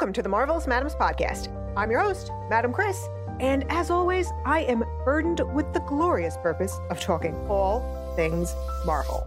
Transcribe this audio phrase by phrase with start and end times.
[0.00, 1.54] Welcome to the Marvelous Madames podcast.
[1.76, 3.06] I'm your host, Madam Kris,
[3.38, 7.82] and as always, I am burdened with the glorious purpose of talking all
[8.16, 8.54] things
[8.86, 9.26] Marvel.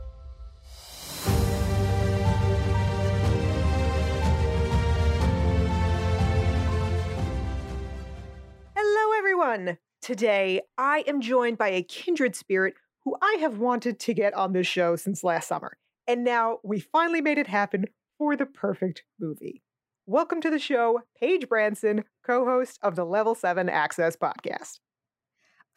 [8.75, 9.77] Hello, everyone.
[10.01, 12.73] Today, I am joined by a kindred spirit
[13.05, 15.77] who I have wanted to get on this show since last summer.
[16.07, 17.85] And now we finally made it happen
[18.17, 19.61] for the perfect movie.
[20.05, 24.79] Welcome to the show, Page Branson, co host of the Level 7 Access podcast.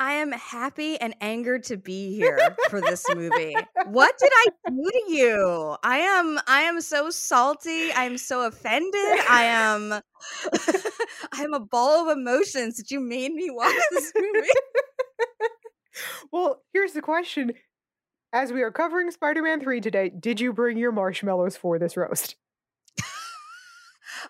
[0.00, 2.36] I am happy and angered to be here
[2.68, 3.54] for this movie.
[3.86, 5.76] what did I do to you?
[5.84, 7.92] I am I am so salty.
[7.92, 9.20] I am so offended.
[9.30, 9.92] I am
[11.32, 14.48] I am a ball of emotions that you made me watch this movie.
[16.32, 17.52] well, here's the question.
[18.32, 22.34] As we are covering Spider-Man 3 today, did you bring your marshmallows for this roast?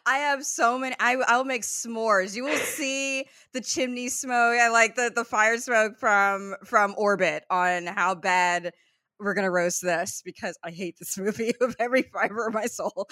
[0.05, 0.95] I have so many.
[1.01, 2.35] I I'll make s'mores.
[2.35, 4.59] You will see the chimney smoke.
[4.59, 8.73] I like the the fire smoke from from orbit on how bad
[9.19, 13.09] we're gonna roast this because I hate this movie with every fiber of my soul.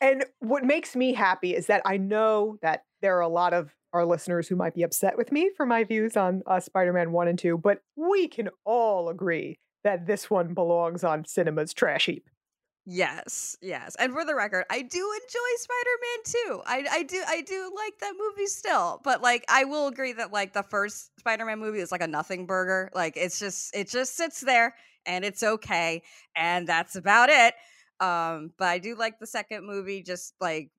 [0.00, 3.74] And what makes me happy is that I know that there are a lot of
[3.92, 7.28] our listeners who might be upset with me for my views on uh, Spider-Man 1
[7.28, 12.28] and 2, but we can all agree that this one belongs on cinema's trash heap.
[12.84, 13.94] Yes, yes.
[14.00, 16.62] And for the record, I do enjoy Spider-Man 2.
[16.66, 19.00] I I do I do like that movie still.
[19.04, 22.44] But like I will agree that like the first Spider-Man movie is like a nothing
[22.44, 22.90] burger.
[22.92, 24.74] Like it's just it just sits there
[25.06, 26.02] and it's okay
[26.34, 27.54] and that's about it.
[28.00, 30.70] Um but I do like the second movie just like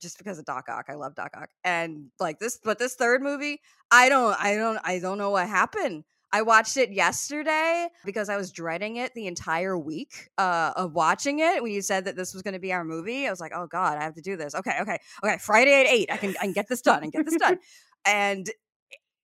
[0.00, 0.86] just because of Doc Ock.
[0.88, 1.50] I love Doc Ock.
[1.62, 5.46] And like this but this third movie, I don't I don't I don't know what
[5.46, 6.04] happened.
[6.32, 11.40] I watched it yesterday because I was dreading it the entire week uh, of watching
[11.40, 11.62] it.
[11.62, 13.66] When you said that this was going to be our movie, I was like, "Oh
[13.66, 15.38] God, I have to do this." Okay, okay, okay.
[15.40, 17.58] Friday at eight, I can I can get this done and get this done.
[18.06, 18.48] and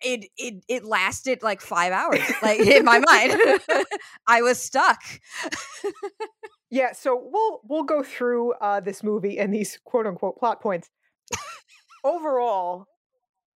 [0.00, 2.20] it it it lasted like five hours.
[2.42, 3.40] Like in my mind,
[4.26, 5.00] I was stuck.
[6.70, 10.90] yeah, so we'll we'll go through uh, this movie and these quote unquote plot points.
[12.04, 12.86] Overall,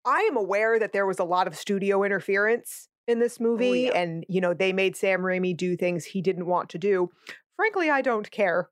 [0.04, 3.88] I am aware that there was a lot of studio interference in this oh, movie.
[3.88, 4.00] Oh, yeah.
[4.00, 7.10] And, you know, they made Sam Raimi do things he didn't want to do.
[7.56, 8.68] Frankly, I don't care.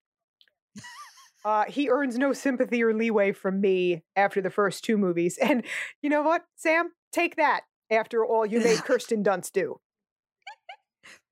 [1.45, 5.39] Uh, he earns no sympathy or leeway from me after the first two movies.
[5.43, 5.65] And
[6.03, 6.91] you know what, Sam?
[7.13, 9.81] Take that after all you made Kirsten Dunst do.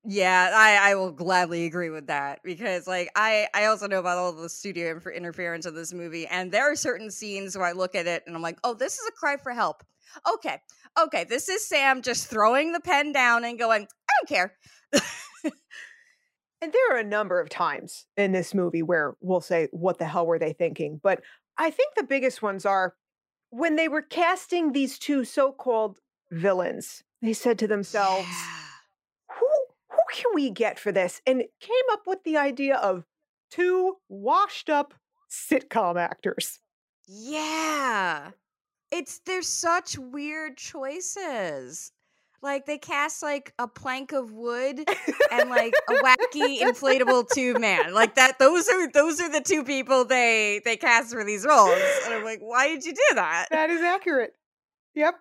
[0.07, 4.17] Yeah, I, I will gladly agree with that because like I I also know about
[4.17, 7.95] all the studio interference of this movie and there are certain scenes where I look
[7.95, 9.83] at it and I'm like, "Oh, this is a cry for help."
[10.35, 10.61] Okay.
[11.01, 14.57] Okay, this is Sam just throwing the pen down and going, "I don't care."
[16.61, 20.05] and there are a number of times in this movie where we'll say, "What the
[20.05, 21.21] hell were they thinking?" But
[21.57, 22.95] I think the biggest ones are
[23.49, 25.99] when they were casting these two so-called
[26.31, 27.03] villains.
[27.21, 28.65] They said to themselves, yeah
[30.15, 31.21] can we get for this?
[31.25, 33.05] And came up with the idea of
[33.51, 34.93] two washed up
[35.29, 36.59] sitcom actors.
[37.07, 38.31] Yeah.
[38.95, 41.91] It's there's such weird choices.
[42.41, 44.87] Like they cast like a plank of wood
[45.31, 47.93] and like a wacky inflatable tube man.
[47.93, 51.77] Like that those are those are the two people they they cast for these roles.
[52.05, 53.47] And I'm like, why did you do that?
[53.51, 54.31] That is accurate.
[54.93, 55.15] Yep.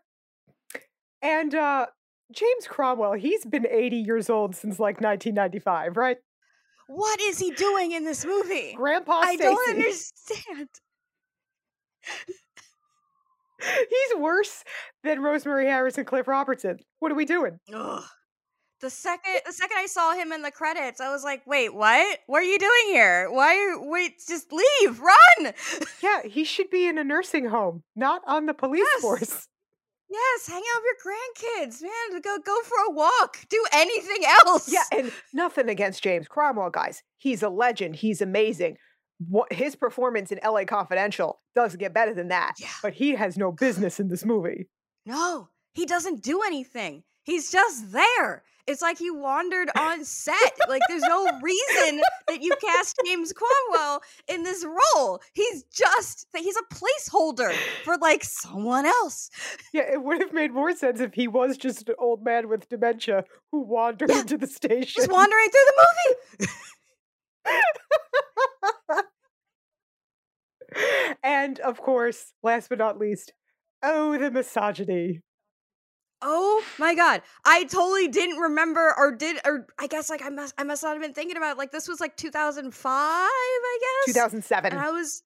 [1.20, 1.86] And uh
[2.32, 6.18] James Cromwell, he's been 80 years old since like 1995, right?
[6.86, 8.74] What is he doing in this movie?
[8.76, 10.68] Grandpa I don't understand.
[13.88, 14.64] He's worse
[15.02, 16.78] than Rosemary Harris and Cliff Robertson.
[17.00, 17.58] What are we doing?
[17.72, 18.02] Ugh.
[18.80, 22.18] The second the second I saw him in the credits, I was like, "Wait, what?
[22.26, 23.30] What are you doing here?
[23.30, 23.76] Why?
[23.78, 25.54] Wait, just leave, run!"
[26.02, 29.00] yeah, he should be in a nursing home, not on the police yes.
[29.00, 29.48] force.
[30.10, 32.20] Yes, hang out with your grandkids, man.
[32.20, 33.38] Go go for a walk.
[33.48, 34.70] Do anything else.
[34.70, 37.02] Yeah, and nothing against James Cromwell, guys.
[37.16, 37.96] He's a legend.
[37.96, 38.76] He's amazing.
[39.18, 42.54] What his performance in LA Confidential doesn't get better than that.
[42.58, 42.68] Yeah.
[42.82, 44.68] But he has no business in this movie.
[45.06, 47.04] No, he doesn't do anything.
[47.24, 48.42] He's just there.
[48.66, 50.58] It's like he wandered on set.
[50.68, 55.20] like there's no reason that you cast James Cromwell in this role.
[55.32, 57.52] He's just that he's a placeholder
[57.84, 59.30] for like someone else.
[59.72, 62.68] Yeah, it would have made more sense if he was just an old man with
[62.68, 65.02] dementia who wandered yeah, into the station.
[65.02, 65.86] Just wandering through the
[66.40, 66.52] movie.
[71.22, 73.32] and of course, last but not least,
[73.82, 75.20] oh, the misogyny.
[76.26, 77.20] Oh my god.
[77.44, 80.94] I totally didn't remember or did or I guess like I must I must not
[80.94, 81.58] have been thinking about it.
[81.58, 84.14] like this was like 2005, I guess.
[84.14, 84.72] 2007.
[84.72, 85.22] And I was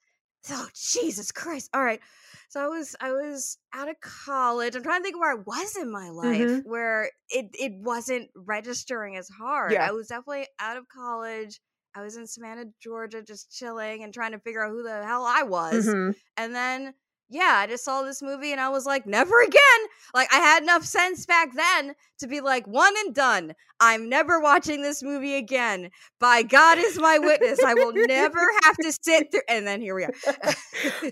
[0.50, 1.70] oh Jesus Christ.
[1.73, 2.00] All right.
[2.49, 4.75] So I was I was out of college.
[4.75, 6.62] I'm trying to think where I was in my life Mhm.
[6.64, 9.70] where it it wasn't registering as hard.
[9.73, 9.87] Yeah.
[9.87, 11.61] I was definitely out of college.
[11.98, 15.24] I was in Savannah, Georgia, just chilling and trying to figure out who the hell
[15.26, 15.84] I was.
[15.88, 16.14] Mhm.
[16.36, 16.94] And then,
[17.28, 19.80] yeah, I just saw this movie and I was like, never again.
[20.14, 23.54] Like, I had enough sense back then to be like, one and done.
[23.80, 25.90] I'm never watching this movie again.
[26.20, 27.58] By God is my witness.
[27.64, 29.40] I will never have to sit through.
[29.48, 30.14] And then here we are.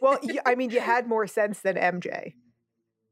[0.01, 2.35] well, I mean, you had more sense than MJ.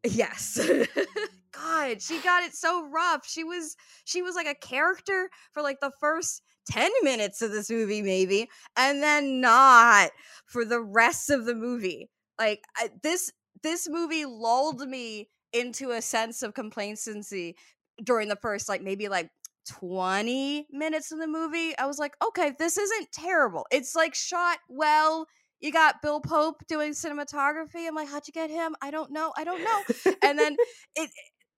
[0.04, 0.60] Yes.
[1.52, 3.26] God, she got it so rough.
[3.26, 7.70] She was she was like a character for like the first 10 minutes of this
[7.70, 10.10] movie maybe and then not
[10.46, 12.10] for the rest of the movie.
[12.38, 13.30] Like I, this
[13.62, 17.56] this movie lulled me into a sense of complacency
[18.02, 19.30] during the first like maybe like
[19.68, 21.76] 20 minutes of the movie.
[21.78, 23.66] I was like, "Okay, this isn't terrible.
[23.70, 25.26] It's like shot well.
[25.60, 27.86] You got Bill Pope doing cinematography.
[27.88, 28.74] I'm like, how'd you get him?
[28.82, 29.32] I don't know.
[29.36, 30.56] I don't know and then
[30.96, 31.10] it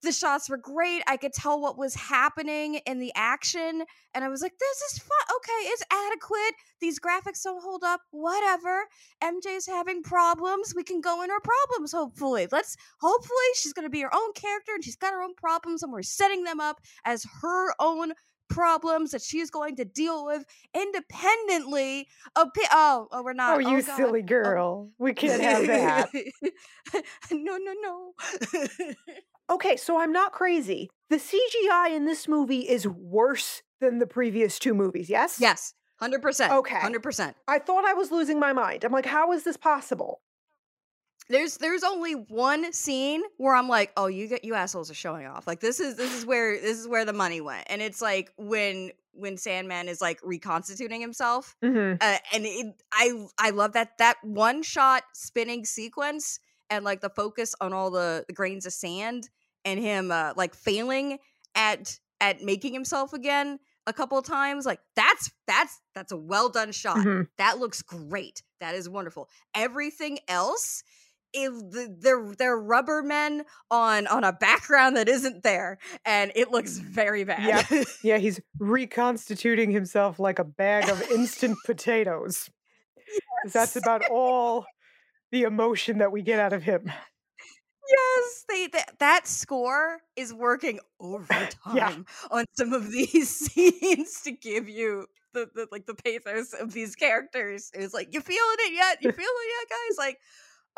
[0.02, 3.82] the shots were great i could tell what was happening in the action
[4.14, 8.00] and i was like this is fun okay it's adequate these graphics don't hold up
[8.10, 8.84] whatever
[9.22, 13.90] mj's having problems we can go in her problems hopefully let's hopefully she's going to
[13.90, 16.81] be her own character and she's got her own problems and we're setting them up
[17.04, 18.12] as her own
[18.49, 20.44] problems that she's going to deal with
[20.75, 23.96] independently of pi- oh oh we're not oh, oh you God.
[23.96, 24.26] silly oh.
[24.26, 24.90] girl.
[24.99, 26.10] We can't have that.
[27.31, 28.14] no, no, no.
[29.50, 30.90] Okay, so I'm not crazy.
[31.10, 35.38] The CGI in this movie is worse than the previous two movies, yes?
[35.40, 36.52] yes, hundred percent.
[36.52, 36.78] Okay.
[36.81, 37.37] hundred percent.
[37.46, 38.84] I thought I was losing my mind.
[38.84, 40.20] I'm like, how is this possible?
[41.28, 45.26] There's there's only one scene where I'm like, oh, you get you assholes are showing
[45.26, 45.46] off.
[45.46, 48.32] Like this is this is where this is where the money went, and it's like
[48.37, 51.96] when when Sandman is like reconstituting himself, Mm-hmm.
[52.00, 56.38] uh, and it, I I love that that one shot spinning sequence
[56.70, 59.28] and like the focus on all the, the grains of sand
[59.64, 61.18] and him uh, like failing
[61.54, 66.48] at at making himself again a couple of times like that's that's that's a well
[66.48, 67.02] done shot.
[67.02, 68.42] Hmm that looks great.
[68.60, 69.28] That is wonderful.
[69.54, 70.82] Everything else
[71.34, 76.50] if the, they're they're rubber men on on a background that isn't there and it
[76.50, 77.66] looks very bad.
[77.70, 82.48] Yeah, yeah, he's reconstituting himself like a bag of instant potatoes.
[83.42, 84.64] 'Cause That's about all
[85.32, 86.90] the emotion that we get out of him.
[87.88, 94.69] Yes, they that, that score is working overtime on some of these scenes to give
[94.69, 97.70] you the, the like the pathos of these characters.
[97.75, 98.99] It's like you feeling it yet?
[99.02, 99.99] You feeling it yet, guys?
[99.99, 100.19] Like,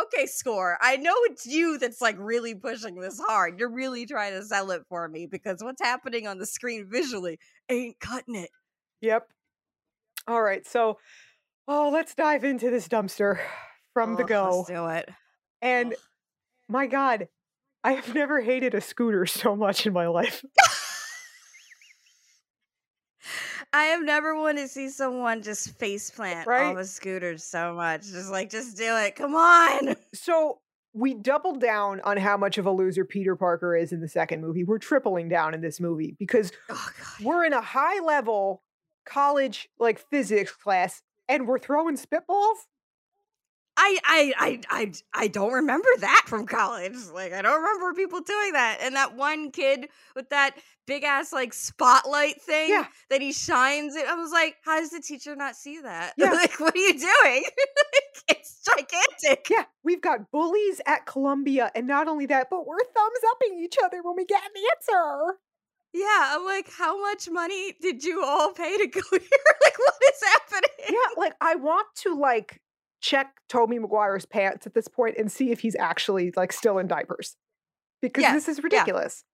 [0.02, 0.76] okay, score.
[0.80, 3.58] I know it's you that's like really pushing this hard.
[3.58, 7.38] You're really trying to sell it for me because what's happening on the screen visually
[7.68, 8.50] ain't cutting it.
[9.00, 9.28] Yep.
[10.26, 10.98] All right, so
[11.66, 13.38] oh, let's dive into this dumpster
[13.98, 14.64] from the oh, Ugh, go.
[14.68, 15.08] Do it.
[15.60, 15.98] And Ugh.
[16.68, 17.26] my God,
[17.82, 20.44] I have never hated a scooter so much in my life.
[23.72, 26.64] I have never wanted to see someone just face plant Right?
[26.72, 28.02] off a scooter so much.
[28.06, 29.16] Just like, just do it.
[29.16, 29.94] Come on.
[30.14, 30.60] So
[30.94, 34.40] we doubled down on how much of a loser Peter Parker is in the second
[34.40, 34.64] movie.
[34.64, 36.90] We're tripling down in this movie because Oh
[37.22, 38.62] we're in a high level
[39.04, 42.56] college like physics class and we're throwing spitballs.
[43.80, 46.96] I, I I I I don't remember that from college.
[47.14, 48.78] Like I don't remember people doing that.
[48.82, 52.86] And that one kid with that big ass like spotlight thing Yeah.
[53.10, 54.06] that he shines it.
[54.06, 56.14] I was like, how does the teacher not see that?
[56.18, 56.32] Yeah.
[56.32, 57.44] like, what are you doing?
[57.44, 59.46] like, it's gigantic.
[59.48, 63.76] Yeah, we've got bullies at Columbia, and not only that, but we're thumbs upping each
[63.82, 65.38] other when we get an answer.
[65.94, 69.20] Yeah, I'm like, how much money did you all pay to go here?
[69.64, 70.70] like, what is happening?
[70.90, 72.60] Yeah, like I want to like
[73.00, 76.86] check Tobey Maguire's pants at this point and see if he's actually like still in
[76.86, 77.36] diapers.
[78.00, 79.24] Because Yeah, this is ridiculous.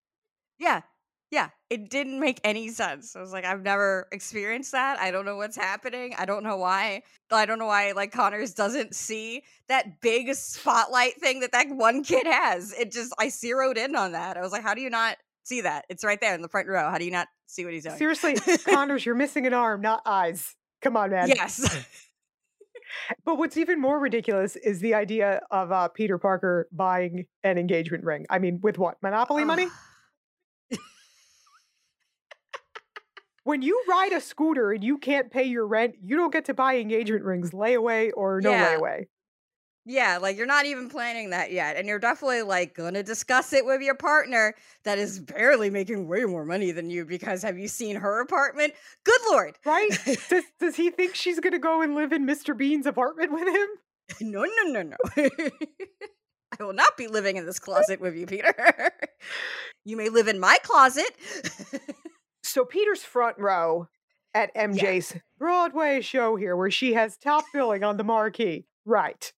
[0.58, 0.82] Yeah.
[1.30, 1.48] Yeah.
[1.68, 3.16] It didn't make any sense.
[3.16, 4.98] I was like, I've never experienced that.
[5.00, 6.14] I don't know what's happening.
[6.16, 7.02] I don't know why.
[7.30, 12.04] I don't know why like Connors doesn't see that big spotlight thing that that one
[12.04, 12.72] kid has.
[12.72, 14.36] It just I zeroed in on that.
[14.36, 15.86] I was like, how do you not see that?
[15.88, 16.90] It's right there in the front row.
[16.90, 17.96] How do you not see what he's doing?
[17.96, 20.54] Seriously, Connors, you're missing an arm, not eyes.
[20.82, 21.28] Come on, man.
[21.28, 21.86] Yes.
[23.24, 28.04] But what's even more ridiculous is the idea of uh, Peter Parker buying an engagement
[28.04, 28.26] ring.
[28.30, 28.96] I mean, with what?
[29.02, 29.68] Monopoly money?
[33.44, 36.54] When you ride a scooter and you can't pay your rent, you don't get to
[36.54, 38.78] buy engagement rings, layaway or no Yeah.
[38.78, 39.04] layaway.
[39.86, 41.76] Yeah, like you're not even planning that yet.
[41.76, 46.24] And you're definitely like gonna discuss it with your partner that is barely making way
[46.24, 48.72] more money than you because have you seen her apartment?
[49.04, 49.58] Good lord.
[49.64, 49.90] Right?
[50.30, 52.56] does, does he think she's going to go and live in Mr.
[52.56, 53.68] Bean's apartment with him?
[54.30, 54.96] no, no, no, no.
[56.58, 58.54] I will not be living in this closet with you, Peter.
[59.84, 61.10] you may live in my closet.
[62.42, 63.88] so Peter's front row
[64.34, 65.20] at MJ's yeah.
[65.38, 68.66] Broadway show here, where she has top billing on the marquee.
[68.84, 69.32] Right.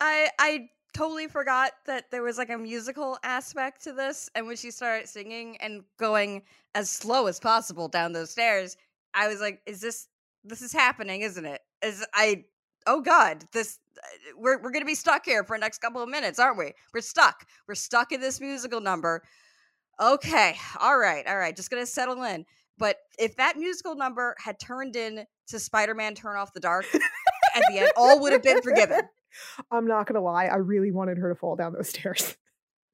[0.00, 4.56] I I totally forgot that there was like a musical aspect to this, and when
[4.56, 6.42] she started singing and going
[6.74, 8.76] as slow as possible down those stairs,
[9.14, 10.08] I was like, "Is this
[10.44, 12.44] this is happening, isn't it?" Is I
[12.86, 16.08] oh god, this uh, we're we're gonna be stuck here for the next couple of
[16.08, 16.72] minutes, aren't we?
[16.92, 17.46] We're stuck.
[17.68, 19.22] We're stuck in this musical number.
[20.00, 21.54] Okay, all right, all right.
[21.54, 22.44] Just gonna settle in.
[22.78, 26.86] But if that musical number had turned in to Spider-Man Turn Off the Dark
[27.54, 29.02] at the end, all would have been forgiven.
[29.70, 32.36] I'm not gonna lie, I really wanted her to fall down those stairs.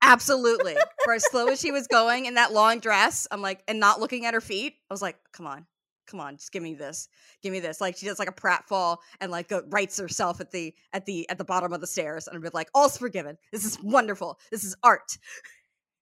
[0.01, 0.77] Absolutely.
[1.05, 4.01] For as slow as she was going in that long dress, I'm like, and not
[4.01, 5.67] looking at her feet, I was like, come on,
[6.07, 7.09] come on, just give me this,
[7.43, 7.81] give me this.
[7.81, 11.29] Like she does like a pratfall and like go, writes herself at the at the
[11.29, 13.37] at the bottom of the stairs, and I'm like, all's forgiven.
[13.53, 14.39] This is wonderful.
[14.51, 15.19] This is art.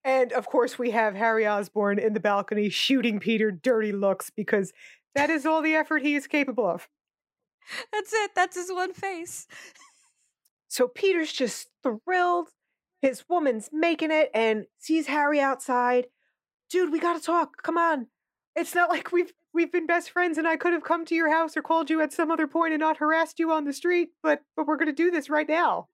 [0.03, 4.71] And of course, we have Harry Osborn in the balcony shooting Peter dirty looks because
[5.15, 6.87] that is all the effort he is capable of.
[7.91, 8.31] That's it.
[8.33, 9.47] That's his one face.
[10.67, 12.49] So Peter's just thrilled.
[13.01, 16.07] His woman's making it and sees Harry outside.
[16.69, 17.61] Dude, we gotta talk.
[17.63, 18.07] Come on.
[18.55, 21.31] It's not like we've we've been best friends and I could have come to your
[21.31, 24.09] house or called you at some other point and not harassed you on the street,
[24.23, 25.87] but but we're gonna do this right now.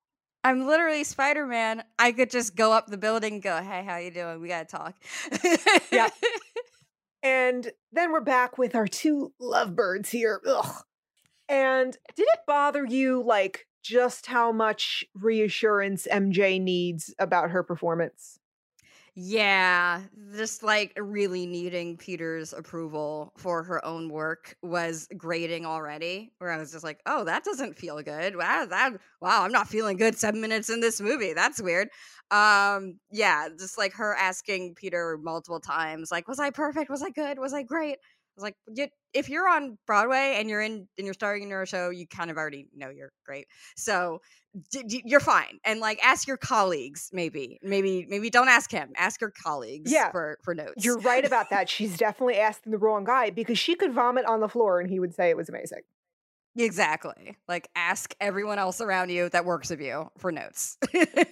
[0.46, 1.84] I'm literally Spider Man.
[2.00, 4.42] I could just go up the building and go, "Hey, how you doing?
[4.42, 4.96] We gotta talk."
[5.92, 6.10] yeah.
[7.24, 10.42] And then we're back with our two lovebirds here.
[10.46, 10.84] Ugh.
[11.48, 18.40] And did it bother you, like, just how much reassurance MJ needs about her performance?
[19.16, 20.04] Yeah,
[20.36, 26.34] just like really needing Peter's approval for her own work was grating already.
[26.40, 28.36] Where I was just like, "Oh, that doesn't feel good.
[28.36, 31.34] Wow, that wow, I'm not feeling good 7 minutes in this movie.
[31.34, 31.90] That's weird."
[32.32, 36.90] Um, yeah, just like her asking Peter multiple times like, "Was I perfect?
[36.90, 37.38] Was I good?
[37.40, 38.00] Was I great?"
[38.38, 41.66] I was like, if you're on Broadway and you're in and you're starring in your
[41.68, 43.46] show, you kind of already know you're great.
[43.78, 44.22] So
[44.72, 45.60] d- d- you're fine.
[45.64, 47.10] And like, ask your colleagues.
[47.14, 48.92] Maybe, maybe, maybe don't ask him.
[48.98, 49.92] Ask your colleagues.
[49.92, 50.10] Yeah.
[50.12, 50.84] for for notes.
[50.84, 51.70] You're right about that.
[51.70, 55.00] She's definitely asking the wrong guy because she could vomit on the floor and he
[55.00, 55.82] would say it was amazing.
[56.56, 57.36] Exactly.
[57.48, 60.78] Like ask everyone else around you that works with you for notes.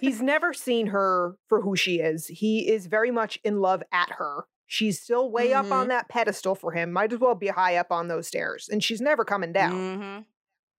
[0.00, 2.26] He's never seen her for who she is.
[2.26, 4.44] He is very much in love at her.
[4.72, 5.66] She's still way mm-hmm.
[5.66, 5.88] up on mm-hmm.
[5.90, 6.94] that pedestal for him.
[6.94, 8.70] Might as well be high up on those stairs.
[8.72, 10.24] And she's never coming down.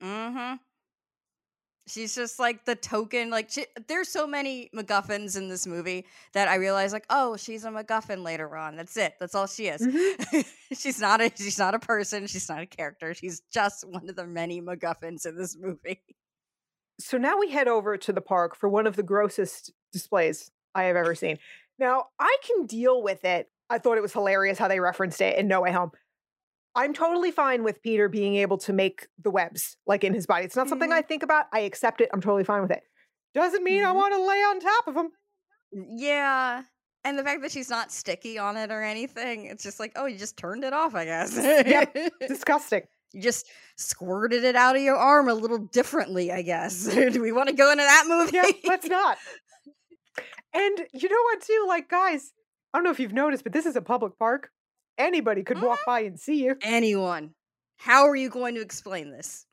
[0.02, 0.08] Mm-hmm.
[0.08, 0.56] Mm-hmm.
[1.86, 3.30] She's just like the token.
[3.30, 7.66] Like she, there's so many MacGuffins in this movie that I realize, like, oh, she's
[7.66, 8.78] a MacGuffin later on.
[8.78, 9.14] That's it.
[9.20, 9.80] That's all she is.
[9.80, 10.42] Mm-hmm.
[10.74, 11.32] she's not a.
[11.36, 12.26] She's not a person.
[12.26, 13.14] She's not a character.
[13.14, 16.02] She's just one of the many MacGuffins in this movie.
[17.00, 20.86] So now we head over to the park for one of the grossest displays I
[20.86, 21.38] have ever seen.
[21.78, 25.36] Now I can deal with it I thought it was hilarious how they referenced it
[25.36, 25.90] in No Way Home.
[26.76, 30.46] I'm totally fine with Peter being able to make the webs like in his body.
[30.46, 31.00] It's not something mm-hmm.
[31.00, 31.46] I think about.
[31.52, 32.10] I accept it.
[32.14, 32.84] I'm totally fine with it.
[33.34, 33.88] Doesn't mean mm-hmm.
[33.88, 35.10] I want to lay on top of him.
[35.72, 36.62] Yeah.
[37.04, 40.06] And the fact that she's not sticky on it or anything, it's just like, oh,
[40.06, 41.36] you just turned it off, I guess.
[41.36, 41.98] yep.
[42.28, 42.84] Disgusting.
[43.12, 46.86] You just squirted it out of your arm a little differently, I guess.
[46.94, 48.38] Do we want to go into that movie?
[48.38, 49.18] Yeah, let's not.
[50.54, 51.66] And you know what, too?
[51.68, 52.32] Like, guys,
[52.74, 54.50] I don't know if you've noticed, but this is a public park.
[54.98, 55.92] Anybody could walk mm-hmm.
[55.92, 56.56] by and see you.
[56.62, 57.32] Anyone.
[57.78, 59.46] How are you going to explain this?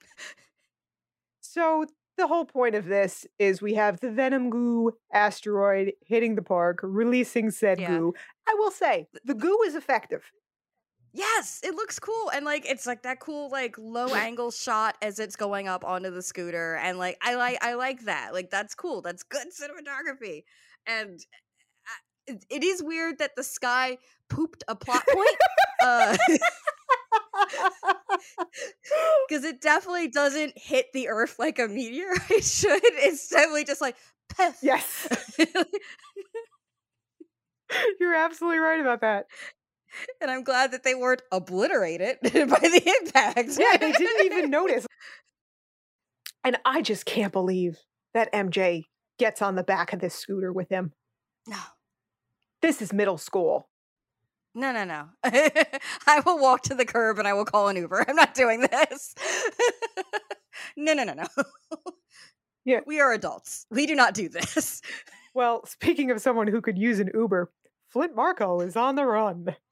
[1.41, 1.87] so,
[2.17, 6.81] the whole point of this is we have the Venom goo asteroid hitting the park,
[6.83, 7.89] releasing said yeah.
[7.89, 8.15] goo.
[8.49, 10.31] I will say, the goo is effective.
[11.13, 12.31] Yes, it looks cool.
[12.33, 16.11] And like it's like that cool like low angle shot as it's going up onto
[16.11, 18.33] the scooter and like I like I like that.
[18.33, 19.03] Like that's cool.
[19.03, 20.45] That's good cinematography.
[20.87, 21.19] And
[22.51, 25.37] it is weird that the sky pooped a plot point.
[25.83, 26.17] uh,
[29.29, 33.81] because it definitely doesn't hit the earth like a meteor it should it's definitely just
[33.81, 33.97] like
[34.63, 35.09] yes.
[38.01, 39.27] You're absolutely right about that.
[40.21, 44.87] And i'm glad that they weren't obliterated by the impact yeah they didn't even notice.
[46.45, 47.79] And i just can't believe
[48.15, 48.85] that mj
[49.19, 50.93] gets on the back of this scooter with him.
[51.47, 51.59] No
[52.63, 53.69] this is middle school.
[54.55, 55.09] No, no, no.
[55.25, 58.05] I will walk to the curb and I will call an Uber.
[58.09, 59.15] I'm not doing this.
[60.77, 61.27] no, no, no, no.
[62.65, 62.81] Yeah.
[62.87, 63.67] We are adults.
[63.71, 64.83] We do not do this.
[65.35, 67.53] Well, speaking of someone who could use an Uber,
[67.89, 69.55] Flint Marko is on the run.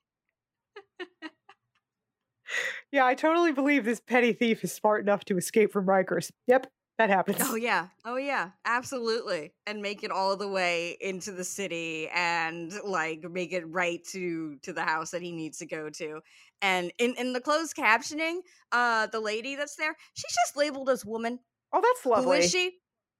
[2.90, 6.30] Yeah, I totally believe this petty thief is smart enough to escape from Rikers.
[6.46, 6.66] Yep,
[6.98, 7.38] that happens.
[7.40, 7.88] Oh yeah.
[8.04, 8.50] Oh yeah.
[8.64, 9.52] Absolutely.
[9.66, 14.56] And make it all the way into the city and like make it right to
[14.62, 16.20] to the house that he needs to go to.
[16.60, 18.38] And in in the closed captioning,
[18.72, 21.38] uh the lady that's there, she's just labeled as woman.
[21.72, 22.38] Oh, that's lovely.
[22.38, 22.72] Who is she?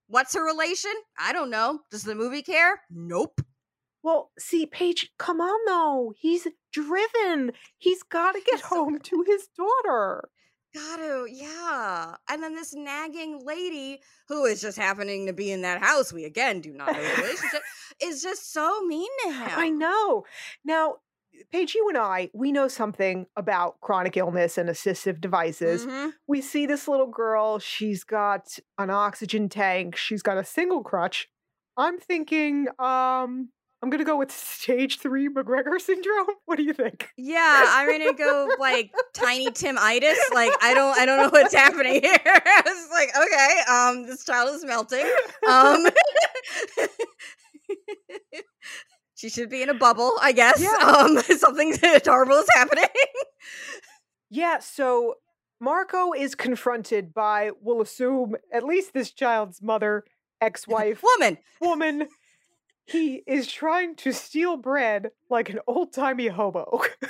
[0.09, 0.93] What's her relation?
[1.19, 1.81] I don't know.
[1.91, 2.81] Does the movie care?
[2.91, 3.41] Nope.
[4.03, 6.15] Well, see, Page, come on though.
[6.19, 7.53] He's driven.
[7.77, 10.31] He's got to get so home to his daughter.
[10.75, 12.17] Gotta, yeah.
[12.29, 16.25] And then this nagging lady who is just happening to be in that house, we
[16.25, 17.63] again do not know the relationship,
[18.03, 19.51] is just so mean to him.
[19.57, 20.25] I know.
[20.65, 20.97] Now,
[21.53, 25.87] Page, you and I, we know something about chronic illness and assistive devices.
[25.87, 26.13] Mhm.
[26.27, 27.61] We see this little girl.
[27.61, 29.95] She's got an oxygen tank.
[29.95, 31.29] She's got a single crutch.
[31.77, 36.27] I'm thinking, um, I'm gonna go with stage three McGregor syndrome.
[36.47, 37.09] What do you think?
[37.17, 40.19] Yeah, I'm gonna go like tiny Tim itis.
[40.35, 42.19] Like I don't I don't know what's happening here.
[42.27, 45.07] I was like, okay, um, this child is melting.
[45.49, 45.87] Um
[49.15, 50.61] She should be in a bubble, I guess.
[50.61, 50.77] Yeah.
[50.81, 52.85] Um something adorable is happening.
[54.31, 55.15] Yeah, so
[55.61, 60.05] Marko is confronted by, we'll assume, at least this child's mother,
[60.41, 61.39] ex wife, Woman.
[61.61, 62.09] woman.
[62.89, 66.81] He is trying to steal bread like an old timey hobo.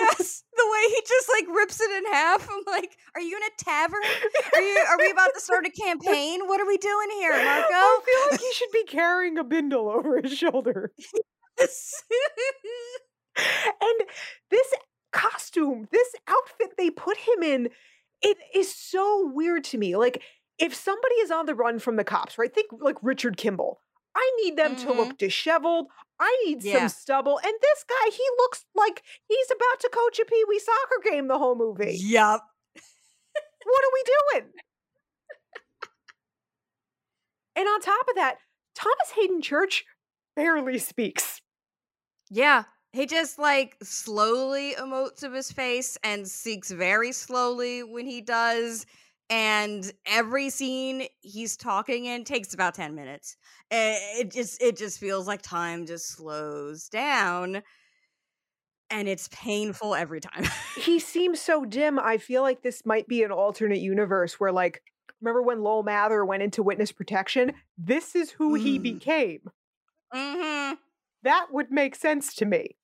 [0.00, 2.48] Yes, the way he just like rips it in half.
[2.48, 4.00] I'm like, are you in a tavern?
[4.54, 4.86] Are you?
[4.88, 6.46] Are we about to start a campaign?
[6.46, 7.74] What are we doing here, Marko?
[7.74, 10.92] I feel like he should be carrying a bindle over his shoulder.
[13.36, 14.08] And
[14.50, 14.72] this
[15.10, 17.70] costume, this outfit they put him in,
[18.20, 19.96] it is so weird to me.
[19.96, 20.22] Like,
[20.58, 22.52] if somebody is on the run from the cops, right?
[22.54, 23.80] Think like Richard Kimball.
[24.14, 25.16] I need them to look mm-hmm.
[25.16, 25.86] disheveled.
[26.20, 26.80] I need Yeah.
[26.80, 27.38] some stubble.
[27.38, 31.28] And this guy, he looks like he's about to coach a Pee Wee soccer game
[31.28, 31.96] the whole movie.
[31.98, 32.40] Yep.
[33.64, 34.04] What are we
[34.40, 34.52] doing?
[37.56, 38.36] and on top of that,
[38.74, 39.84] Thomas Haden Church
[40.36, 41.40] barely speaks.
[42.30, 42.64] Yeah.
[42.92, 48.84] He just like slowly emotes of his face and speaks very slowly when he does.
[49.30, 53.36] And every scene he's talking in takes about 10 minutes.
[53.70, 57.62] Eh, It just it just feels like time just slows down.
[58.90, 60.44] And it's painful every time.
[60.74, 61.98] he seems so dim.
[61.98, 64.82] I feel like this might be an alternate universe where, like,
[65.20, 67.54] remember when Lowell Mather went into witness protection?
[67.78, 68.78] This is who he Mm.
[68.78, 69.50] became.
[70.12, 70.74] hmm
[71.22, 72.76] That would make sense to me.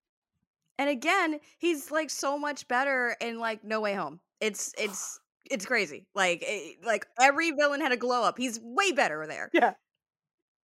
[0.78, 4.20] And again, he's like so much better in like No Way Home.
[4.40, 5.18] It's it's
[5.50, 6.06] it's crazy.
[6.14, 8.38] Like eh, like every villain had a glow up.
[8.38, 9.50] He's way better there.
[9.52, 9.74] Yeah.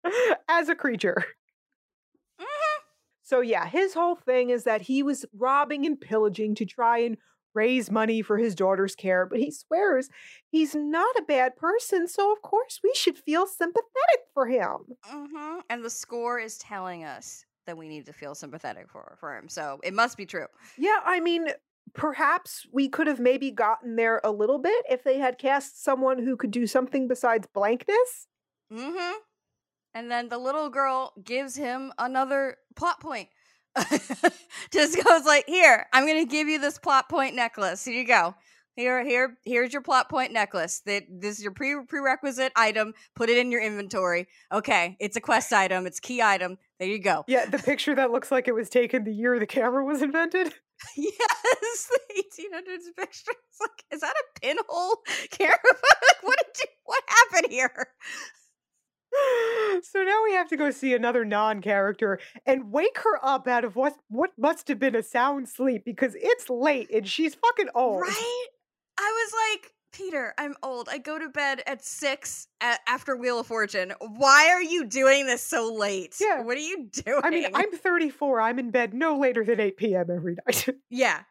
[0.50, 1.24] As a creature.
[2.40, 2.48] Mhm.
[3.24, 7.18] So, yeah, his whole thing is that he was robbing and pillaging to try and
[7.54, 10.10] raise money for his daughter's care, but he swears
[10.50, 12.08] he's not a bad person.
[12.08, 14.98] So, of course, we should feel sympathetic for him.
[15.04, 19.38] hmm And the score is telling us that we need to feel sympathetic for for
[19.38, 19.48] him.
[19.48, 20.48] So it must be true.
[20.78, 21.48] Yeah, I mean,
[21.94, 26.20] perhaps we could have maybe gotten there a little bit if they had cast someone
[26.24, 28.28] who could do something besides blankness.
[28.72, 29.12] hmm
[29.94, 33.30] And then the little girl gives him another plot point.
[34.72, 37.84] Just goes like, "Here, I'm going to give you this plot point necklace.
[37.86, 38.36] Here you go.
[38.76, 40.82] Here, here, here's your plot point necklace.
[40.86, 42.94] That this is your pre prerequisite item.
[43.16, 44.28] Put it in your inventory.
[44.52, 45.86] Okay, it's a quest item.
[45.86, 46.58] It's key item.
[46.80, 47.24] There you go.
[47.28, 50.54] Yeah, the picture that looks like it was taken the year the camera was invented.
[50.98, 53.32] yes, the 1800s picture.
[53.32, 54.98] It's like, is that a pinhole
[55.32, 55.58] camera?
[55.64, 56.66] Like, what did you?
[56.86, 57.88] What happened here?
[59.84, 63.76] so now we have to go see another non-character and wake her up out of
[63.76, 68.02] what what must have been a sound sleep because it's late and she's fucking old.
[68.02, 68.46] Right?
[68.98, 70.90] I was like, Peter, I'm old.
[70.92, 73.94] I go to bed at six after Wheel of Fortune.
[74.00, 76.16] Why are you doing this so late?
[76.20, 76.42] Yeah.
[76.42, 77.22] What are you doing?
[77.24, 78.42] I mean, I'm 34.
[78.42, 80.12] I'm in bed no later than 8 p.m.
[80.12, 80.68] every night.
[80.90, 81.22] yeah,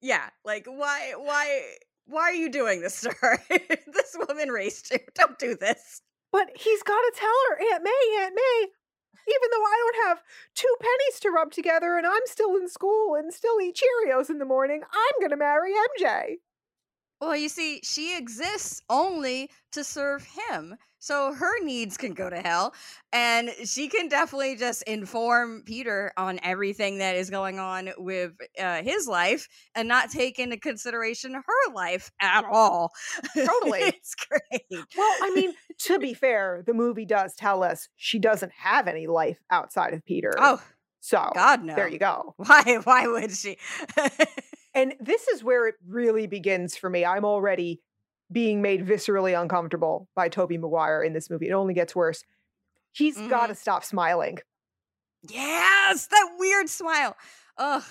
[0.00, 0.30] yeah.
[0.44, 1.62] Like, why, why,
[2.06, 3.38] why are you doing this to her?
[3.48, 4.98] this woman raised you.
[5.14, 6.00] Don't do this.
[6.32, 8.66] but he's got to tell her, Aunt May, Aunt May,
[9.28, 10.22] even though I don't have
[10.54, 14.38] two pennies to rub together and I'm still in school and still eat Cheerios in
[14.38, 16.36] the morning, I'm going to marry MJ.
[17.20, 20.76] Well, you see, she exists only to serve him.
[21.00, 22.74] So her needs can go to hell.
[23.12, 28.82] And she can definitely just inform Peter on everything that is going on with uh,
[28.82, 32.92] his life and not take into consideration her life at all.
[33.34, 33.80] Totally.
[33.80, 34.62] it's great.
[34.96, 35.52] Well, I mean,
[35.82, 40.04] to be fair, the movie does tell us she doesn't have any life outside of
[40.04, 40.32] Peter.
[40.36, 40.60] Oh,
[41.00, 41.74] so God, no.
[41.76, 42.34] there you go.
[42.36, 43.56] Why, why would she?
[44.74, 47.04] And this is where it really begins for me.
[47.04, 47.80] I'm already
[48.30, 51.48] being made viscerally uncomfortable by Tobey Maguire in this movie.
[51.48, 52.22] It only gets worse.
[52.92, 53.30] He's Mhm.
[53.30, 54.38] got to stop smiling.
[55.22, 57.16] Yes, that weird smile.
[57.56, 57.82] Ugh,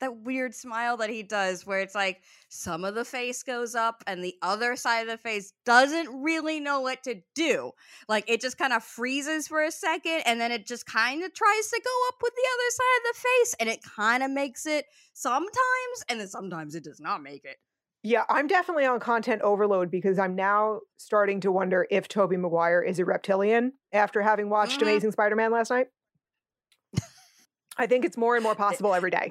[0.00, 4.02] that weird smile that he does, where it's like some of the face goes up
[4.06, 7.72] and the other side of the face doesn't really know what to do.
[8.08, 11.32] Like it just kind of freezes for a second and then it just kind of
[11.34, 14.30] tries to go up with the other side of the face and it kind of
[14.30, 17.56] makes it sometimes and then sometimes it does not make it.
[18.02, 22.80] Yeah, I'm definitely on content overload because I'm now starting to wonder if Tobey Maguire
[22.82, 24.82] is a reptilian after having watched Mhm.
[24.82, 25.88] Amazing Spider-Man last night.
[27.76, 29.30] I think it's more and more possible every day.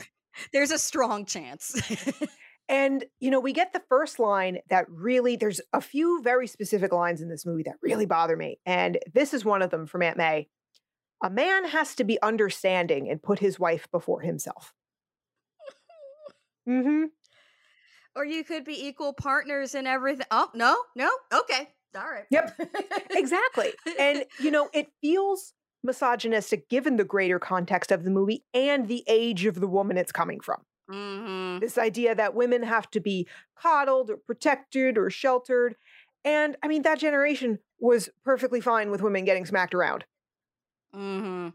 [0.54, 1.76] There's a strong chance.
[2.68, 6.92] And, you know, we get the first line that really, there's a few very specific
[6.92, 8.60] lines in this movie that really bother me.
[8.66, 10.48] And this is one of them from Aunt May.
[11.24, 14.74] A man has to be understanding and put his wife before himself.
[16.68, 17.04] mm hmm.
[18.16, 20.26] or you could be equal partners in everything.
[20.32, 21.12] Oh, no, no.
[21.32, 21.70] Okay.
[21.96, 22.26] All right.
[22.32, 22.60] Yep.
[23.12, 23.72] Exactly.
[23.98, 25.54] And, you know, it feels
[25.86, 30.12] misogynistic given the greater context of the movie and the age of the woman it's
[30.12, 30.62] coming from.
[30.90, 35.76] hmm This idea that women have to be coddled or protected or sheltered.
[36.24, 40.06] And I mean, that generation was perfectly fine with women getting smacked around.
[40.94, 41.50] hmm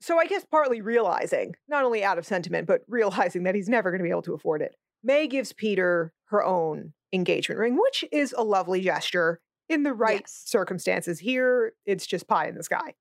[0.00, 3.90] So I guess partly realizing, not only out of sentiment, but realizing that he's never
[3.90, 4.74] going to be able to afford it.
[5.04, 10.22] May gives Peter her own engagement ring, which is a lovely gesture in the right
[10.22, 10.42] Yes.
[10.46, 11.18] circumstances.
[11.20, 12.94] Here, it's just pie in the sky.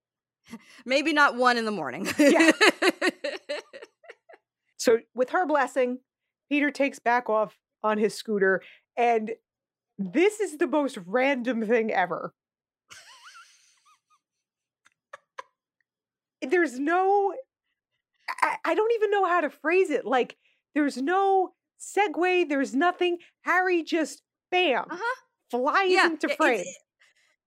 [0.86, 2.08] Maybe not one in the morning.
[2.18, 2.52] Yeah.
[4.78, 6.00] So, with her blessing,
[6.50, 8.64] Peter takes back off on his scooter,
[8.98, 9.30] and
[10.00, 12.34] this is the most random thing ever.
[16.42, 17.34] There's no,
[18.42, 20.04] I, I don't even know how to phrase it.
[20.06, 20.36] Like,
[20.74, 23.18] there's no segue, there's nothing.
[23.44, 25.16] Harry just, bam, Uh-huh.
[25.52, 26.62] flies yeah, into frame.
[26.62, 26.80] It's,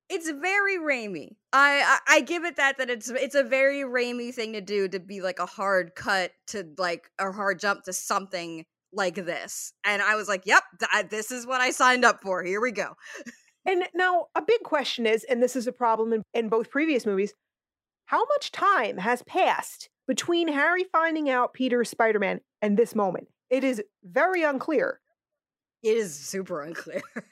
[0.08, 1.36] it's very Raimi.
[1.52, 4.88] I, I I give it that that it's it's a very Raimi thing to do
[4.88, 9.72] to be like a hard cut to like a hard jump to something like this.
[9.84, 12.42] And I was like, "Yep, th- this is what I signed up for.
[12.42, 12.94] Here we go."
[13.66, 17.06] And now a big question is, and this is a problem in, in both previous
[17.06, 17.32] movies,
[18.06, 23.28] how much time has passed between Harry finding out Peter's Spider-Man and this moment?
[23.48, 25.00] It is very unclear.
[25.82, 27.00] It is super unclear.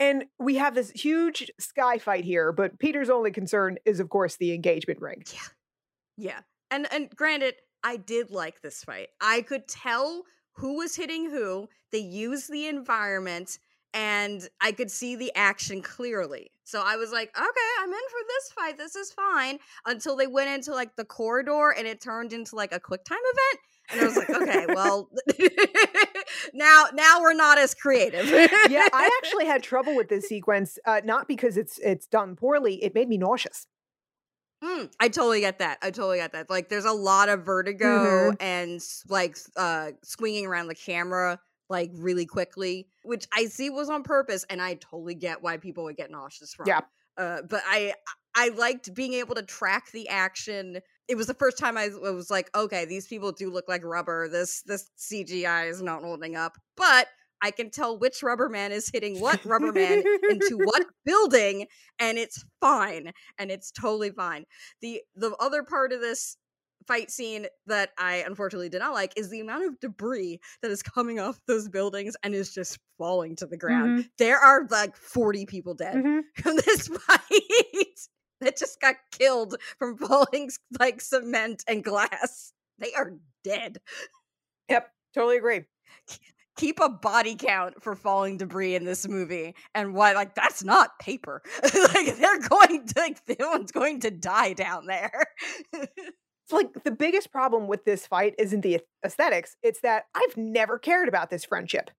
[0.00, 4.36] And we have this huge sky fight here, but Peter's only concern is, of course,
[4.36, 5.22] the engagement ring.
[5.32, 5.40] Yeah.
[6.16, 6.40] Yeah.
[6.70, 9.08] And and granted, I did like this fight.
[9.20, 11.68] I could tell who was hitting who.
[11.92, 13.58] They used the environment
[13.92, 16.50] and I could see the action clearly.
[16.64, 18.78] So I was like, okay, I'm in for this fight.
[18.78, 19.58] This is fine.
[19.84, 23.18] Until they went into like the corridor and it turned into like a quick time
[23.18, 23.60] event.
[23.90, 25.10] And I was like, okay, well
[26.52, 28.26] now now we're not as creative.
[28.28, 32.82] yeah, I actually had trouble with this sequence, uh, not because it's it's done poorly.
[32.82, 33.66] It made me nauseous.
[34.62, 35.78] Mm, I totally get that.
[35.82, 36.50] I totally get that.
[36.50, 38.36] Like, there's a lot of vertigo Mhm.
[38.40, 44.02] and like uh swinging around the camera like really quickly, which I see was on
[44.02, 46.66] purpose, and I totally get why people would get nauseous from.
[46.66, 46.80] Yeah.
[47.16, 47.94] Uh, but I
[48.34, 50.80] I liked being able to track the action.
[51.10, 54.28] It was the first time I was like, okay, these people do look like rubber.
[54.28, 57.08] This this CGI is not holding up, but
[57.42, 61.66] I can tell which rubber man is hitting what rubber man into what building
[61.98, 64.44] and it's fine and it's totally fine.
[64.82, 66.36] The the other part of this
[66.88, 70.82] fight scene that i unfortunately did not like is the amount of debris that is
[70.82, 74.08] coming off those buildings and is just falling to the ground.
[74.18, 76.22] There are like 40 people dead Mhm.
[76.42, 77.98] from this fight
[78.42, 83.12] that just got killed from falling like cement and glass they are
[83.44, 83.78] dead
[84.68, 85.64] Yep, totally agree.
[86.56, 90.98] keep a body count for falling debris in this movie and why like that's not
[90.98, 95.24] paper like they're going to like no one's going to die down there
[95.72, 100.78] It's like the biggest problem with this fight isn't the aesthetics, it's that I've never
[100.78, 101.90] cared about this friendship.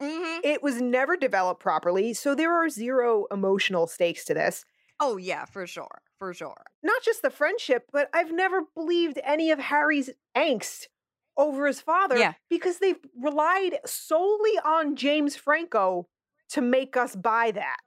[0.00, 4.64] hmm It was never developed properly, so there are zero emotional stakes to this.
[5.00, 9.50] Oh yeah for sure for sure Not just the friendship, but I've never believed any
[9.50, 10.86] of Harry's angst
[11.36, 12.32] over his father Yeah.
[12.50, 16.08] because they've relied solely on James Franco
[16.50, 17.78] to make us buy that.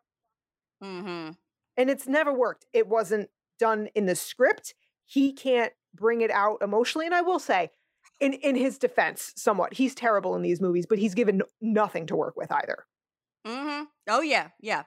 [0.82, 1.32] hmm
[1.78, 2.66] And it's never worked.
[2.74, 4.74] It wasn't done in the script.
[5.06, 7.06] He can't bring it out emotionally.
[7.06, 7.72] And I will say,
[8.20, 12.16] in, in his defense, somewhat, he's terrible in these movies, but he's given nothing to
[12.16, 12.86] work with either.
[13.46, 14.84] hmm oh yeah yeah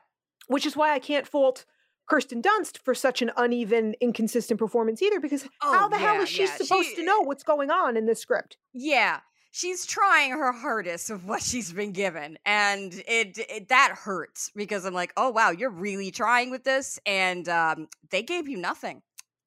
[0.47, 1.65] Which is why I can't fault
[2.07, 6.29] Kirsten Dunst for such an uneven, inconsistent performance either, because how Oh, the hell is
[6.29, 6.55] she yeah.
[6.57, 8.57] supposed She- to know what's going on in this script?
[8.73, 9.21] yeah
[9.57, 14.85] she's trying her hardest with what she's been given and it, it, that hurts because
[14.85, 19.01] i'm like oh wow you're really trying with this and um, they gave you nothing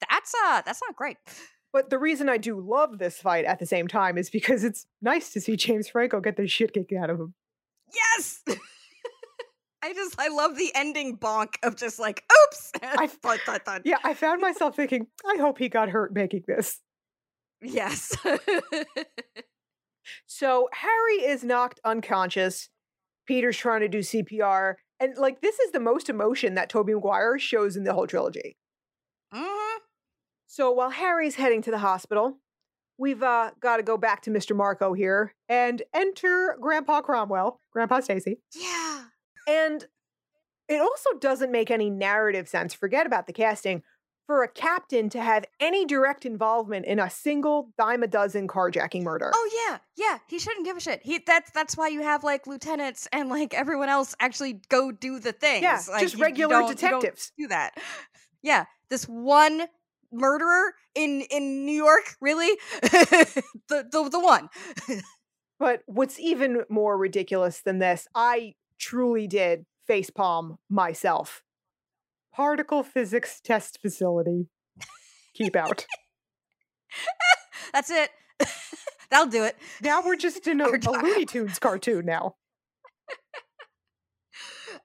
[0.09, 1.17] that's uh that's not great
[1.73, 4.85] but the reason i do love this fight at the same time is because it's
[5.01, 7.33] nice to see james franco get the shit kicked out of him
[7.93, 8.43] yes
[9.87, 12.71] I just I love the ending bonk of just like oops.
[12.83, 13.81] I thought, thought, thought.
[13.85, 16.81] Yeah, I found myself thinking, I hope he got hurt making this.
[17.61, 18.15] Yes.
[20.25, 22.69] So Harry is knocked unconscious.
[23.25, 24.75] Peter's trying to do CPR.
[25.01, 28.55] And like this is the most emotion that Tobey Maguire shows in the whole trilogy.
[29.33, 29.79] Mm-hmm.
[30.45, 32.39] So while Harry's heading to the hospital,
[32.97, 34.55] we've uh, got to go back to Mr.
[34.55, 38.39] Marko here and enter Grandpa Cromwell, Grandpa Stacy.
[38.55, 39.03] Yeah.
[39.47, 39.85] And
[40.67, 42.73] it also doesn't make any narrative sense.
[42.73, 43.83] Forget about the casting
[44.27, 49.03] for a captain to have any direct involvement in a single dime a dozen carjacking
[49.03, 49.31] murder.
[49.33, 50.19] Oh yeah, yeah.
[50.27, 51.01] He shouldn't give a shit.
[51.01, 55.19] He that's that's why you have like lieutenants and like everyone else actually go do
[55.19, 55.63] the things.
[55.63, 57.73] Yeah, like, just you, regular you detectives do that.
[58.43, 59.63] Yeah, this one
[60.11, 64.47] murderer in in New York, really, the the the one.
[65.59, 71.43] but what's even more ridiculous than this, I truly did facepalm myself
[72.37, 74.45] particle physics test facility.
[75.33, 75.87] Keep out.
[77.73, 78.11] That's it.
[79.09, 79.55] That'll do it.
[79.81, 82.35] Now we're just in a, a Looney Tunes cartoon now.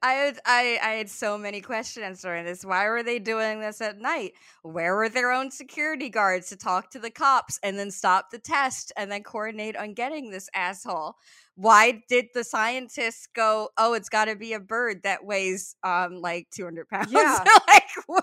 [0.02, 2.64] I had I, I had so many questions during this.
[2.64, 4.32] Why were they doing this at night?
[4.62, 8.38] Where were their own security guards to talk to the cops and then stop the
[8.38, 11.16] test and then coordinate on getting this asshole?
[11.54, 16.16] Why did the scientists go, oh, it's got to be a bird that weighs um
[16.20, 17.08] like 200 pounds?
[17.12, 17.44] Yeah.
[17.68, 17.82] like,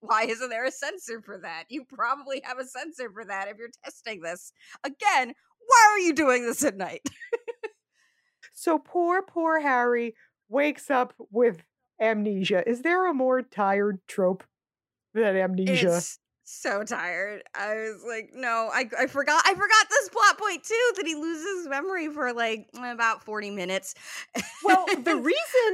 [0.00, 1.64] why isn't there a sensor for that?
[1.68, 4.52] You probably have a sensor for that if you're testing this.
[4.84, 5.34] Again,
[5.66, 7.02] why are you doing this at night?
[8.58, 10.16] So poor, poor Harry
[10.48, 11.62] wakes up with
[12.00, 12.68] amnesia.
[12.68, 14.42] Is there a more tired trope
[15.14, 15.98] than amnesia?
[15.98, 17.44] It's so tired.
[17.54, 19.44] I was like, no, I, I forgot.
[19.46, 23.94] I forgot this plot point too that he loses memory for like about forty minutes.
[24.64, 25.14] well, the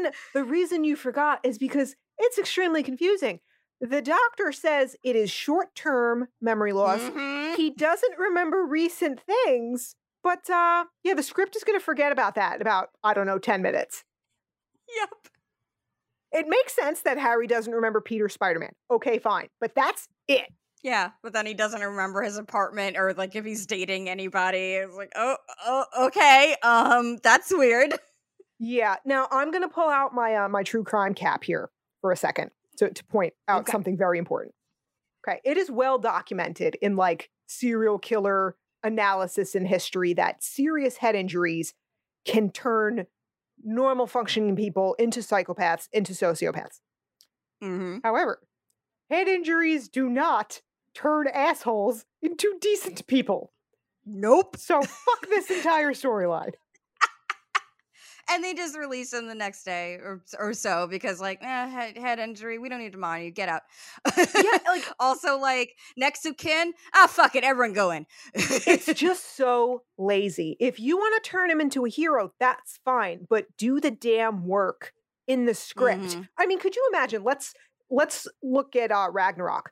[0.03, 3.41] reason the reason you forgot is because it's extremely confusing.
[3.81, 7.01] The doctor says it is short term memory loss.
[7.01, 7.55] Mm-hmm.
[7.55, 9.97] He doesn't remember recent things.
[10.25, 13.27] But uh, yeah, the script is going to forget about that in about, I don't
[13.27, 14.03] know, 10 minutes.
[14.99, 15.11] Yep.
[16.33, 18.73] It makes sense that Harry doesn't remember Peter Spider Man.
[18.91, 19.49] Okay, fine.
[19.61, 20.47] But that's it.
[20.83, 24.73] Yeah, but then he doesn't remember his apartment or like if he's dating anybody.
[24.75, 26.57] It's like, oh, oh okay.
[26.63, 27.95] Um, that's weird.
[28.61, 28.97] Yeah.
[29.05, 32.53] Now I'm gonna pull out my uh, my true crime cap here for a second
[32.79, 33.73] to, to point out Okay.
[33.73, 34.55] something very important.
[35.27, 35.41] Okay.
[35.45, 41.75] It is well documented in like serial killer analysis in history that serious head injuries
[42.25, 43.07] can turn
[43.63, 46.81] normal functioning people into psychopaths, into sociopaths.
[47.63, 47.99] Mm-hmm.
[48.05, 48.41] However,
[49.11, 50.61] head injuries do not
[50.95, 53.53] turn assholes into decent people.
[54.07, 54.57] Nope.
[54.59, 56.53] So fuck this entire storyline.
[58.31, 61.99] And they just release him the next day or or so because like eh, head,
[61.99, 63.31] head injury, we don't need to monitor you.
[63.31, 63.63] Get out.
[64.17, 68.07] Yeah, like- also like next to kin, ah fuck it, everyone go in.
[68.35, 70.57] It's just so lazy.
[70.61, 74.47] If you want to turn him into a hero, that's fine, but do the damn
[74.47, 74.93] work
[75.27, 76.03] in the script.
[76.17, 76.29] Mhm.
[76.39, 77.25] I mean, could you imagine?
[77.25, 77.55] Let's
[77.91, 79.71] let's look at uh, Ragnarok.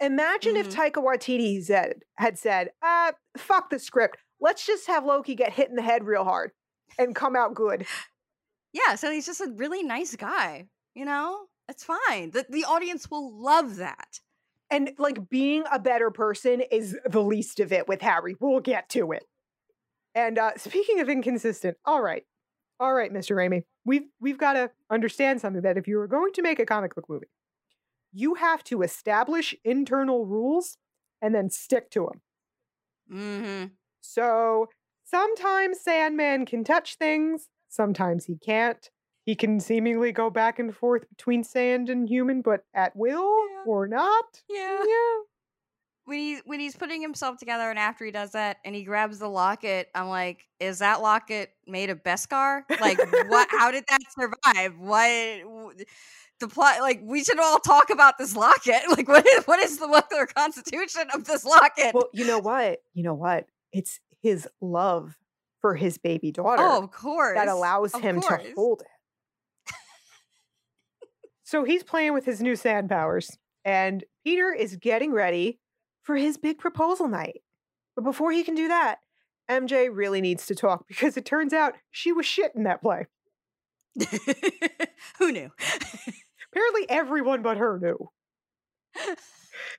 [0.00, 0.74] Imagine if Mhm.
[0.92, 4.18] Taika Waititi said had said, "Uh, fuck the script.
[4.40, 6.50] Let's just have Loki get hit in the head real hard
[6.98, 7.86] and come out good."
[8.72, 10.66] yeah, so he's just a really nice guy.
[10.94, 12.30] You know, it's fine.
[12.32, 14.20] The the audience will love that.
[14.70, 18.36] And like being a better person is the least of it with Harry.
[18.40, 19.24] We'll get to it.
[20.14, 22.24] And uh speaking of inconsistent, all right.
[22.80, 23.36] All right, Mr.
[23.36, 23.62] Raimi.
[23.84, 26.94] We've we've got to understand something that if you are going to make a comic
[26.94, 27.26] book movie,
[28.12, 30.76] you have to establish internal rules
[31.22, 32.20] and then stick to them.
[33.12, 33.64] Mm-hmm.
[34.00, 34.68] So
[35.04, 38.90] sometimes Sandman can touch things, sometimes he can't.
[39.26, 43.62] He can seemingly go back and forth between sand and human, but at will Yeah.
[43.66, 44.42] or not.
[44.50, 44.82] Yeah.
[44.86, 45.20] Yeah.
[46.04, 49.18] when he when he's putting himself together and after he does that and he grabs
[49.18, 52.98] the locket i'm like is that locket made of beskar like
[53.30, 55.08] what how did that survive what
[56.40, 59.78] the plot like we should all talk about this locket like what is what is
[59.78, 62.80] the molecular constitution of this locket Well, you know what?
[62.92, 63.46] You know what?
[63.72, 65.16] It's his love
[65.60, 69.74] for his baby daughter oh of course that allows of him to hold it.
[71.44, 75.60] so he's playing with his new sand powers, and Peter is getting ready
[76.02, 77.42] for his big proposal night.
[77.94, 78.98] But before he can do that,
[79.50, 83.06] MJ really needs to talk because it turns out she was shit in that play.
[85.18, 85.50] Who knew?
[86.52, 88.10] Apparently, everyone but her knew.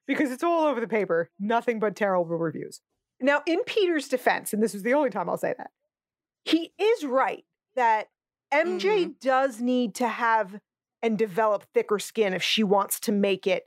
[0.08, 2.82] because it's all over the paper, nothing but terrible reviews.
[3.22, 5.72] Now, in Peter's defense, and this is the only time I'll say that,
[6.44, 7.44] he is right
[7.76, 8.10] that
[8.54, 9.12] MJ Mm-hmm.
[9.22, 10.60] does need to have
[11.02, 13.64] and develop thicker skin if she wants to make it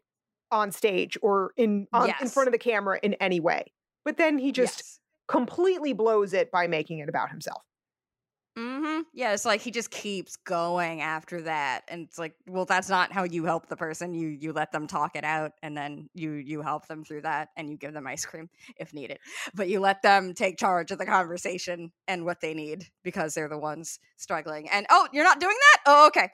[0.51, 3.73] on stage or in on, in front of the camera in any way.
[4.05, 5.01] But then he just Yes.
[5.29, 7.63] completely blows it by making it about himself.
[8.59, 9.03] Mm-hmm.
[9.15, 13.13] Yeah, it's like he just keeps going after that, and it's like, well, that's not
[13.13, 14.15] how you help the person.
[14.15, 17.51] You you let them talk it out, and then you you help them through that,
[17.57, 19.19] and you give them ice cream if needed.
[19.55, 23.49] But you let them take charge of the conversation and what they need because they're
[23.49, 24.69] the ones struggling.
[24.71, 25.83] And oh, you're not doing that?
[25.87, 26.31] Oh, okay.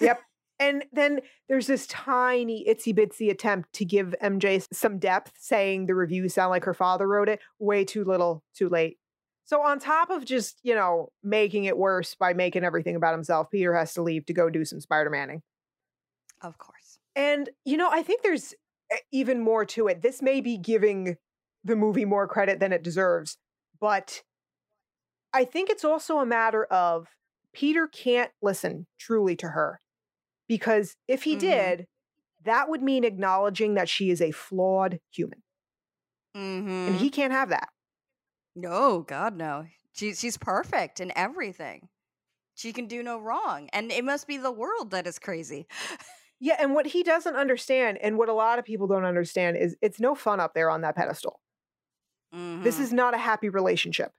[0.00, 0.20] Yep.
[0.60, 5.94] And then there's this tiny itsy bitsy attempt to give MJ some depth, saying the
[5.96, 7.40] reviews sound like her father wrote it.
[7.58, 8.98] Way too little, too late.
[9.52, 13.50] So, on top of just, you know, making it worse by making everything about himself,
[13.50, 15.42] Peter has to leave to go do some Spider Manning.
[16.40, 17.00] Of course.
[17.14, 18.54] And, you know, I think there's
[18.90, 20.00] uh, even more to it.
[20.00, 21.18] This may be giving
[21.64, 23.36] the movie more credit than it deserves,
[23.78, 24.22] but
[25.34, 27.08] I think it's also a matter of
[27.52, 29.82] Peter can't listen truly to her
[30.48, 31.40] because if he Mhm.
[31.40, 31.86] did,
[32.44, 35.42] that would mean acknowledging that she is a flawed human.
[36.34, 36.70] Mm-hmm.
[36.70, 37.68] And he can't have that.
[38.54, 39.66] No, God, no.
[39.92, 41.88] She's she's perfect in everything.
[42.54, 45.66] She can do no wrong, and it must be the world that is crazy.
[46.40, 46.56] Yeah.
[46.58, 50.00] And what he doesn't understand, and what a lot of people don't understand, is it's
[50.00, 51.40] no fun up there on that pedestal.
[52.62, 52.80] This Mhm.
[52.80, 54.14] is not a happy relationship.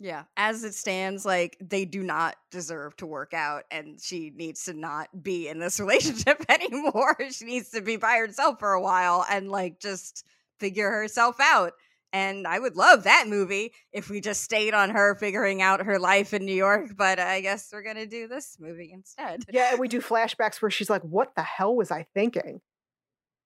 [0.00, 4.64] Yeah, as it stands, like they do not deserve to work out, and she needs
[4.64, 7.16] to not be in this relationship anymore.
[7.30, 10.24] she needs to be by herself for a while and like just
[10.60, 11.72] figure herself out.
[12.12, 15.98] And I would love that movie if we just stayed on her figuring out her
[15.98, 19.44] life in New York, but I guess we're gonna do this movie instead.
[19.50, 19.72] Yeah.
[19.72, 22.60] And we do flashbacks where she's like, what the hell was I thinking?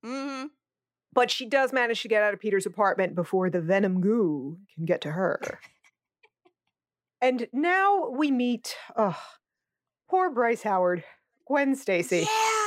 [0.05, 0.45] hmm
[1.13, 4.85] But she does manage to get out of Peter's apartment before the Venom goo can
[4.85, 5.41] get to her.
[7.21, 9.17] and now we meet, ugh,
[10.09, 11.03] poor Bryce Howard,
[11.47, 12.27] Gwen Stacy.
[12.31, 12.62] Yeah.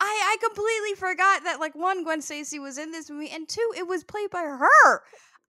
[0.00, 3.72] I I completely forgot that like one Gwen Stacy was in this movie and two
[3.76, 5.02] it was played by her.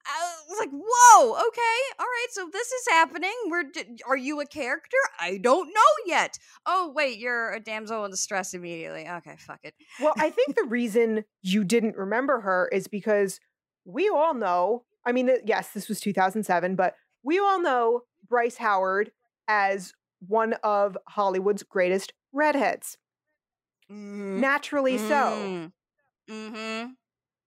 [0.08, 1.78] I was like, "Whoa, okay.
[2.00, 3.34] All right, so this is happening.
[3.48, 3.64] We're
[4.08, 4.98] are you a character?
[5.20, 6.38] I don't know yet.
[6.66, 9.08] Oh, wait, you're a damsel in distress immediately.
[9.08, 9.74] Okay, fuck it.
[10.00, 13.40] Well, I think the reason you didn't remember her is because
[13.84, 19.12] we all know, I mean, yes, this was 2007, but we all know Bryce Howard
[19.48, 22.98] as one of Hollywood's greatest redheads.
[23.90, 25.70] Naturally so.
[26.30, 26.92] Mm-hmm.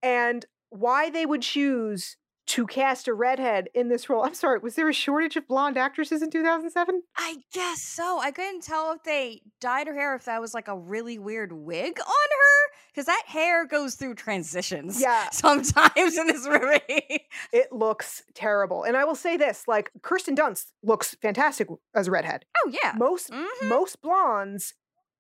[0.03, 4.25] and why they would choose to cast a redhead in this role.
[4.25, 7.03] I'm sorry, was there a shortage of blonde actresses in 2007?
[7.17, 8.21] I guess so.
[8.23, 11.53] I couldn't tell if they dyed her hair, if that was like a really weird
[11.53, 14.99] wig on her, because that hair goes through transitions.
[15.09, 15.29] Yeah.
[15.31, 17.27] sometimes in this movie.
[17.53, 18.85] It looks terrible.
[18.85, 22.45] And I will say this, like Kirsten Dunst looks fantastic as a redhead.
[22.65, 22.93] oh yeah.
[22.97, 23.47] Most Mhm.
[23.69, 24.73] most blondes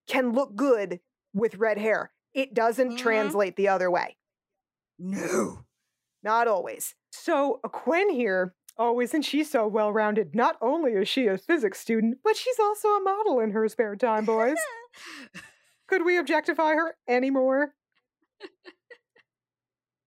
[0.07, 1.00] can look good
[1.38, 2.12] with red hair.
[2.35, 2.98] It doesn't Mhm.
[2.98, 4.16] translate the other way.
[4.98, 5.64] No.
[6.22, 6.94] Not always.
[7.12, 10.35] So Gwen here, oh, isn't she so well rounded?
[10.35, 13.96] Not only is she a physics student, but she's also a model in her spare
[13.96, 14.59] time, boys.
[15.87, 17.74] Could we objectify her anymore?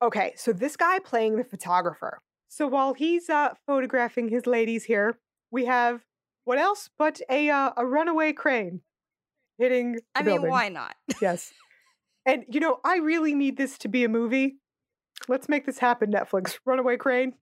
[0.01, 2.21] okay, so this guy playing the photographer.
[2.47, 5.17] So while he's uh, photographing his ladies here,
[5.51, 6.05] we have
[6.43, 8.81] what else but a uh, a runaway crane
[9.61, 9.99] hitting.
[10.15, 10.51] I mean, building.
[10.51, 10.95] why not?
[11.21, 11.53] Yes.
[12.23, 14.57] And you know, I really need this to be a movie.
[15.27, 16.59] Let's make this happen, Netflix.
[16.67, 17.33] Runaway crane.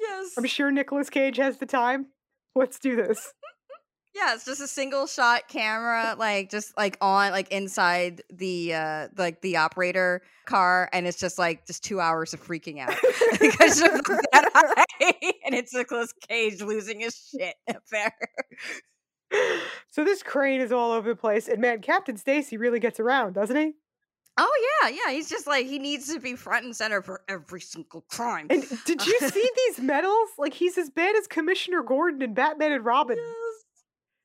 [0.00, 0.32] yes.
[0.38, 2.06] I'm sure Nicolas Cage has the time.
[2.54, 3.34] Let's do this.
[4.14, 9.08] Yeah, it's just a single shot camera, like just like on like inside the uh
[9.18, 12.94] like the operator car, and it's just like just two hours of freaking out
[13.40, 15.14] because of that high,
[15.44, 18.14] and it's Nicolas Cage losing his shit up there.
[19.90, 23.34] So this crane is all over the place, and man, Captain Stacy really gets around,
[23.34, 23.74] doesn't he?
[24.36, 25.12] Oh yeah, yeah.
[25.12, 28.48] He's just like he needs to be front and center for every single crime.
[28.50, 30.30] And did you see these medals?
[30.38, 33.16] Like he's as bad as Commissioner Gordon and Batman and Robin.
[33.16, 33.64] Yes.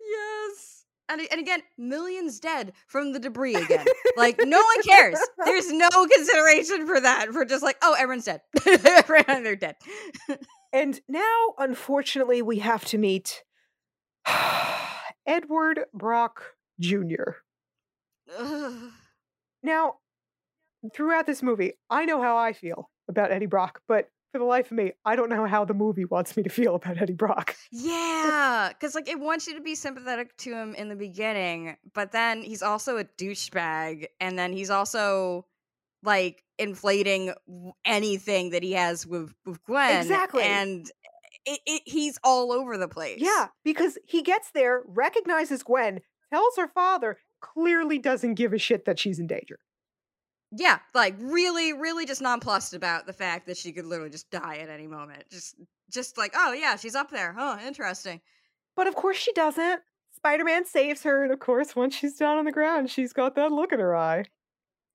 [0.10, 0.86] Yes.
[1.10, 3.86] And, and again, millions dead from the debris again.
[4.16, 5.20] like, no one cares.
[5.46, 7.30] There's no consideration for that.
[7.32, 8.42] For just like, oh, everyone's dead.
[8.64, 9.76] They're dead.
[10.72, 13.44] And now, unfortunately, we have to meet
[15.30, 16.42] Edward Brock
[16.80, 17.36] Jr.
[18.36, 18.92] Ugh.
[19.62, 19.98] Now,
[20.94, 24.72] throughout this movie, I know how I feel about Eddie Brock, but for the life
[24.72, 27.56] of me, I don't know how the movie wants me to feel about Eddie Brock.
[27.72, 32.12] Yeah, because like it wants you to be sympathetic to him in the beginning, but
[32.12, 35.46] then he's also a douchebag, and then he's also
[36.02, 37.34] like inflating
[37.86, 40.02] anything that he has with with Gwen.
[40.02, 40.90] Exactly, and
[41.50, 43.20] it, it, he's all over the place.
[43.20, 48.86] Yeah, because he gets there, recognizes Gwen, tells her father, clearly doesn't give a shit
[48.86, 49.60] that she's in danger.
[50.52, 54.58] Yeah, like really, really just nonplussed about the fact that she could literally just die
[54.58, 55.24] at any moment.
[55.32, 55.56] Just,
[55.92, 57.34] just like, oh yeah, she's up there.
[57.38, 58.22] Huh, interesting.
[58.76, 59.82] But of course she doesn't.
[60.16, 63.36] Spider Man saves her, and of course, once she's down on the ground, she's got
[63.36, 64.22] that look in her eye.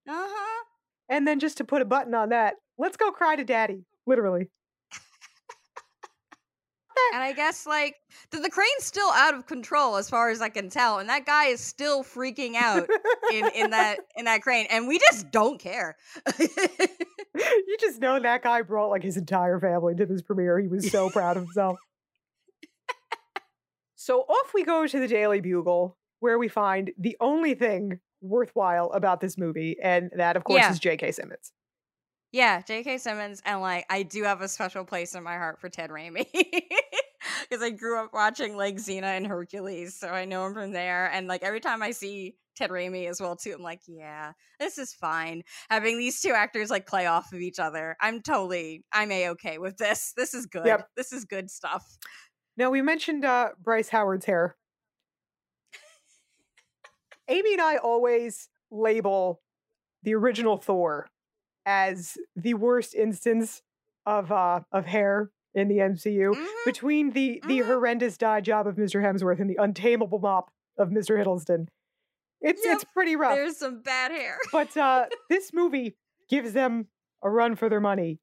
[0.08, 0.64] Uh huh.
[1.08, 3.86] And then just to put a button on that, let's go cry to daddy.
[4.06, 4.50] Literally.
[7.12, 7.96] And I guess like
[8.30, 11.26] the, the crane's still out of control as far as I can tell, and that
[11.26, 12.88] guy is still freaking out
[13.32, 15.96] in in that in that crane, and we just don't care.
[16.38, 20.58] you just know that guy brought like his entire family to this premiere.
[20.58, 21.78] He was so proud of himself.
[23.94, 28.90] so off we go to the Daily Bugle, where we find the only thing worthwhile
[28.92, 30.70] about this movie, and that, of course, yeah.
[30.70, 31.12] is J.K.
[31.12, 31.52] Simmons.
[32.34, 32.98] Yeah, J.K.
[32.98, 36.26] Simmons, and like I do have a special place in my heart for Ted Raimi
[36.32, 41.08] because I grew up watching like Xena and Hercules, so I know him from there.
[41.12, 44.78] And like every time I see Ted Raimi as well too, I'm like, yeah, this
[44.78, 45.44] is fine.
[45.70, 49.58] Having these two actors like play off of each other, I'm totally, I'm a okay
[49.58, 50.12] with this.
[50.16, 50.66] This is good.
[50.66, 50.88] Yep.
[50.96, 51.86] This is good stuff.
[52.56, 54.56] Now we mentioned uh, Bryce Howard's hair.
[57.28, 59.40] Amy and I always label
[60.02, 61.06] the original Thor
[61.66, 63.62] as the worst instance
[64.06, 66.44] of uh of hair in the MCU mm-hmm.
[66.64, 67.66] between the the mm-hmm.
[67.66, 69.02] horrendous dye job of Mr.
[69.02, 71.18] Hemsworth and the untamable mop of Mr.
[71.18, 71.68] Hiddleston.
[72.40, 72.74] It's yep.
[72.74, 73.34] it's pretty rough.
[73.34, 74.38] There's some bad hair.
[74.52, 75.96] but uh this movie
[76.28, 76.88] gives them
[77.22, 78.20] a run for their money.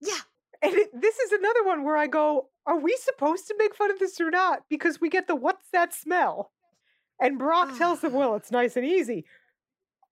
[0.00, 0.18] Yeah.
[0.62, 3.90] And it, this is another one where I go, are we supposed to make fun
[3.90, 4.62] of this or not?
[4.68, 6.50] Because we get the what's that smell?
[7.20, 9.24] And Brock tells them, well, it's nice and easy.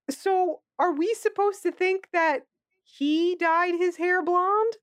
[0.09, 2.47] So are we supposed to think that
[2.83, 4.75] he dyed his hair blonde?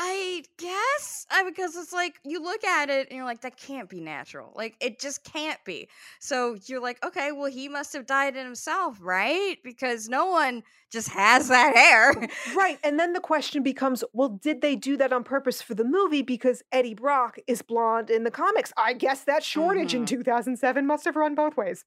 [0.00, 3.88] I guess I, because it's like you look at it and you're like that can't
[3.88, 4.52] be natural.
[4.54, 5.88] Like it just can't be.
[6.20, 9.56] So you're like, okay, well he must have dyed it himself, right?
[9.64, 12.28] Because no one just has that hair.
[12.56, 12.78] right.
[12.84, 16.22] And then the question becomes, well, did they do that on purpose for the movie
[16.22, 18.72] because Eddie Brock is blonde in the comics?
[18.76, 20.02] I guess that shortage mm-hmm.
[20.02, 21.84] in 2007 must have run both ways.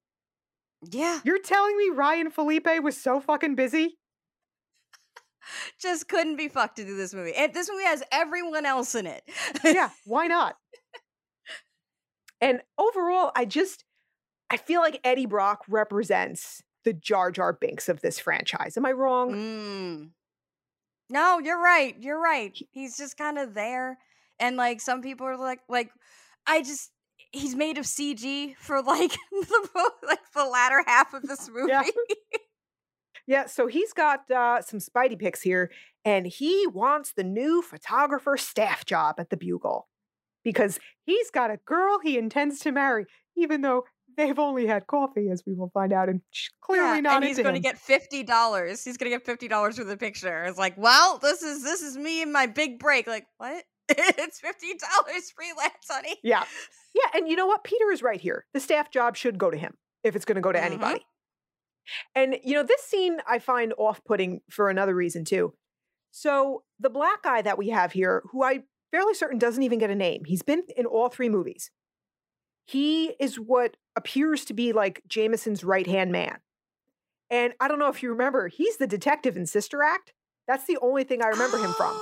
[0.89, 1.19] Yeah.
[1.23, 3.97] You're telling me Ryan Phillippe was so fucking busy?
[5.79, 7.33] Just couldn't be fucked to do this movie.
[7.35, 9.23] And this movie has everyone else in it.
[9.63, 10.55] yeah, why not?
[12.43, 13.85] And overall, I just
[14.49, 18.77] I feel like Eddie Brock represents the Jar Jar Binks of this franchise.
[18.77, 19.31] Am I wrong?
[19.33, 20.09] Mm.
[21.11, 21.95] No, you're right.
[21.99, 22.57] You're right.
[22.71, 23.99] He's just kind of there.
[24.39, 25.91] And like some people are like like
[26.47, 26.89] I just
[27.31, 31.69] he's made of CG for like the like the latter half of this movie.
[31.69, 31.83] Yeah.
[33.27, 35.71] yeah so he's got uh, some Spidey picks here,
[36.05, 39.87] and he wants the new photographer staff job at the Bugle
[40.43, 43.05] because he's got a girl he intends to marry,
[43.37, 43.85] even though
[44.17, 46.21] they've only had coffee, as we will find out, and
[46.61, 47.15] clearly yeah, not.
[47.17, 48.83] And he's going to get fifty dollars.
[48.83, 50.43] He's going to get fifty dollars for the picture.
[50.43, 53.07] It's like, well, this is this is me and my big break.
[53.07, 53.63] Like, what?
[54.17, 56.15] it's fifty dollars freelance, honey.
[56.23, 56.43] Yeah,
[56.95, 57.63] yeah, and you know what?
[57.63, 58.45] Peter is right here.
[58.53, 60.67] The staff job should go to him if it's going to go to mm-hmm.
[60.67, 61.05] anybody.
[62.15, 65.53] And you know, this scene I find off-putting for another reason too.
[66.11, 69.89] So the black guy that we have here, who I fairly certain doesn't even get
[69.89, 71.71] a name, he's been in all three movies.
[72.65, 76.39] He is what appears to be like Jameson's right hand man.
[77.29, 80.13] And I don't know if you remember, he's the detective in Sister Act.
[80.47, 81.99] That's the only thing I remember him from.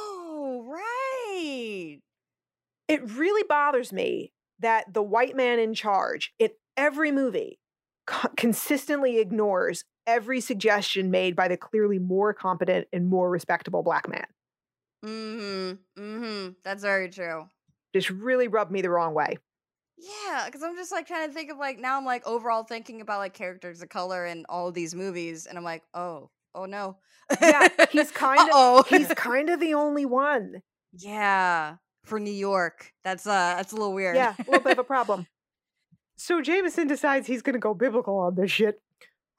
[2.90, 7.60] It really bothers me that the white man in charge in every movie
[8.06, 14.10] co- consistently ignores every suggestion made by the clearly more competent and more respectable black
[14.10, 14.26] man.
[15.06, 16.02] Mm-hmm.
[16.02, 16.50] Mm-hmm.
[16.64, 17.48] That's very true.
[17.94, 19.38] Just really rubbed me the wrong way.
[19.98, 23.02] Yeah, because I'm just like trying to think of like now I'm like overall thinking
[23.02, 26.98] about like characters of color in all these movies, and I'm like, oh, oh no.
[27.42, 30.62] yeah, he's kind of he's kind of the only one.
[30.92, 31.76] Yeah,
[32.10, 34.16] for New York, that's uh that's a little weird.
[34.16, 35.28] Yeah, a little bit of a problem.
[36.22, 38.82] So Jameson decides he's going to go biblical on this shit.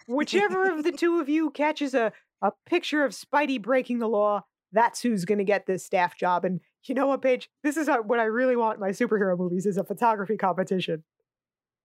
[0.06, 2.10] Whichever of the two of you catches a
[2.40, 6.46] a picture of Spidey breaking the law, that's who's going to get this staff job.
[6.46, 7.50] And you know what, Page?
[7.62, 11.04] This is what I really want in my superhero movies is a photography competition.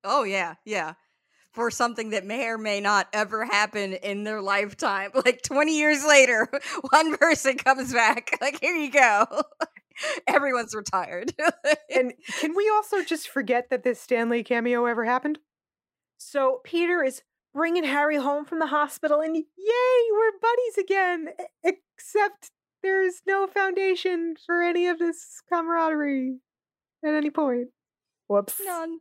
[0.05, 0.93] Oh yeah, yeah.
[1.51, 5.11] for something that may or may not ever happen in their lifetime.
[5.25, 6.47] Like 20 years later,
[6.91, 8.37] one person comes back.
[8.39, 9.25] Like, here you go.
[10.27, 11.33] Everyone's retired.
[11.93, 15.39] and can we also just forget that this Stan Lee cameo ever happened?
[16.17, 17.21] So Peter is
[17.53, 19.43] bringing Harry home from the hospital, and yay,
[20.11, 21.27] we're buddies again.
[21.63, 22.51] Except
[22.83, 26.39] there's no foundation for any of this camaraderie
[27.03, 27.67] at any point.
[28.27, 28.59] Whoops.
[28.65, 28.99] None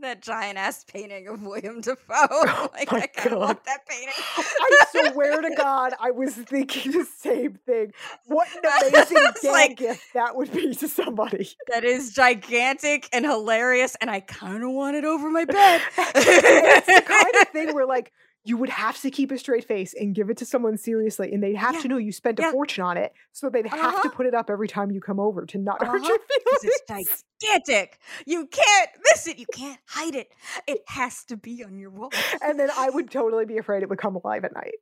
[0.00, 1.96] that giant ass painting of William Dafoe.
[2.44, 4.14] Oh like I want that painting.
[4.36, 7.92] I swear to God, I was thinking the same thing.
[8.26, 11.48] What an amazing like, gift that would be to somebody.
[11.68, 15.82] That is gigantic and hilarious, and I kind of want it over my bed.
[15.96, 18.12] it's the kind of thing where like
[18.44, 21.42] you would have to keep a straight face and give it to someone seriously, and
[21.42, 21.80] they'd have yeah.
[21.82, 24.02] to know you spent a fortune on it, so they'd have uh-huh.
[24.02, 25.92] to put it up every time you come over to not uh-huh.
[25.92, 26.76] hurt your feelings.
[26.88, 27.98] It's gigantic.
[28.26, 29.38] You can't miss it.
[29.38, 30.28] You can't hide it.
[30.66, 32.10] It has to be on your wall.
[32.42, 34.74] And then I would totally be afraid it would come alive at night.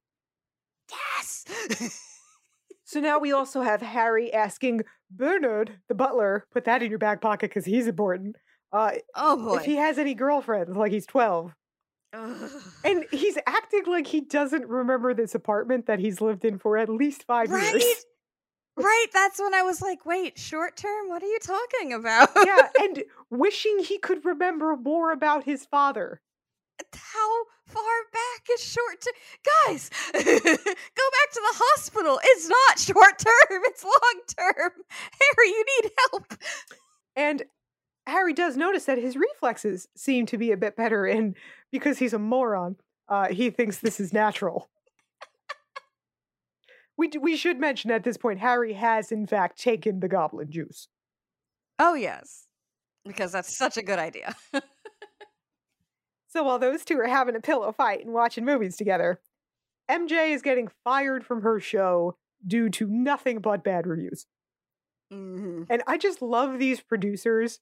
[0.90, 1.44] Yes.
[2.84, 7.20] so now we also have Harry asking Bernard, the butler, put that in your back
[7.20, 8.36] pocket because he's important.
[8.72, 9.56] Uh, oh boy.
[9.56, 11.06] If he has any girlfriends, like he's
[12.12, 12.80] 12.
[12.84, 16.88] And he's acting like he doesn't remember this apartment that he's lived in for at
[16.88, 17.74] least five right?
[17.74, 18.04] years.
[18.76, 19.06] Right.
[19.12, 21.08] That's when I was like, wait, short term?
[21.08, 22.30] What are you talking about?
[22.44, 22.68] yeah.
[22.80, 26.20] And wishing he could remember more about his father.
[26.94, 29.12] How far back is short term?
[29.66, 32.18] Guys, go back to the hospital.
[32.24, 34.70] It's not short term, it's long term.
[34.88, 36.34] Harry, you need help.
[37.16, 37.42] And
[38.06, 41.36] Harry does notice that his reflexes seem to be a bit better, and
[41.72, 42.76] because he's a moron,
[43.08, 44.70] uh, he thinks this is natural.
[46.96, 50.88] we we should mention at this point, Harry has in fact taken the goblin juice.
[51.78, 52.46] Oh yes,
[53.04, 54.36] because that's such a good idea.
[56.28, 59.20] so while those two are having a pillow fight and watching movies together,
[59.90, 62.16] MJ is getting fired from her show
[62.46, 64.26] due to nothing but bad reviews.
[65.12, 65.64] Mm-hmm.
[65.68, 67.60] And I just love these producers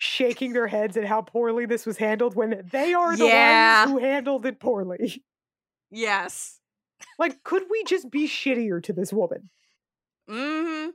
[0.00, 3.84] shaking their heads at how poorly this was handled when they are the yeah.
[3.84, 5.22] ones who handled it poorly.
[5.92, 6.60] Yes.
[7.18, 9.50] Like, could we just be shittier to this woman?
[10.30, 10.90] Mm-hmm.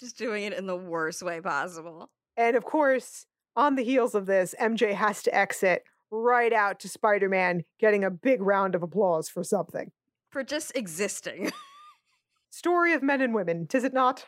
[0.00, 2.10] Just doing it in the worst way possible.
[2.36, 6.88] And of course, on the heels of this, MJ has to exit right out to
[6.88, 9.92] Spider Man getting a big round of applause for something.
[10.32, 11.52] For just existing.
[12.50, 14.26] Story of men and women, tis it not?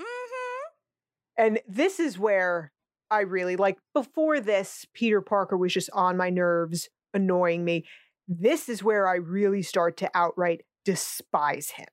[0.00, 1.44] Mm-hmm.
[1.44, 2.72] And this is where
[3.12, 7.84] I really like before this, Peter Parker was just on my nerves, annoying me.
[8.26, 11.88] This is where I really start to outright despise him.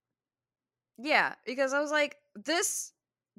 [0.98, 2.94] Yeah, because I was like, this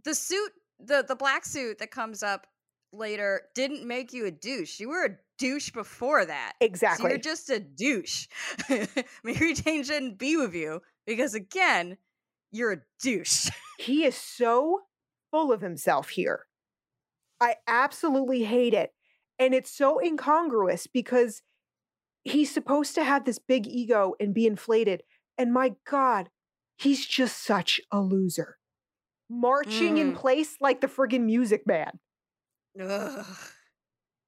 [0.05, 2.47] the suit, the the black suit that comes up
[2.93, 4.79] later didn't make you a douche.
[4.79, 6.53] You were a douche before that.
[6.61, 7.05] Exactly.
[7.05, 8.27] So you're just a douche.
[9.25, 11.97] Mary Jane shouldn't be with you because again,
[12.53, 13.49] you're a douche.
[13.79, 14.83] he is so
[15.31, 16.47] full of himself here.
[17.41, 18.93] I absolutely hate it.
[19.39, 21.43] And it's so incongruous because
[22.23, 25.03] he's supposed to have this big ego and be inflated.
[25.39, 26.29] And my God,
[26.77, 28.59] he's just such a loser.
[29.31, 30.01] Marching mm.
[30.01, 31.99] in place like the friggin' music man.
[32.81, 33.27] Ugh.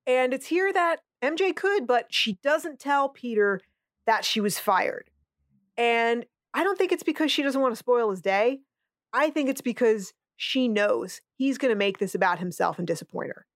[0.07, 3.61] And it's here that MJ could, but she doesn't tell Peter
[4.07, 5.11] that she was fired.
[5.77, 8.61] And I don't think it's because she doesn't want to spoil his day.
[9.13, 10.13] I think it's because
[10.43, 13.47] she knows he's going to make this about himself and disappoint her.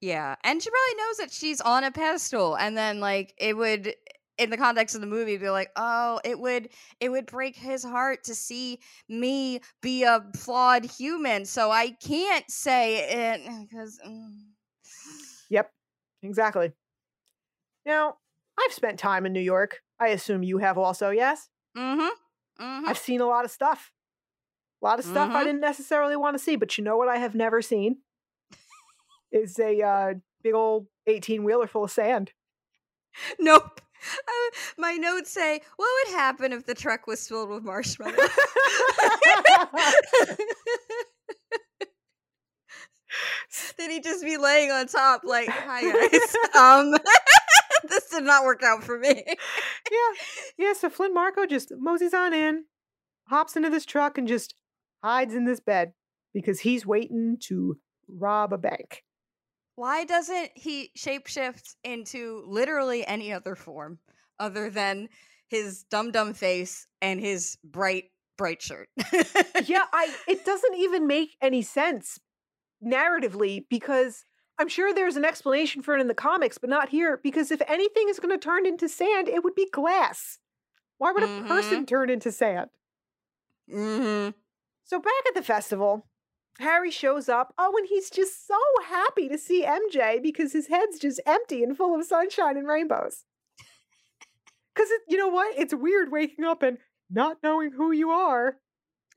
[0.00, 0.36] Yeah.
[0.42, 2.56] And she probably knows that she's on a pedestal.
[2.56, 3.92] And then, like, it would
[4.38, 6.68] in the context of the movie be like oh it would
[7.00, 8.78] it would break his heart to see
[9.08, 12.98] me be a flawed human so i can't say
[13.32, 14.38] it because mm.
[15.50, 15.72] yep
[16.22, 16.70] exactly
[17.84, 18.14] now
[18.60, 22.88] i've spent time in new york i assume you have also yes mm-hmm, mm-hmm.
[22.88, 23.90] i've seen a lot of stuff
[24.80, 25.36] a lot of stuff mm-hmm.
[25.36, 27.98] I didn't necessarily want to see, but you know what I have never seen?
[29.32, 32.32] is a uh, big old 18 wheeler full of sand.
[33.38, 33.80] Nope.
[34.28, 38.16] Uh, my notes say, what would happen if the truck was filled with marshmallows?
[43.76, 46.36] then he'd just be laying on top, like, hi guys.
[46.56, 46.94] um,
[47.88, 49.24] this did not work out for me.
[49.26, 49.36] yeah.
[50.56, 50.72] Yeah.
[50.74, 52.64] So Flint Marko just moseys on in,
[53.28, 54.54] hops into this truck, and just
[55.02, 55.92] hides in this bed
[56.34, 57.78] because he's waiting to
[58.08, 59.04] rob a bank.
[59.76, 64.00] Why doesn't he shapeshift into literally any other form
[64.38, 65.08] other than
[65.48, 68.88] his dumb dumb face and his bright bright shirt?
[69.66, 72.18] yeah, I it doesn't even make any sense
[72.84, 74.24] narratively because
[74.58, 77.62] I'm sure there's an explanation for it in the comics, but not here because if
[77.68, 80.38] anything is going to turn into sand, it would be glass.
[80.98, 81.44] Why would Mhm.
[81.44, 82.70] a person turn into sand?
[83.70, 84.30] Mm-hmm.
[84.88, 86.06] So back at the festival,
[86.60, 87.52] Harry shows up.
[87.58, 91.76] Oh, and he's just so happy to see MJ because his head's just empty and
[91.76, 93.24] full of sunshine and rainbows.
[94.74, 95.58] Because you know what?
[95.58, 96.78] It's weird waking up and
[97.10, 98.58] not knowing who you are.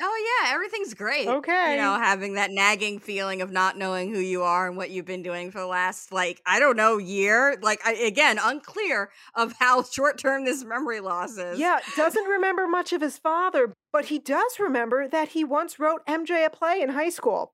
[0.02, 1.28] Oh yeah, everything's great.
[1.28, 1.76] Okay.
[1.76, 5.06] You know, having that nagging feeling of not knowing who you are and what you've
[5.06, 7.58] been doing for the last like I don't know year.
[7.62, 11.60] Like I, again, unclear of how short term this memory loss is.
[11.60, 16.06] Yeah, doesn't remember much of his father, but he does remember that he once wrote
[16.06, 17.54] MJ a play in high school.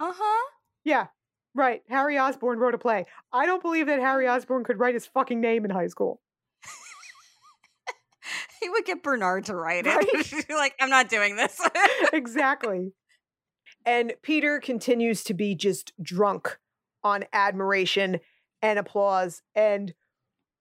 [0.00, 0.50] Uh huh.
[0.84, 1.08] Yeah,
[1.54, 1.82] right.
[1.88, 3.06] Harry Osborn wrote a play.
[3.32, 6.21] I don't believe that Harry Osborn could write his fucking name in high school.
[8.60, 9.96] He would get Bernard to write it.
[9.96, 10.44] Right?
[10.50, 11.60] like I'm not doing this.
[12.12, 12.92] exactly.
[13.84, 16.58] And Peter continues to be just drunk
[17.02, 18.20] on admiration
[18.62, 19.42] and applause.
[19.56, 19.94] And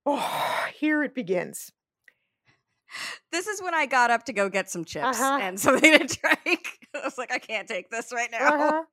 [0.05, 1.71] oh, here it begins.
[3.31, 5.39] this is when I got up to go get some chips Uh-huh.
[5.41, 6.79] and something to drink.
[6.95, 8.47] I was like, I can't take this right now.
[8.55, 8.83] Uh-huh.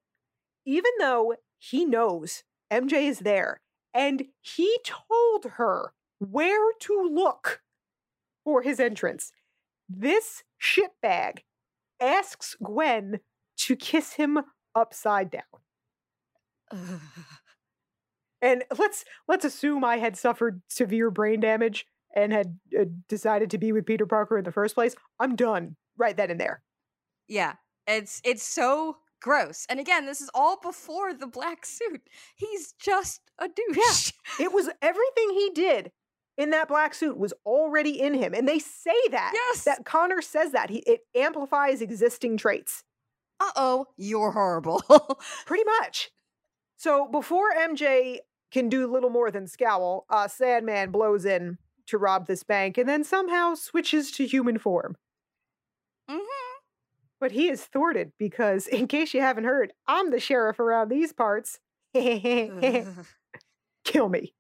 [0.67, 3.61] Even though he knows MJ is there
[3.95, 7.63] and he told her where to look
[8.49, 9.31] for his entrance,
[9.91, 11.41] this shitbag
[12.01, 13.21] asks Gwen
[13.59, 14.39] to kiss him
[14.75, 15.43] upside down.
[16.73, 17.01] Ugh.
[18.41, 21.85] And let's let's assume I had suffered severe brain damage
[22.17, 24.95] and had uh, decided to be with Peter Parker in the first place.
[25.21, 26.63] I'm done right then and there.
[27.29, 27.55] yeah,
[27.87, 29.67] it's it's so gross.
[29.69, 32.01] And again, this is all before the black suit.
[32.35, 34.13] He's just a douche.
[34.41, 35.93] It was everything he did
[36.39, 39.33] in that black suit was already in him, and they say that.
[39.35, 39.65] Yes.
[39.65, 42.85] That Connor says that he it amplifies existing traits,
[43.41, 44.83] uh oh, you're horrible.
[45.47, 46.11] pretty much.
[46.77, 48.19] So before MJ
[48.53, 51.59] can do little more than scowl, uh, Sandman blows in
[51.89, 54.97] to rob this bank, and then somehow switches to human form.
[56.09, 56.19] hmm
[57.21, 61.13] But he is thwarted because, in case you haven't heard, I'm the sheriff around these
[61.13, 61.59] parts.
[63.85, 64.35] Kill me.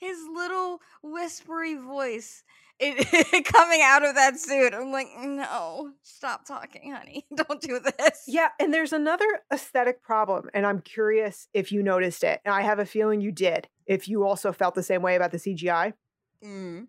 [0.00, 2.44] His little whispery voice
[2.78, 4.74] it, coming out of that suit.
[4.74, 7.26] I'm like, no, stop talking, honey.
[7.34, 8.24] Don't do this.
[8.26, 12.40] Yeah, and there's another aesthetic problem, and I'm curious if you noticed it.
[12.44, 15.32] And I have a feeling you did, if you also felt the same way about
[15.32, 15.94] the CGI.
[16.44, 16.88] Mm.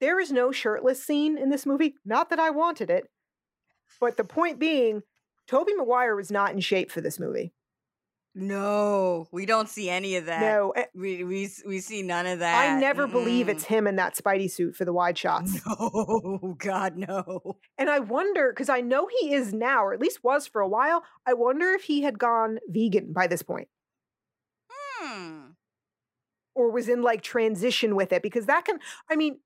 [0.00, 1.94] There is no shirtless scene in this movie.
[2.04, 3.08] Not that I wanted it,
[4.00, 5.02] but the point being,
[5.46, 7.52] Tobey Maguire was not in shape for this movie.
[8.36, 10.40] No, we don't see any of that.
[10.40, 12.76] No, eh, We, we we see none of that.
[12.76, 13.50] I never believe Mm-mm.
[13.50, 15.60] it's him in that Spidey suit for the wide shots.
[15.64, 17.58] No, God, no.
[17.78, 20.68] And I wonder, because I know he is now, or at least was for a
[20.68, 23.68] while, I wonder if he had gone vegan by this point
[25.00, 25.50] Hmm.
[26.56, 28.78] or was in like transition with it, because that can,
[29.08, 29.38] I mean,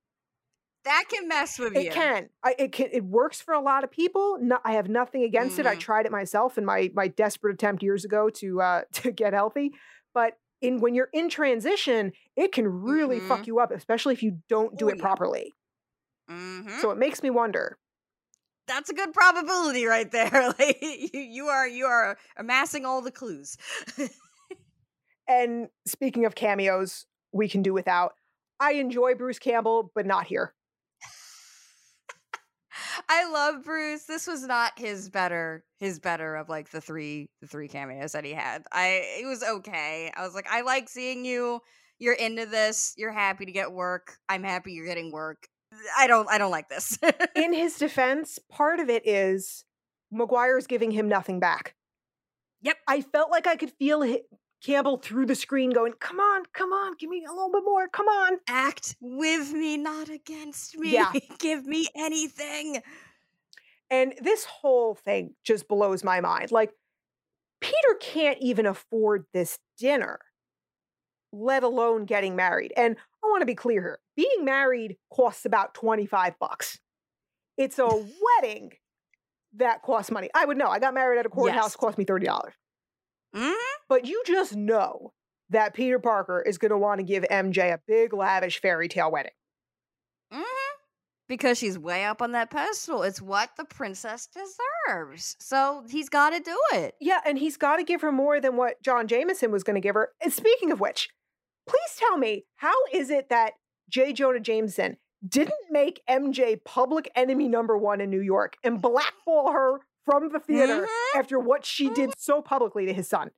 [0.88, 1.90] That can mess with it you.
[1.90, 2.30] can.
[2.42, 2.88] I, it can.
[2.92, 4.38] It works for a lot of people.
[4.40, 5.66] No, I have nothing against it.
[5.66, 5.80] I Mhm.
[5.80, 9.72] tried it myself in my my desperate attempt years ago to uh to get healthy.
[10.14, 13.46] But in when you're in transition, it can really fuck Mhm.
[13.48, 15.52] you up, especially if you don't do Oh, it properly.
[16.30, 16.80] Mhm.
[16.80, 17.78] So it makes me wonder.
[18.66, 20.52] That's a good probability right there.
[20.58, 23.56] like you, you are you are amassing all the clues.
[25.26, 28.14] And speaking of cameos, we can do without.
[28.60, 30.54] I enjoy Bruce Campbell, but not here.
[33.08, 34.04] I love Bruce.
[34.04, 38.24] This was not his better his better of like the three the three cameos that
[38.24, 38.64] he had.
[38.72, 40.12] I it was okay.
[40.14, 41.60] I was like, I like seeing you.
[41.98, 42.94] You're into this.
[42.96, 44.18] You're happy to get work.
[44.28, 45.48] I'm happy you're getting work.
[45.98, 46.98] I don't I don't like this.
[47.34, 49.64] In his defense, part of it is
[50.10, 51.74] Maguire's giving him nothing back.
[52.62, 52.76] Yep.
[52.86, 54.02] I felt like I could feel
[54.64, 57.88] Campbell through the screen going, "Come on, come on, give me a little bit more.
[57.88, 60.92] Come on." Act with me, not against me.
[60.92, 61.12] Yeah.
[61.38, 62.82] Give me anything.
[63.90, 66.50] And this whole thing just blows my mind.
[66.52, 66.72] Like
[67.60, 70.18] Peter can't even afford this dinner,
[71.32, 72.72] let alone getting married.
[72.76, 73.98] And I want to be clear here.
[74.16, 76.78] Being married costs about 25 bucks.
[77.56, 77.88] It's a
[78.42, 78.72] wedding
[79.56, 80.28] that costs money.
[80.34, 80.68] I would know.
[80.68, 81.76] I got married at a courthouse, Yes.
[81.76, 82.52] cost me $30.
[83.34, 83.54] Mhm.
[83.88, 85.12] But you just know
[85.50, 89.10] that Peter Parker is going to want to give MJ a big, lavish fairy tale
[89.10, 89.32] wedding.
[90.32, 90.42] Mm-hmm.
[91.26, 93.02] Because she's way up on that pedestal.
[93.02, 95.36] It's what the princess deserves.
[95.40, 96.94] So he's got to do it.
[97.00, 99.80] Yeah, and he's got to give her more than what John Jameson was going to
[99.80, 100.10] give her.
[100.22, 101.08] And speaking of which,
[101.66, 103.54] please tell me, how is it that
[103.88, 104.12] J.
[104.12, 109.80] Jonah Jameson didn't make MJ public enemy number one in New York and blackball her
[110.08, 111.18] from the theater Mhm.
[111.20, 113.30] after what she did so publicly to his son.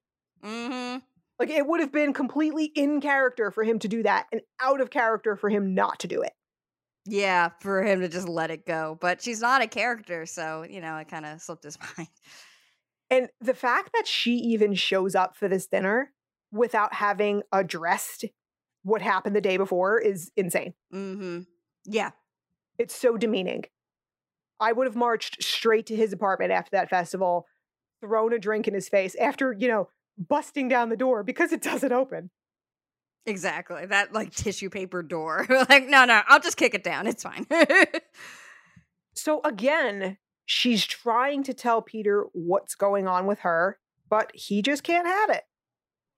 [0.43, 0.99] Mm-hmm.
[1.39, 4.81] Like it would have been completely in character for him to do that and out
[4.81, 6.33] of character for him not to do it.
[7.07, 8.99] Yeah, for him to just let it go.
[9.01, 12.09] But she's not a character, so you know, it kind of slipped his mind.
[13.11, 16.13] And the fact that she even shows up for this dinner
[16.53, 18.25] without having addressed
[18.83, 20.75] what happened the day before is insane.
[20.93, 21.41] Mm-hmm.
[21.87, 22.11] Yeah.
[22.79, 23.65] It's so demeaning.
[24.61, 27.47] I would have marched straight to his apartment after that festival,
[28.01, 29.89] thrown a drink in his face after, you know,
[30.19, 32.31] busting down the door because it doesn't open.
[33.27, 33.87] Exactly.
[33.87, 35.47] That like tissue paper door.
[35.69, 37.07] like, no, no, I'll just kick it down.
[37.07, 37.47] It's fine.
[39.15, 44.83] So again, she's trying to tell Peter what's going on with her, but he just
[44.83, 45.43] can't have it.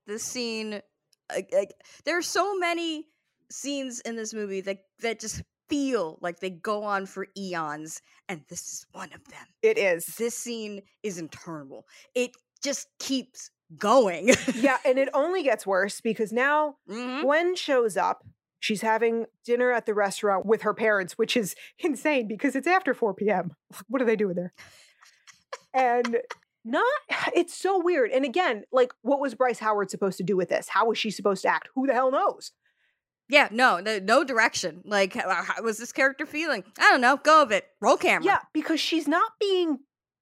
[0.06, 0.82] this scene
[1.30, 1.72] like, like
[2.04, 3.08] there's so many
[3.50, 8.42] scenes in this movie that that just feel like they go on for eons and
[8.48, 10.04] this is one of them It is.
[10.18, 16.30] this scene is interminable it just keeps going yeah, and it only gets worse because
[16.32, 17.22] now Mhm.
[17.22, 18.22] Gwen shows up.
[18.60, 22.92] She's having dinner at the restaurant with her parents, which is insane because it's after
[22.94, 23.52] 4 p.m.
[23.88, 24.52] What are they doing there?
[25.74, 26.18] and
[26.64, 26.84] not,
[27.34, 28.10] it's so weird.
[28.10, 30.68] And again, like, what was Bryce Howard supposed to do with this?
[30.68, 31.68] How was she supposed to act?
[31.74, 32.52] Who the hell knows?
[33.32, 37.16] Yeah no, no no direction like how, how was this character feeling i don't know
[37.16, 39.78] go of it roll camera Yeah, because she's not being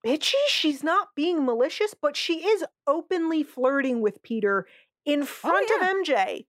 [0.06, 4.66] bitchy, she's not being malicious, but she is openly flirting with Peter
[5.04, 5.90] in front Oh, yeah.
[5.90, 6.46] of MJ,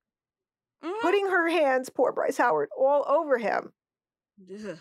[0.86, 1.02] Mhm.
[1.02, 3.74] putting her hands, poor Bryce Howard, all over him.
[4.50, 4.78] Ugh.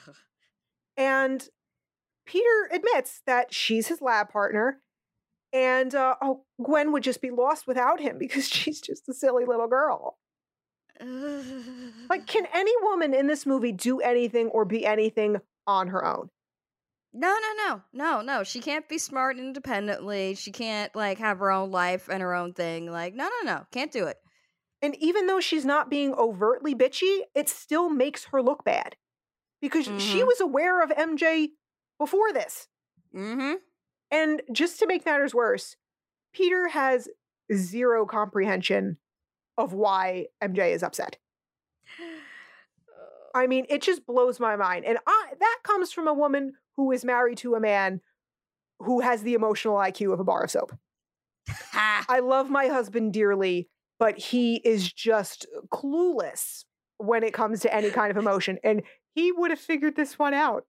[0.97, 1.49] And
[2.27, 4.83] Peter admits that she's his lab partner.
[5.53, 9.45] And uh, oh, Gwen would just be lost without him because she's just a silly
[9.45, 10.20] little girl.
[12.11, 15.37] Like, can any woman in this movie do anything or be anything
[15.67, 16.29] on her own?
[17.13, 18.43] No, no, no, no, no.
[18.43, 20.35] She can't be smart independently.
[20.35, 22.91] She can't like have her own life and her own thing.
[22.91, 24.17] Like, no, no, no, can't do it.
[24.83, 28.97] And even though she's not being overtly bitchy, it still makes her look bad
[29.61, 30.27] because she Mhm.
[30.27, 31.51] was aware of MJ
[31.99, 32.67] before this.
[33.15, 33.55] Mm-hmm.
[34.11, 35.77] And just to make matters worse,
[36.33, 37.09] Peter has
[37.55, 38.99] zero comprehension
[39.61, 41.19] of why MJ is upset.
[43.35, 44.85] I mean, it just blows my mind.
[44.85, 48.01] And I, that comes from a woman who is married to a man
[48.81, 50.73] who has the emotional IQ of a bar of soap.
[51.73, 56.65] I love my husband dearly, but he is just clueless
[56.99, 58.59] when it comes to any kind of emotion.
[58.65, 58.83] And
[59.15, 60.65] he would have figured this one out.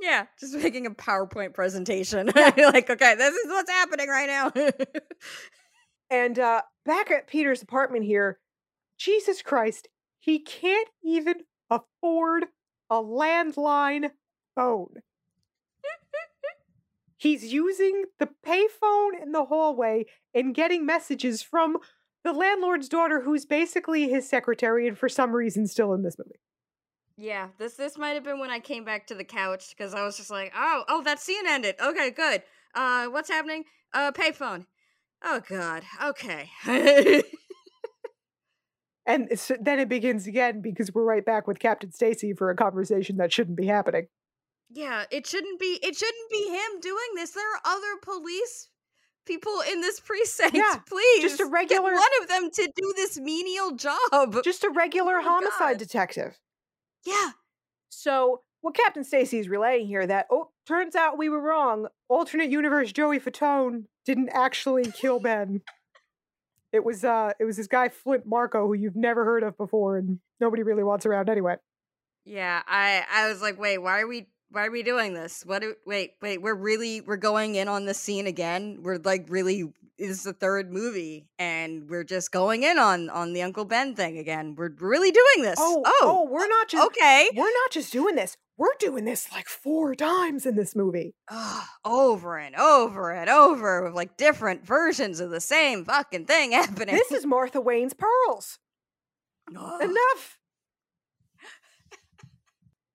[0.00, 2.26] yeah, just making a PowerPoint presentation.
[2.34, 4.52] like, okay, this is what's happening right now.
[6.10, 8.38] And uh, back at Peter's apartment here,
[8.98, 9.88] Jesus Christ,
[10.18, 11.36] he can't even
[11.70, 12.46] afford
[12.90, 14.10] a landline
[14.54, 14.94] phone.
[17.20, 21.78] He's using the payphone in the hallway and getting messages from
[22.22, 26.38] the landlord's daughter, who's basically his secretary and for some reason still in this movie.
[27.16, 30.04] yeah, this this might have been when I came back to the couch because I
[30.04, 31.74] was just like, oh, oh, that scene ended.
[31.80, 32.42] Okay, good.
[32.74, 33.64] Uh, what's happening?
[33.92, 34.66] Uh, payphone.
[35.24, 35.82] Oh God.
[36.02, 36.50] Okay.
[39.06, 42.56] And it's, then it begins again because we're right back with Captain Stacy for a
[42.56, 44.08] conversation that shouldn't be happening.
[44.70, 47.30] Yeah, it shouldn't be it shouldn't be him doing this.
[47.30, 48.68] There are other police
[49.24, 50.54] people in this precinct.
[50.54, 51.22] Yeah, Please.
[51.22, 54.42] just a get regular- one of them to do this menial job.
[54.44, 55.78] Just a regular Oh homicide God.
[55.78, 56.38] detective.
[57.06, 57.30] yeah.
[57.88, 61.86] So, what Captain Stacy is relaying here that oh, turns out we were wrong.
[62.10, 65.62] Alternate universe Joey Fatone didn't actually kill Ben.
[66.70, 69.96] It was uh it was this guy Flint Marko who you've never heard of before
[69.96, 71.56] and nobody really wants around anyway.
[72.26, 75.42] Yeah, I I was like, "Wait, why are we why are we doing this?
[75.44, 78.78] What do, wait, wait, we're really we're going in on the scene again.
[78.82, 79.64] We're like really
[79.98, 83.94] this is the third movie and we're just going in on on the Uncle Ben
[83.94, 84.54] thing again.
[84.56, 85.58] We're really doing this.
[85.58, 87.28] Oh, oh, oh, we're not just okay.
[87.34, 88.36] we're not just doing this.
[88.56, 91.14] We're doing this like four times in this movie.
[91.84, 96.94] Over and over and over with like different versions of the same fucking thing happening.
[96.94, 98.58] This is Martha Wayne's pearls.
[99.56, 99.82] Ugh.
[99.82, 100.37] Enough.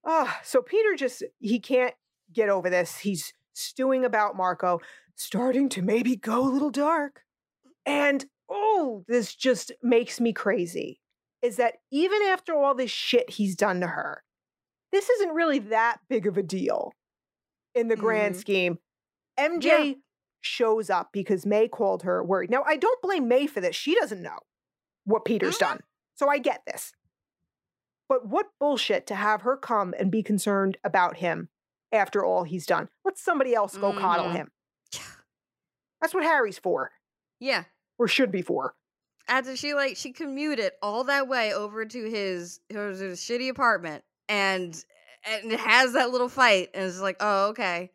[0.06, 1.96] Ah, so Peter just he can't
[2.32, 2.98] get over this.
[3.00, 4.80] He's stewing about Marko,
[5.16, 7.22] starting to maybe go a little dark.
[7.86, 11.00] And oh, this just makes me crazy.
[11.42, 14.24] Is that even after all this shit he's done to her,
[14.92, 16.94] this isn't really that big of a deal
[17.76, 18.40] in the grand Mhm.
[18.40, 18.80] scheme.
[19.38, 19.96] MJ
[20.42, 22.50] shows up because May called her worried.
[22.50, 23.76] Now, I don't blame May for this.
[23.76, 24.38] She doesn't know
[25.06, 25.60] what Peter's Mhm.
[25.60, 25.80] done.
[26.16, 26.94] So I get this.
[28.10, 31.50] But what bullshit to have her come and be concerned about him
[31.92, 32.90] after all he's done.
[33.06, 34.36] Let somebody else go coddle Mhm.
[34.36, 34.52] him.
[36.02, 36.92] That's what Harry's for,
[37.40, 37.64] Yeah.
[37.98, 38.76] or should be for.
[39.28, 44.04] After she like she commuted all that way over to his his, his shitty apartment
[44.28, 44.84] and
[45.26, 47.92] and it has that little fight and it's like, oh okay.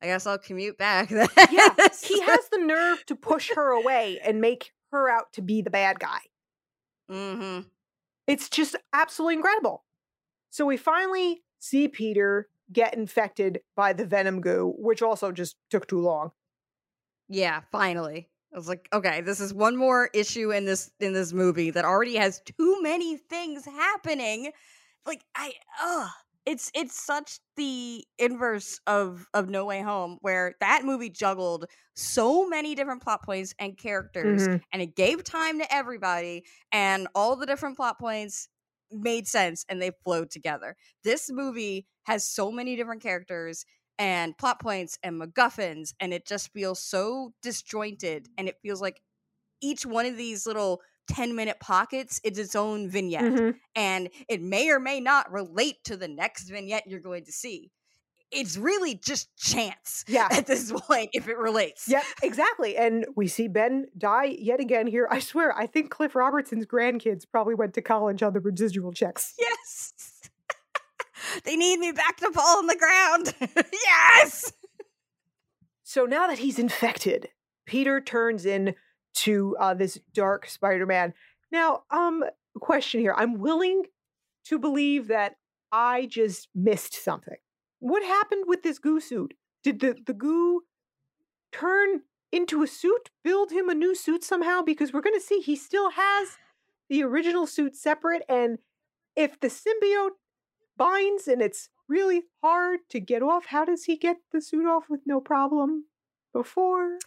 [0.00, 1.08] I guess I'll commute back.
[1.10, 5.42] then." Yeah, He has the nerve to push her away and make her out to
[5.42, 6.20] be the bad guy.
[7.10, 7.66] mm-hmm.
[8.28, 9.84] It's just absolutely incredible.
[10.50, 15.88] So we finally see Peter get infected by the venom goo, which also just took
[15.88, 16.32] too long.
[17.28, 18.28] Yeah, finally.
[18.52, 21.84] I was like, okay, this is one more issue in this in this movie that
[21.84, 24.52] already has too many things happening.
[25.06, 25.52] Like I
[25.82, 26.10] ugh.
[26.48, 32.48] It's it's such the inverse of of No Way Home where that movie juggled so
[32.48, 34.62] many different plot points and characters Mhm.
[34.72, 38.48] and it gave time to everybody and all the different plot points
[38.90, 40.74] made sense and they flowed together.
[41.04, 43.66] This movie has so many different characters
[43.98, 48.28] and plot points and MacGuffins, and it just feels so disjointed.
[48.38, 49.02] And it feels like
[49.60, 53.58] each one of these little 10 minute pockets it's its own vignette, Mhm.
[53.74, 57.70] and it may or may not relate to the next vignette you're going to see.
[58.30, 60.28] It's really just chance Yeah.
[60.30, 61.88] at this point if it relates.
[61.88, 62.76] Yep, exactly.
[62.76, 65.08] And we see Ben die yet again here.
[65.10, 69.34] I swear, I think Cliff Robertson's grandkids probably went to college on the residual checks.
[69.38, 69.94] Yes.
[71.44, 73.34] they need me back to fall on the ground.
[73.72, 74.52] yes.
[75.82, 77.30] So now that he's infected,
[77.64, 78.74] Peter turns in
[79.24, 81.14] to uh, this dark Spider-Man.
[81.50, 82.24] Now, um,
[82.60, 83.14] question here.
[83.16, 83.84] I'm willing
[84.46, 85.36] to believe that
[85.72, 87.36] I just missed something.
[87.80, 89.34] What happened with this goo suit?
[89.62, 90.62] Did the, the goo
[91.52, 92.02] turn
[92.32, 94.62] into a suit, build him a new suit somehow?
[94.62, 96.36] Because we're going to see he still has
[96.88, 98.22] the original suit separate.
[98.28, 98.58] And
[99.16, 100.16] if the symbiote
[100.76, 104.84] binds and it's really hard to get off, how does he get the suit off
[104.88, 105.84] with no problem
[106.32, 106.98] before?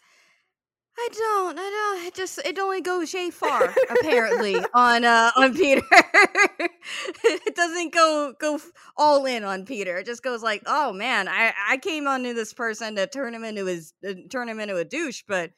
[1.02, 1.58] I don't.
[1.58, 2.06] I don't.
[2.06, 5.82] It just it only goes yay far apparently on uh on Peter.
[5.92, 8.60] it doesn't go go
[8.96, 9.98] all in on Peter.
[9.98, 13.44] It just goes like, oh man, I I came onto this person to turn him
[13.44, 15.52] into his uh, turn him into a douche, but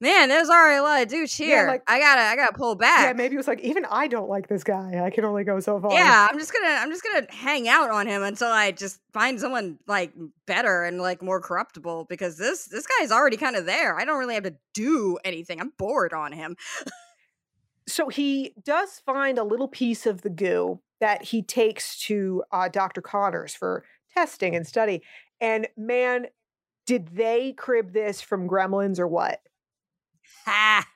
[0.00, 1.66] man, there's already a lot of douche Yeah, here.
[1.68, 3.06] like- I gotta I gotta pull back.
[3.06, 5.02] Yeah, maybe it was like even I don't like this guy.
[5.04, 5.92] I can only go so far.
[5.92, 9.40] Yeah, I'm just gonna I'm just gonna hang out on him until I just find
[9.40, 10.12] someone like
[10.46, 13.98] better and like more corruptible because this this guy's already kind of there.
[13.98, 15.60] I don't really have to do anything.
[15.60, 16.56] I'm bored on him.
[17.88, 22.68] So he does find a little piece of the goo that he takes to uh,
[22.68, 23.00] Dr.
[23.00, 25.02] Connors for testing and study.
[25.40, 26.26] And man,
[26.86, 29.40] did they crib this from Gremlins or what?
[30.44, 30.86] Ha!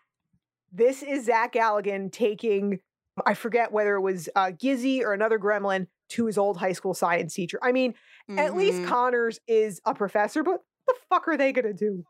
[0.73, 2.81] This is Zach Galligan taking,
[3.27, 6.95] I forget whether it was uh, Gizzy or another gremlin to his old high school
[6.95, 7.59] science teacher.
[7.63, 7.95] I mean,
[8.37, 8.87] at least Mhm.
[8.89, 12.05] Connors is a professor, but what the fuck are they going to do?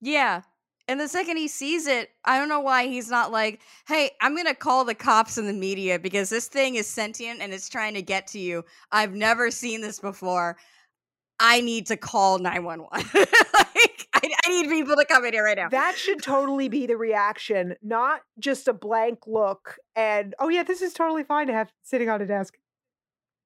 [0.00, 0.42] yeah.
[0.86, 4.36] And the second he sees it, I don't know why he's not like, "Hey, I'm
[4.36, 7.94] gonna call the cops and the media because this thing is sentient and it's trying
[7.94, 8.66] to get to you.
[8.92, 10.58] I've never seen this before.
[11.40, 13.06] I need to call 911.
[13.54, 13.93] like,
[14.24, 16.96] I, I need people to come in here right now." That should totally be the
[16.96, 21.72] reaction, not just a blank look and, oh, yeah, this is totally fine to have
[21.82, 22.54] sitting on a desk.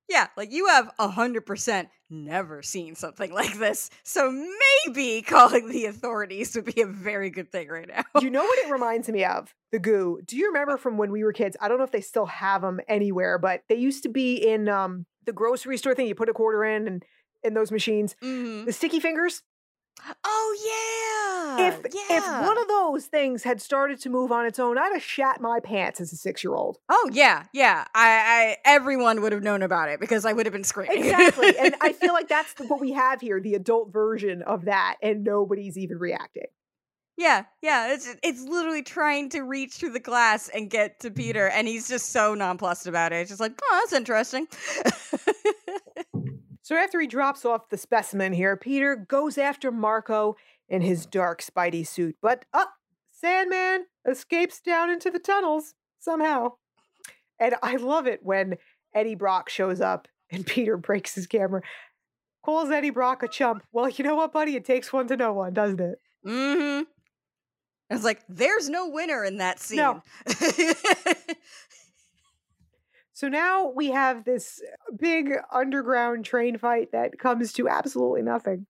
[0.08, 3.90] Yeah, like you have a hundred percent never seen something like this.
[4.04, 4.32] So
[4.86, 8.04] maybe calling the authorities would be a very good thing right now.
[8.20, 9.54] You know what it reminds me of?
[9.70, 10.20] The goo.
[10.24, 11.58] Do you remember from when we were kids?
[11.60, 14.66] I don't know if they still have them anywhere, but they used to be in
[14.68, 16.06] um, the grocery store thing.
[16.06, 17.04] You put a quarter in and
[17.44, 18.16] in those machines.
[18.24, 18.64] Mhm.
[18.64, 19.42] The sticky fingers.
[20.24, 21.68] Oh yeah.
[21.68, 25.02] if if one of those things had started to move on its own, I'd have
[25.02, 26.78] shat my pants as a six year old.
[26.88, 27.84] Oh yeah, yeah.
[27.94, 30.98] I, I everyone would have known about it because I would have been screaming.
[31.04, 34.64] Exactly, and I feel like that's the- what we have here, the adult version of
[34.66, 36.46] that, and nobody's even reacting.
[37.16, 37.92] yeah, yeah.
[37.92, 41.58] It's it's literally trying to reach through the glass and get to Peter, mm-hmm.
[41.58, 43.16] and he's just so nonplussed about it.
[43.16, 44.46] It's just like, oh, that's interesting.
[46.68, 50.36] So after he drops off the specimen here, Peter goes after Marko
[50.68, 52.16] in his dark Spidey suit.
[52.20, 52.74] But up,
[53.10, 56.56] Sandman escapes down into the tunnels somehow.
[57.40, 58.58] And I love it when
[58.94, 61.62] Eddie Brock shows up and Peter breaks his camera.
[62.44, 63.62] Calls Eddie Brock a chump.
[63.72, 64.54] Well, you know what, buddy?
[64.54, 65.98] It takes one to know one, doesn't it?
[66.26, 66.82] mm-hmm.
[67.88, 69.78] It's like there's no winner in that scene.
[69.78, 70.02] No.
[73.18, 74.62] So now we have this
[74.96, 78.68] big underground train fight that comes to absolutely nothing.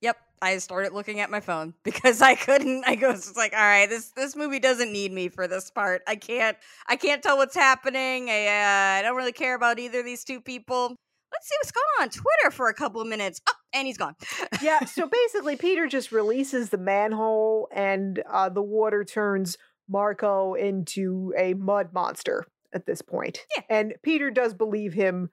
[0.00, 2.82] Yep, I started looking at my phone because I couldn't.
[2.88, 6.02] I was just like, all right, this this movie doesn't need me for this part.
[6.08, 6.56] I can't
[6.88, 8.30] I can't tell what's happening.
[8.30, 10.96] I uh, I don't really care about either of these two people.
[11.32, 13.40] let's see what's going on on Twitter for a couple of minutes.
[13.48, 14.16] Oh, and he's gone.
[14.60, 14.80] yeah.
[14.86, 19.56] So basically, Peter just releases the manhole, and uh, the water turns
[19.88, 23.40] Marko into a mud monster at this point.
[23.56, 23.62] Yeah.
[23.70, 25.30] And Peter does believe him,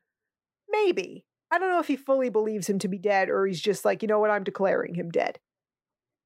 [0.69, 1.25] maybe.
[1.51, 4.01] I don't know if he fully believes him to be dead or he's just like,
[4.01, 5.39] you know what, I'm declaring him dead.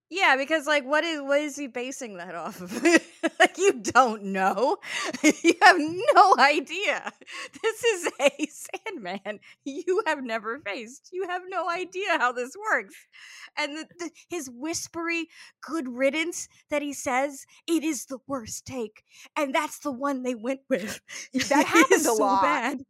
[0.10, 2.82] Yeah, because like what is what is he basing that off of?
[3.40, 4.78] like you don't know.
[5.24, 7.12] you have no idea.
[7.62, 11.10] This is a Sandman you have never faced.
[11.12, 12.96] You have no idea how this works.
[13.58, 15.28] And the, the, his whispery
[15.62, 19.04] good riddance that he says, it is the worst take.
[19.36, 21.02] And that's the one they went with.
[21.50, 22.42] That happens a so lot.
[22.42, 22.82] bad.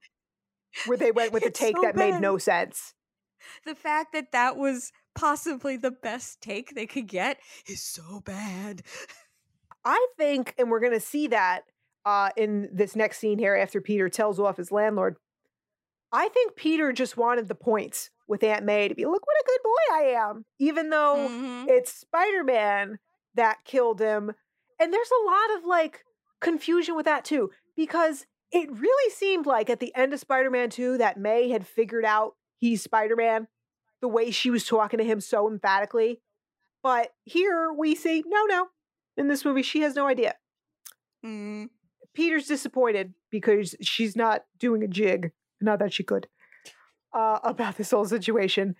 [0.85, 2.93] Where they went with a take so that made no sense.
[3.65, 8.83] The fact that that was possibly the best take they could get is so bad.
[9.83, 11.61] I think, and we're going to see that
[12.05, 15.15] uh, in this next scene here after Peter tells off his landlord.
[16.11, 19.45] I think Peter just wanted the points with Aunt May to be, look what a
[19.45, 21.67] good boy I am, even though Mhm.
[21.69, 22.99] it's Spider Man
[23.35, 24.33] that killed him.
[24.79, 26.03] And there's a lot of like
[26.39, 30.69] confusion with that too, because it really seemed like at the end of Spider Man
[30.69, 33.47] 2 that May had figured out he's Spider Man
[34.01, 36.21] the way she was talking to him so emphatically.
[36.83, 38.67] But here we see, no, no.
[39.17, 40.35] In this movie, she has no idea.
[41.25, 41.69] Mm.
[42.13, 46.27] Peter's disappointed because she's not doing a jig, not that she could,
[47.13, 48.75] uh, about this whole situation.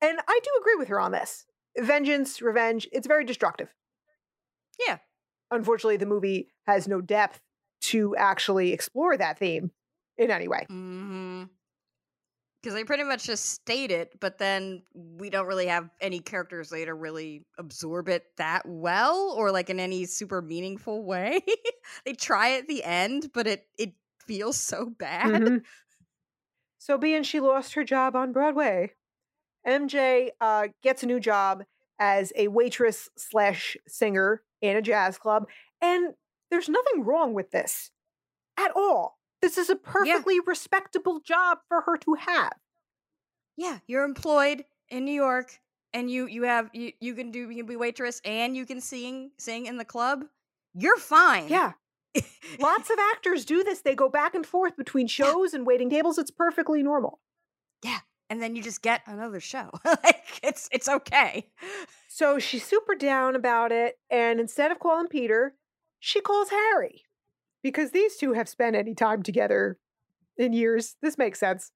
[0.00, 1.46] And I do agree with her on this.
[1.78, 3.68] Vengeance, revenge, it's very destructive.
[4.86, 4.98] Yeah.
[5.50, 7.40] Unfortunately, the movie has no depth
[7.82, 9.70] to actually explore that theme
[10.16, 10.66] in any way.
[10.68, 11.44] hmm
[12.66, 16.72] Because they pretty much just state it, but then we don't really have any characters
[16.72, 21.38] later really absorb it that well or like in any super meaningful way.
[22.04, 23.92] they try at the end, but it it
[24.26, 25.42] feels so bad.
[25.42, 25.62] Mhm.
[26.78, 28.94] So, being she lost her job on Broadway,
[29.64, 31.62] MJ uh, gets a new job
[32.00, 35.46] as a waitress slash singer in a jazz club,
[35.80, 36.14] and
[36.50, 37.92] there's nothing wrong with this
[38.56, 39.20] at all.
[39.42, 42.52] This is a perfectly respectable job for her to have.
[43.56, 45.60] Yeah, you're employed in New York
[45.92, 48.80] and you you have you you can do you can be waitress and you can
[48.80, 50.24] sing sing in the club.
[50.74, 51.48] You're fine.
[51.48, 51.72] Yeah,
[52.58, 53.80] lots of actors do this.
[53.80, 56.18] They go back and forth between shows and waiting tables.
[56.18, 57.20] It's perfectly normal.
[57.82, 58.00] Yeah.
[58.28, 59.70] And then you just get another show.
[59.84, 61.48] like it's it's okay.
[62.08, 65.54] So she's super down about it, and instead of calling Peter,
[66.00, 67.05] she calls Harry
[67.66, 69.76] because these two have spent any time together
[70.36, 70.94] in years.
[71.02, 71.72] This makes sense.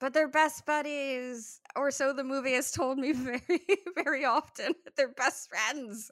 [0.00, 3.60] But they're best buddies, or so the movie has told me very,
[4.02, 4.72] very often.
[4.96, 6.10] They're best friends.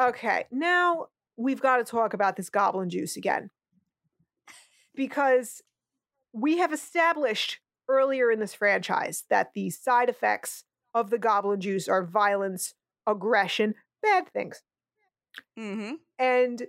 [0.00, 3.50] Okay, now we've got to talk about this goblin juice again
[4.94, 5.60] because
[6.32, 7.58] we have established
[7.90, 10.64] earlier in this franchise that the side effects
[10.94, 12.72] of the goblin juice are violence,
[13.06, 14.62] aggression, bad things.
[15.58, 15.96] Mm-hmm.
[16.18, 16.62] And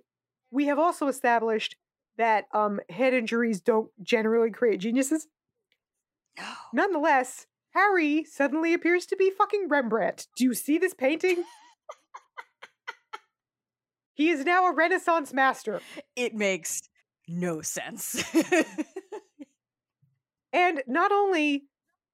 [0.51, 1.75] we have also established
[2.17, 5.27] that um, head injuries don't generally create geniuses.
[6.37, 6.43] No.
[6.73, 10.27] Nonetheless, Harry suddenly appears to be fucking Rembrandt.
[10.35, 11.43] Do you see this painting?
[14.13, 15.81] he is now a Renaissance master.
[16.15, 16.81] It makes
[17.27, 18.23] no sense.
[20.53, 21.63] And not only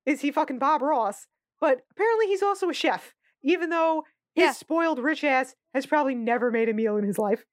[0.05, 1.25] is he fucking Bob Ross,
[1.59, 4.03] but apparently he's also a chef, even though
[4.35, 4.51] his Yeah.
[4.51, 7.45] spoiled rich ass has probably never made a meal in his life.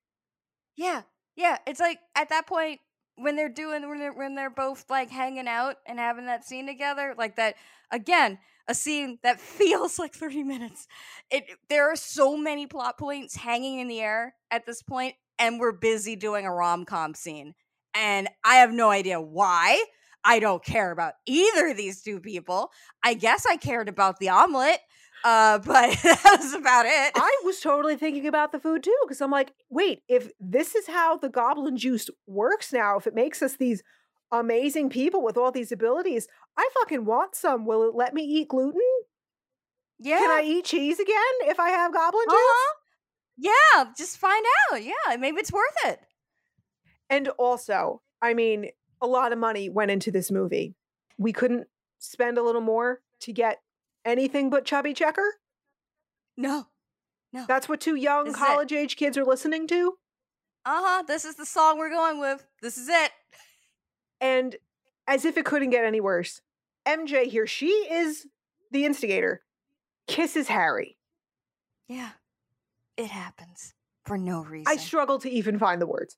[0.76, 1.02] Yeah,
[1.36, 1.58] yeah.
[1.66, 2.80] It's like at that point
[3.16, 6.66] when they're doing when they're when they're both like hanging out and having that scene
[6.66, 7.54] together, like that
[7.90, 10.86] again, a scene that feels like 30 minutes.
[11.30, 15.60] It there are so many plot points hanging in the air at this point, and
[15.60, 17.54] we're busy doing a rom-com scene.
[17.94, 19.84] And I have no idea why.
[20.24, 22.70] I don't care about either of these two people.
[23.04, 24.78] I guess I cared about the omelet,
[25.24, 27.12] uh, but that was about it.
[27.16, 30.86] I was totally thinking about the food too, because I'm like, wait, if this is
[30.86, 33.82] how the goblin juice works now, if it makes us these
[34.30, 37.64] amazing people with all these abilities, I fucking want some.
[37.66, 38.80] Will it let me eat gluten?
[39.98, 40.18] yeah.
[40.18, 42.34] Can I eat cheese again if I have goblin juice?
[42.34, 42.74] Uh-huh.
[43.36, 44.82] Yeah, just find out.
[44.82, 46.00] Yeah, maybe it's worth it.
[47.10, 48.70] And also, I mean,
[49.00, 50.74] a lot of money went into this movie.
[51.18, 51.66] We couldn't
[51.98, 53.60] spend a little more to get
[54.05, 55.34] anything but Chubby Checker?
[56.36, 56.66] No.
[57.32, 57.44] No.
[57.48, 59.94] That's what two young This college age kids are listening to?
[60.66, 61.02] Uh-huh.
[61.07, 62.46] This is the song we're going with.
[62.62, 63.11] This is it.
[64.20, 64.57] And
[65.07, 66.40] as if it couldn't get any worse,
[66.86, 68.26] MJ here, she is
[68.70, 69.42] the instigator,
[70.07, 70.96] kisses Harry.
[71.88, 72.11] Yeah.
[72.96, 73.74] It happens
[74.07, 74.66] for no reason.
[74.68, 76.16] I struggle to even find the words.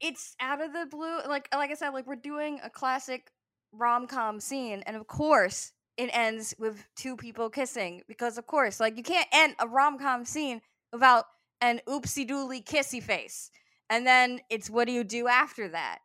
[0.00, 1.18] it's out of the blue.
[1.28, 3.30] Like like I said, like we're doing a classic
[3.72, 8.78] rom com scene, and of course, it ends with two people kissing because, of course,
[8.78, 11.24] like you can't end a rom com scene without
[11.60, 13.50] an oopsie dooley kissy face.
[13.90, 15.98] And then it's what do you do after that?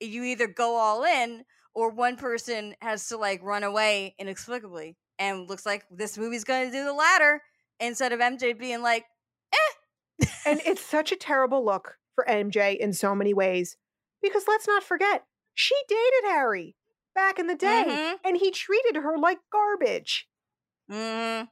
[0.00, 4.96] You either go all in or one person has to like run away inexplicably.
[5.18, 7.40] And looks like this movie's going to do the latter
[7.78, 9.04] instead of MJ being like,
[9.52, 10.26] eh.
[10.46, 13.76] and it's such a terrible look for MJ in so many ways
[14.22, 15.24] because let's not forget,
[15.54, 16.74] she dated Harry
[17.14, 18.20] back in the day Mhm.
[18.24, 20.28] and he treated her like garbage.
[20.90, 21.48] Mm,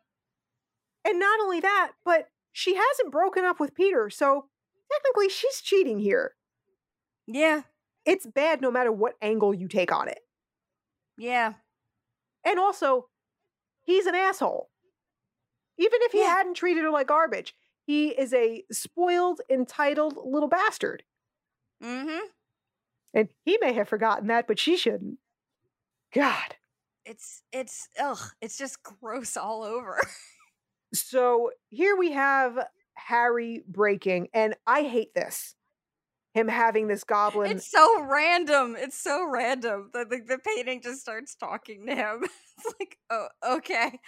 [1.04, 4.50] And not only that, but she hasn't broken up with Peter, so
[4.90, 6.36] technically she's cheating here.
[7.26, 7.62] yeah,
[8.04, 10.26] It's bad no matter what angle you take on it.
[11.16, 11.54] yeah.
[12.44, 13.08] And also,
[13.82, 14.70] he's an asshole.
[15.78, 16.26] Even if he Yeah.
[16.36, 17.56] hadn't treated her like garbage,
[17.86, 21.04] he is a spoiled, entitled little bastard.
[21.80, 22.26] Mm-hmm.
[23.14, 25.18] And he may have forgotten that, but she shouldn't.
[26.12, 26.56] God.
[27.04, 29.98] It's it's ugh, it's just gross all over.
[30.94, 35.54] So here we have Harry breaking, and I hate this.
[36.34, 37.50] Him having this goblin.
[37.50, 38.76] It's so random.
[38.78, 39.90] It's so random.
[39.92, 42.24] The, the the painting just starts talking to him.
[42.64, 43.98] It's like, oh, okay.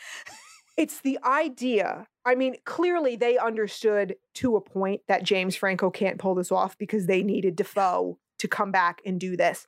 [0.76, 2.07] It's the idea.
[2.26, 6.76] I mean, clearly they understood to a point that James Franco can't pull this off
[6.76, 9.66] because they needed Defoe to come back and do this.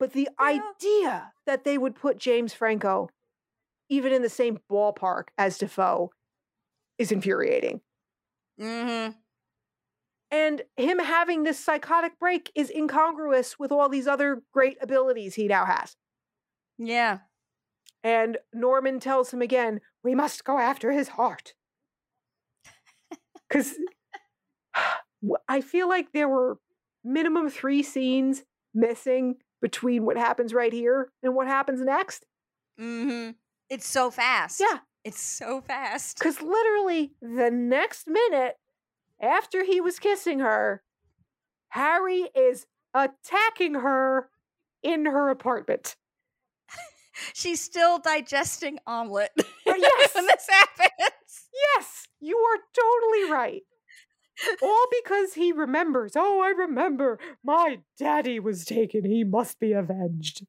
[0.00, 0.44] But the Yeah.
[0.44, 3.10] idea that they would put James Franco
[3.88, 6.10] even in the same ballpark as Defoe
[6.96, 7.82] is infuriating.
[8.58, 9.18] Mm-hmm.
[10.30, 15.48] And him having this psychotic break is incongruous with all these other great abilities he
[15.48, 15.96] now has.
[16.78, 17.18] Yeah.
[18.02, 21.54] And Norman tells him again, we must go after his heart.
[23.48, 23.76] Because
[25.48, 26.58] I feel like there were
[27.02, 32.24] minimum three scenes missing between what happens right here and what happens next.
[32.80, 33.30] Mm-hmm.
[33.68, 34.60] It's so fast.
[34.60, 36.18] Yeah, It's so fast.
[36.18, 38.56] because literally the next minute
[39.20, 40.82] after he was kissing her,
[41.68, 44.28] Harry is attacking her
[44.82, 45.94] in her apartment.
[47.34, 49.30] She's still digesting omelet.
[49.38, 50.14] Uh, yes.
[50.14, 50.90] when this happens.
[51.76, 53.62] Yes, you are totally right.
[54.62, 56.12] All because he remembers.
[56.16, 57.18] Oh, I remember.
[57.44, 59.04] My daddy was taken.
[59.04, 60.44] He must be avenged.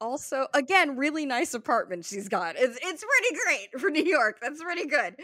[0.00, 2.56] Also, again, really nice apartment she's got.
[2.58, 4.38] It's it's pretty great for New York.
[4.40, 5.16] That's pretty good.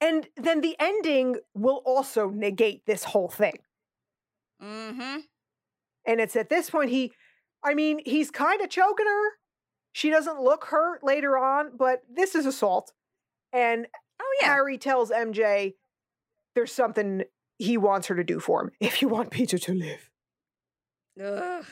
[0.00, 3.58] And then the ending will also negate this whole thing.
[4.62, 5.18] Mm-hmm.
[6.06, 7.12] And it's at this point he,
[7.64, 9.30] I mean, he's kind of choking her.
[9.92, 12.92] She doesn't look hurt later on, but this is assault.
[13.52, 13.86] And
[14.20, 14.48] Oh yeah.
[14.48, 15.74] Harry tells MJ
[16.58, 17.22] there's something
[17.58, 20.10] he wants her to do for him if you want Peter to live.
[21.24, 21.64] Ugh.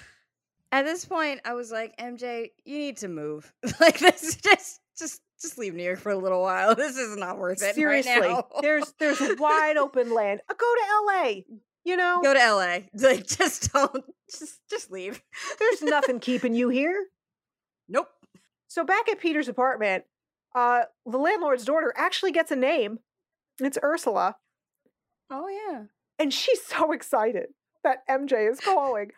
[0.70, 3.52] At this point, I was like, MJ, you need to move.
[3.80, 6.74] like this, just just just leave New York for a little while.
[6.76, 7.74] This is not worth it.
[7.74, 10.40] Seriously, right there's there's wide open land.
[10.48, 11.32] Go to LA.
[11.84, 12.78] You know, go to LA.
[12.94, 14.04] Like, just don't.
[14.30, 15.20] Just just leave.
[15.58, 17.06] there's nothing keeping you here.
[17.88, 18.08] Nope.
[18.68, 20.04] So back at Peter's apartment,
[20.54, 23.00] uh, the landlord's daughter actually gets a name.
[23.60, 24.36] It's Ursula,
[25.30, 25.84] Oh yeah.
[26.18, 27.48] and she's so excited
[27.84, 29.10] that MJ is calling.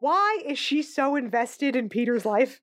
[0.00, 2.60] Why is she so invested in Peter's life?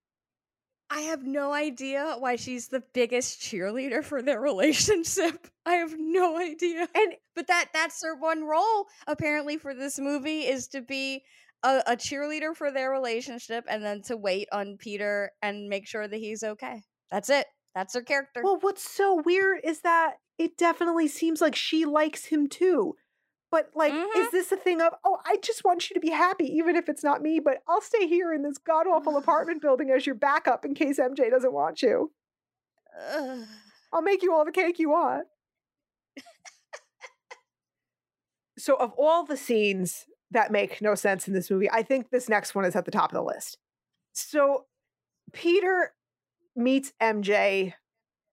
[0.89, 5.47] I have no idea why she's the biggest cheerleader for their relationship.
[5.65, 6.87] I have no idea.
[6.95, 11.23] And But that that's her one role apparently for this movie is to be
[11.63, 16.07] a, a cheerleader for their relationship and then to wait on Peter and make sure
[16.07, 16.83] that he's okay.
[17.11, 17.47] That's it.
[17.77, 18.41] That's her character.
[18.43, 22.95] well, what's so weird is that it definitely seems like she likes him too.
[23.51, 24.15] But like, Mhm.
[24.15, 26.89] is this a thing of, oh, I just want you to be happy, even if
[26.89, 30.15] it's not me, but I'll stay here in this god awful apartment building as your
[30.15, 32.11] backup in case MJ doesn't want you.
[33.11, 33.45] Ugh.
[33.93, 35.27] I'll make you all the cake you want.
[38.57, 42.27] so, of all the scenes that make no sense in this movie, I think this
[42.27, 43.59] next one is at the top of the list.
[44.13, 44.65] So,
[45.31, 45.93] Peter
[46.57, 47.73] meets MJ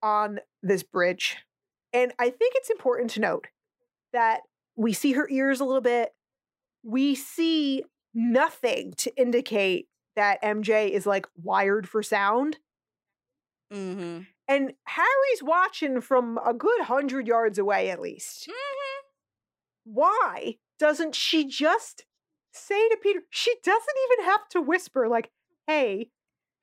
[0.03, 1.37] on this bridge.
[1.93, 3.47] And I think it's important to note
[4.13, 4.41] that
[4.77, 6.13] we see her ears a little bit.
[6.83, 12.59] We see nothing to indicate that MJ is like wired for sound.
[13.73, 14.23] Mm-hmm.
[14.47, 18.49] And Harry's watching from a good hundred yards away, at least.
[18.49, 19.93] Mm-hmm.
[19.95, 22.05] Why doesn't she just
[22.53, 25.31] say to Peter, she doesn't even have to whisper, like,
[25.67, 26.11] hey,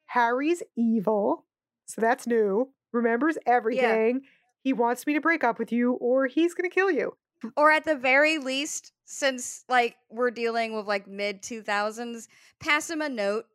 [0.08, 1.46] Harry's evil.
[1.94, 2.72] So that's new.
[2.94, 4.22] Remembers everything.
[4.64, 7.18] He wants me to break up with you, or he's going to kill you.
[7.58, 12.28] Or at the very least, since like we're dealing with like mid 2000s,
[12.60, 13.46] pass him a note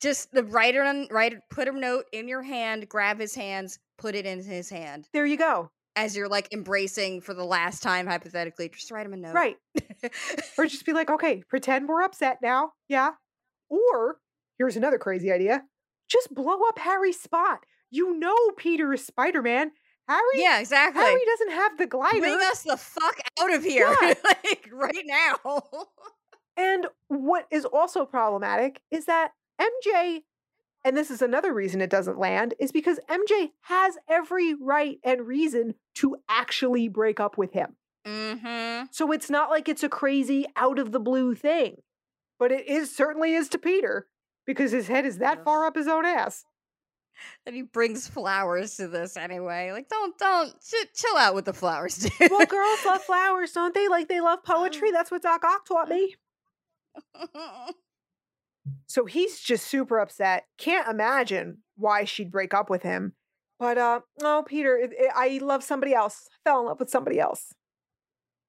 [0.00, 4.14] Just the writer on write put a note in your hand, grab his hands, put
[4.14, 5.06] it in his hand.
[5.12, 5.70] There you go.
[5.94, 9.34] As you're like embracing for the last time, hypothetically, just write him a note.
[9.34, 9.56] Right.
[10.56, 12.72] or just be like, okay, pretend we're upset now.
[12.88, 13.10] Yeah.
[13.68, 14.18] Or
[14.56, 15.64] here's another crazy idea
[16.08, 17.64] just blow up Harry's spot.
[17.90, 19.72] You know Peter is Spider Man.
[20.08, 20.22] Harry?
[20.34, 21.02] Yeah, exactly.
[21.02, 22.18] Harry doesn't have the glider.
[22.18, 23.94] Bring us the fuck out of here.
[24.02, 24.14] Yeah.
[24.24, 25.62] like right now.
[26.56, 30.24] And what is also problematic is that MJ,
[30.84, 35.26] and this is another reason it doesn't land, is because MJ has every right and
[35.26, 37.76] reason to actually break up with him.
[38.06, 38.86] mm-hmm.
[38.90, 41.76] So it's not like it's a crazy out of the blue thing,
[42.38, 44.08] but it is certainly is to Peter
[44.44, 46.44] because his head is that far up his own ass.
[47.46, 49.72] And he brings flowers to this anyway.
[49.72, 52.30] Like, don't, don't, ch- chill out with the flowers, dude.
[52.30, 53.88] Well, girls love flowers, don't they?
[53.88, 54.90] Like they love poetry.
[54.90, 56.14] That's what Doc Ock taught me.
[58.86, 60.44] So he's just super upset.
[60.58, 63.14] Can't imagine why she'd break up with him.
[63.58, 66.28] But uh, oh, Peter, it, it- I love somebody else.
[66.32, 67.52] I fell in love with somebody else.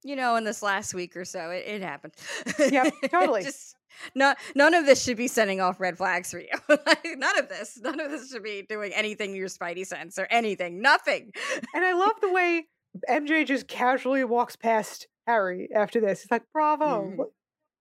[0.04, 2.14] you know, in this last week or so, it, it happened.
[2.60, 3.44] Yep, totally.
[3.44, 3.76] Just
[4.16, 6.50] not none of this should be sending off red flags for you.
[6.70, 10.18] Like, none of this, none of this should be doing anything to your spidey sense
[10.20, 10.82] or anything.
[10.82, 11.32] Nothing.
[11.74, 12.68] And I love the way
[13.10, 16.22] MJ just casually walks past Harry after this.
[16.22, 17.18] He's like, "Bravo, Mhm.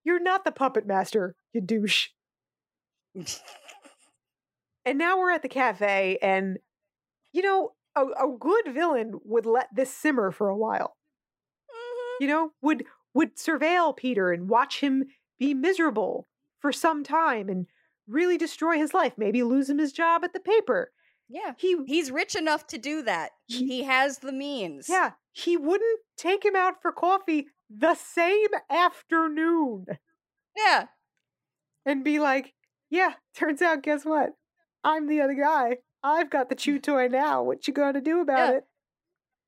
[0.04, 2.08] You're not the puppet master, you douche."
[4.84, 6.58] And now we're at the cafe, and
[7.32, 10.96] you know, a, a good villain would let this simmer for a while.
[11.70, 12.20] Mhm.
[12.22, 12.84] You know, would
[13.14, 15.04] would surveil Peter and watch him
[15.40, 16.28] be miserable
[16.60, 17.66] for some time and
[18.06, 19.14] really destroy his life.
[19.16, 20.92] Maybe lose him his job at the paper.
[21.28, 21.54] Yeah.
[21.56, 23.30] He, He's rich enough to do that.
[23.46, 24.88] He- He has the means.
[24.88, 29.86] yeah, he wouldn't take him out for coffee the same afternoon
[30.56, 30.86] Yeah.
[31.86, 32.52] and be like,
[32.90, 34.30] "Yeah, turns out, guess what?
[34.82, 35.78] I'm the other guy.
[36.02, 37.42] I've got the chew toy now.
[37.44, 38.56] What you gonna do about Yeah.
[38.58, 38.64] it?"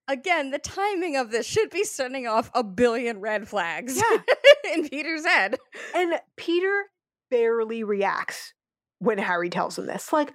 [0.08, 4.18] Again, the timing of this should be sending off a billion red flags Yeah.
[4.74, 5.58] in Peter's head.
[5.94, 6.84] And Peter
[7.30, 8.54] barely reacts
[8.98, 10.12] when Harry tells him this.
[10.12, 10.32] Like,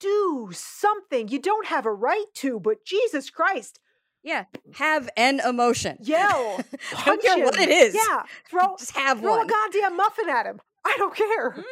[0.00, 1.28] do something.
[1.28, 3.80] You don't have a right to, but Jesus Christ,
[4.22, 4.44] Yeah.
[4.74, 5.98] Have an emotion.
[6.00, 6.60] yell,
[7.04, 7.44] don't care him.
[7.44, 7.94] what it is.
[7.94, 9.46] Yeah, throw Just have throw one.
[9.46, 10.60] a goddamn muffin at him.
[10.84, 11.50] I don't care.
[11.52, 11.62] Mhm.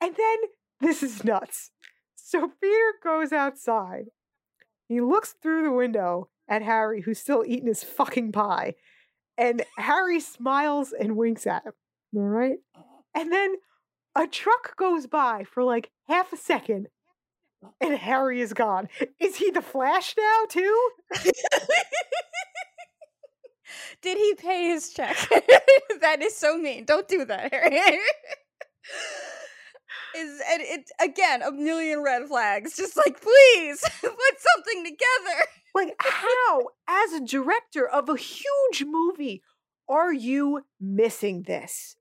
[0.00, 0.36] And then
[0.80, 1.70] this is nuts.
[2.14, 4.06] So Peter goes outside.
[4.88, 8.74] He looks through the window at Harry, who's still eating his fucking pie.
[9.38, 11.72] And Harry smiles and winks at him.
[12.16, 12.58] All right.
[13.14, 13.54] And then
[14.16, 16.88] a truck goes by for like half a second.
[17.80, 18.88] And Harry is gone.
[19.18, 20.90] Is he the Flash now, too?
[24.02, 25.16] Did he pay his check?
[26.00, 26.84] that is so mean.
[26.84, 27.76] Don't do that, Harry.
[30.16, 32.76] is and it again a million red flags.
[32.76, 35.46] Just like please put something together.
[35.74, 39.42] Like, how, as a director of a huge movie,
[39.88, 41.96] are you missing this?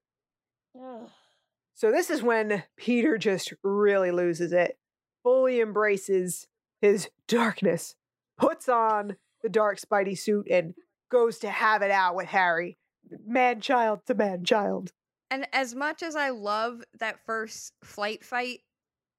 [1.73, 4.77] So this is when Peter just really loses it,
[5.23, 6.47] fully embraces
[6.81, 7.95] his darkness,
[8.37, 10.73] puts on the dark Spidey suit, and
[11.11, 12.77] goes to have it out with Harry,
[13.25, 14.91] man child to man child.
[15.29, 18.61] And as much as I love that first flight fight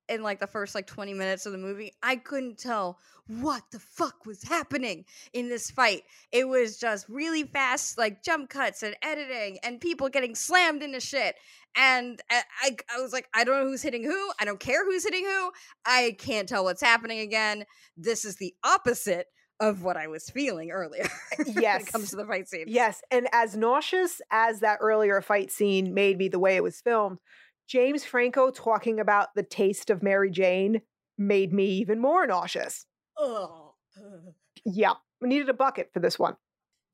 [0.09, 3.79] in like the first like 20 minutes of the movie, I couldn't tell what the
[3.79, 5.05] fuck was happening
[5.35, 6.03] in this fight.
[6.33, 11.01] It was just really fast, like jump cuts and editing and people getting slammed into
[11.01, 11.37] shit.
[11.77, 14.33] And I, I, I was like, I don't know who's hitting who.
[14.41, 15.51] I don't care who's hitting who.
[15.85, 17.65] I can't tell what's happening again.
[17.97, 19.27] This is the opposite
[19.61, 21.05] of what I was feeling earlier.
[21.39, 21.83] Eh, when Yes.
[21.89, 22.65] it comes to the fight scenes.
[22.69, 26.81] Yes, and as nauseous as that earlier fight scene made me the way it was
[26.81, 27.19] filmed,
[27.69, 30.81] James Franco talking about the taste of Mary Jane
[31.19, 32.87] made me even more nauseous.
[33.21, 33.75] Ugh.
[34.65, 36.37] Yeah, we needed a bucket for this one.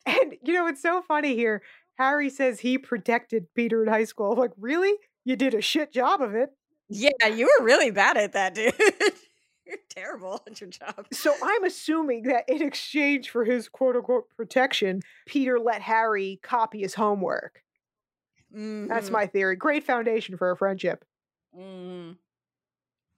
[0.06, 1.62] And you know, it's so funny here.
[1.96, 4.32] Harry says he protected Peter in high school.
[4.32, 4.92] I'm like, really?
[5.24, 6.50] You did a shit job of it.
[6.90, 8.74] Yeah, you were really bad at that, dude.
[9.66, 11.06] You're terrible at your job.
[11.10, 16.80] So I'm assuming that in exchange for his quote unquote protection, Peter let Harry copy
[16.80, 17.63] his homework.
[18.54, 19.56] That's Mhm, my theory.
[19.56, 21.04] Great foundation for a friendship.
[21.56, 22.18] mhm.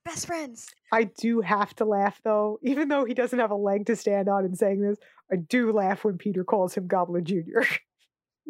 [0.04, 0.68] best friends.
[0.92, 4.28] I do have to laugh though, even though he doesn't have a leg to stand
[4.28, 4.98] on in saying this.
[5.32, 7.62] I do laugh when Peter calls him Goblin Jr.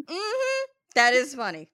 [0.08, 0.64] hmm
[0.94, 1.70] That is funny.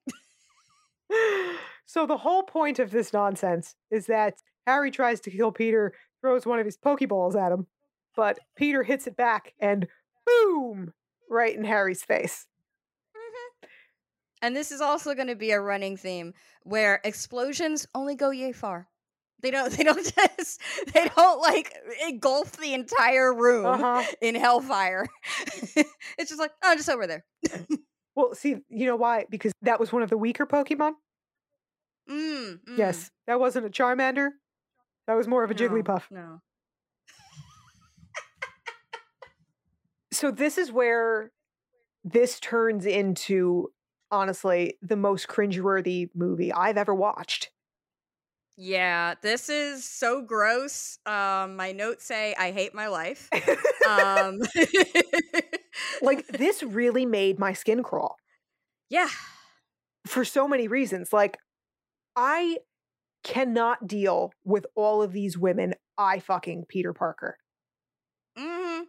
[1.85, 4.35] so the whole point of this nonsense is that
[4.65, 7.67] Harry tries to kill Peter, throws one of his Pokeballs at him,
[8.15, 9.87] but Peter hits it back and
[10.25, 10.93] boom,
[11.29, 12.47] right in Harry's face.
[14.43, 16.33] And this is also going to be a running theme
[16.63, 18.89] where explosions only go yay far.
[19.41, 19.71] They don't.
[19.77, 20.61] They don't just.
[20.93, 21.73] They don't like
[22.07, 24.03] engulf the entire room Uh-huh.
[24.21, 25.07] in hellfire.
[26.17, 27.23] it's just like oh, just over there.
[28.15, 29.25] Well, see, you know why?
[29.29, 30.91] Because that was one of the weaker Pokemon.
[32.09, 32.77] Mm, mm.
[32.77, 34.29] Yes, that wasn't a Charmander.
[35.07, 36.03] That was more of a No, Jigglypuff.
[36.11, 36.41] No.
[40.11, 41.31] So this is where
[42.03, 43.71] this turns into
[44.13, 47.49] honestly the most cringeworthy movie I've ever watched.
[48.55, 50.99] Yeah, this is so gross.
[51.07, 53.27] Um, my notes say I hate my life.
[53.89, 54.39] Um,
[56.01, 58.17] like this really made my skin crawl
[58.93, 59.09] yeah,
[60.05, 61.11] for so many reasons.
[61.11, 61.39] Like
[62.15, 62.59] I
[63.23, 67.37] cannot deal with all of these women I fucking Peter Parker.
[68.37, 68.83] Mm-hmm.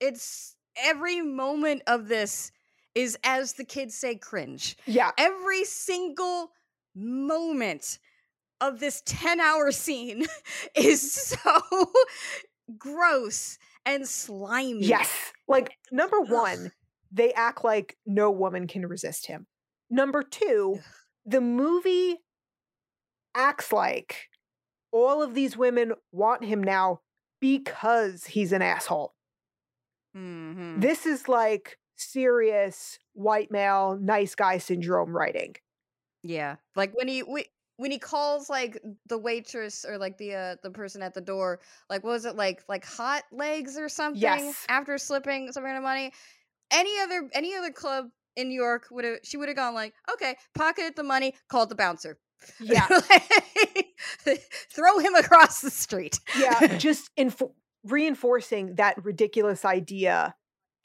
[0.00, 2.50] it's every moment of this
[2.94, 4.76] is, as the kids say, cringe.
[4.86, 5.10] Yeah.
[5.18, 6.50] Every single
[6.94, 7.98] moment
[8.60, 10.26] of this 10 hour scene
[10.74, 11.60] is so
[12.76, 14.84] gross and slimy.
[14.84, 15.32] Yes.
[15.46, 16.30] Like number Ugh.
[16.30, 16.72] 1,
[17.12, 19.46] they act like no woman can resist him.
[19.90, 20.78] Number 2,
[21.24, 22.16] the movie
[23.34, 24.28] acts like
[24.90, 27.00] all of these women want him now
[27.40, 29.14] because he's an asshole.
[30.16, 30.80] Mhm.
[30.80, 35.56] This is like serious white male nice guy syndrome writing.
[36.22, 40.56] Yeah, like when he whe- when he calls like the waitress or like the uh
[40.62, 44.20] the person at the door, like what was it like like hot legs or something?
[44.20, 44.64] Yes.
[44.68, 46.12] After slipping some kind of money,
[46.72, 48.06] any other any other club
[48.36, 51.68] in New York would have she would have gone like, okay, pocketed the money, called
[51.68, 52.18] the bouncer,
[52.60, 52.86] Yeah.
[54.72, 56.18] throw him across the street.
[56.38, 57.54] yeah, just info-
[57.84, 60.34] reinforcing that ridiculous idea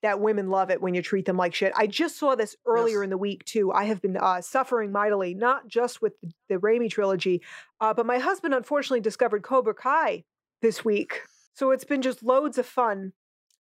[0.04, 1.74] that women love it when you treat them like shit.
[1.76, 3.06] I just saw this earlier Ugh.
[3.06, 3.72] in the week too.
[3.72, 7.42] I have been uh, suffering mightily, not just with the, the Raimi trilogy,
[7.82, 10.26] uh, but my husband unfortunately discovered Cobra Kai
[10.62, 11.22] this week,
[11.54, 13.14] so it's been just loads of fun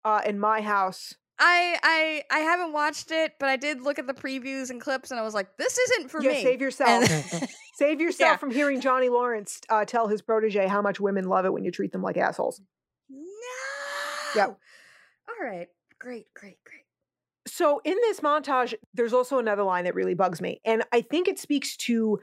[0.05, 1.13] uh, in my house.
[1.39, 5.11] I I I haven't watched it, but I did look at the previews and clips,
[5.11, 6.41] and I was like, this isn't for yeah, me.
[6.43, 7.03] save yourself.
[7.75, 8.37] Save yourself Yeah.
[8.37, 11.69] from hearing Johnny Lawrence uh, tell his protege how much women love it when you
[11.69, 12.59] treat them like assholes.
[13.09, 13.17] no.
[14.35, 14.57] Yep.
[15.29, 15.67] All right.
[16.07, 16.33] Great.
[16.33, 16.57] Great.
[16.63, 16.83] Great.
[17.47, 20.61] So in this montage, there's also another line that really bugs me.
[20.63, 22.19] And I think it speaks to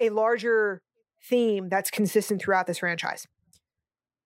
[0.00, 0.82] a larger
[1.28, 3.28] theme that's consistent throughout this franchise.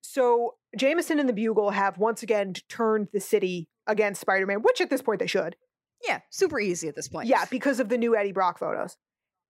[0.01, 4.89] So Jameson and the Bugle have once again turned the city against Spider-Man, which at
[4.89, 5.55] this point they should.
[6.03, 7.27] Yeah, super easy at this point.
[7.27, 8.97] Yeah, because of the new Eddie Brock photos.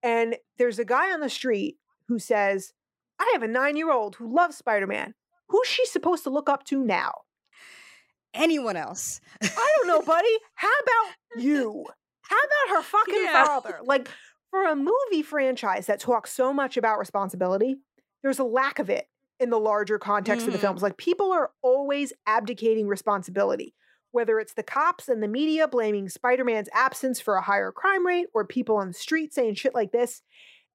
[0.03, 1.77] And there's a guy on the street
[2.09, 2.73] who says,
[3.19, 5.13] I have a nine year old who loves Spider Man.
[5.47, 7.13] Who's she supposed to look up to now?
[8.35, 9.19] Anyone else?
[9.41, 10.27] I don't know, buddy.
[10.55, 11.85] How about you?
[12.21, 13.45] How about her fucking Yeah.
[13.45, 13.79] father?
[13.83, 14.09] Like,
[14.51, 17.77] for a movie franchise that talks so much about responsibility,
[18.23, 19.07] there's a lack of it
[19.39, 20.61] in the larger context of the Mhm.
[20.61, 20.81] films.
[20.83, 23.75] Like, people are always abdicating responsibility,
[24.11, 28.05] whether it's the cops and the media blaming Spider Man's absence for a higher crime
[28.07, 30.21] rate or people on the street saying shit like this.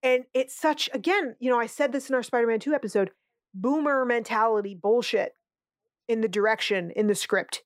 [0.02, 3.10] And it's such, again, you know, I said this in our Spider Man 2 episode
[3.54, 5.34] boomer mentality bullshit
[6.10, 7.62] in the direction, in the script.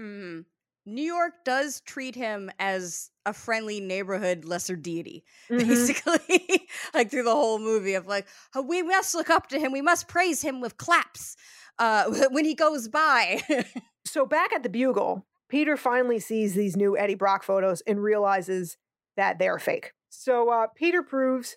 [0.00, 0.46] Mhm.
[0.86, 5.58] New York does treat him as a friendly neighborhood lesser deity, Mhm.
[5.68, 9.72] basically, like through the whole movie of like, "Oh, we must look up to him,
[9.72, 11.36] we must praise him with claps
[11.78, 13.42] uh, when he goes by.
[14.06, 18.76] So back at the Bugle, Peter finally sees these new Eddie Brock photos and realizes
[19.16, 19.92] that they're fake.
[20.10, 21.56] So uh, Peter proves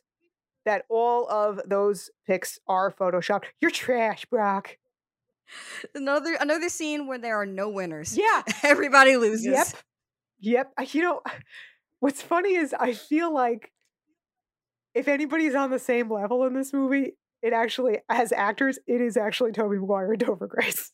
[0.64, 3.44] that all of those pics are photoshopped.
[3.60, 4.78] You're trash, Brock.
[5.96, 8.18] Another another scene where there are no winners.
[8.18, 8.44] Yeah.
[8.64, 9.46] Everybody loses.
[9.46, 9.68] Yep.
[10.40, 10.74] Yep.
[10.94, 11.22] You know,
[12.00, 13.72] what's funny is I feel like
[14.94, 19.16] if anybody's on the same level in this movie, it actually, as actors, it is
[19.16, 20.92] actually Tobey Maguire and Topher Grace.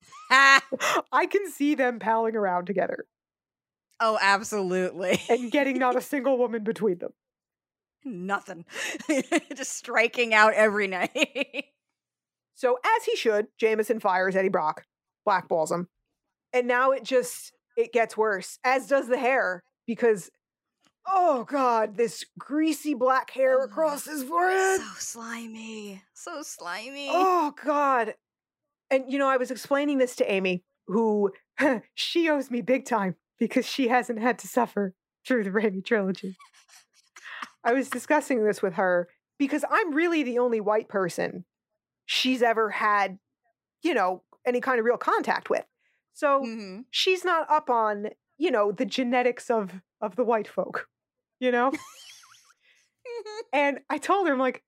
[0.30, 3.06] I can see them palling around together
[4.00, 5.20] oh, absolutely.
[5.28, 7.12] and getting not a single woman between them.
[8.04, 8.64] Nothing.
[9.54, 11.66] Just striking out every night.
[12.60, 14.84] So, as he should, Jameson fires Eddie Brock,
[15.26, 15.88] blackballs him.
[16.52, 20.28] And now it just it gets worse, as does the hair, because
[21.08, 24.78] oh god, this greasy black hair Oh, across his forehead.
[24.78, 26.02] so slimy.
[26.12, 27.08] So slimy.
[27.10, 28.12] Oh god.
[28.90, 31.32] And you know, I was explaining this to Amy, who
[31.94, 34.92] she owes me big time because she hasn't had to suffer
[35.26, 36.36] through the Raimi trilogy.
[37.64, 39.08] I was discussing this with her
[39.38, 41.46] because I'm really the only white person
[42.12, 43.20] she's ever had,
[43.82, 45.64] you know, any kind of real contact with.
[46.12, 46.84] So Mhm.
[46.90, 50.88] she's not up on, you know, the genetics of of the white folk.
[51.38, 51.72] you know?
[53.52, 54.62] and I told her, I'm like,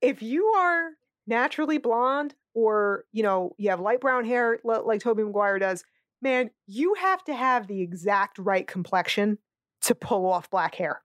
[0.00, 0.92] if you are
[1.26, 5.84] naturally blonde or, you know, you have light brown hair like Tobey Maguire does,
[6.22, 9.36] man, you have to have the exact right complexion
[9.82, 11.02] to pull off black hair.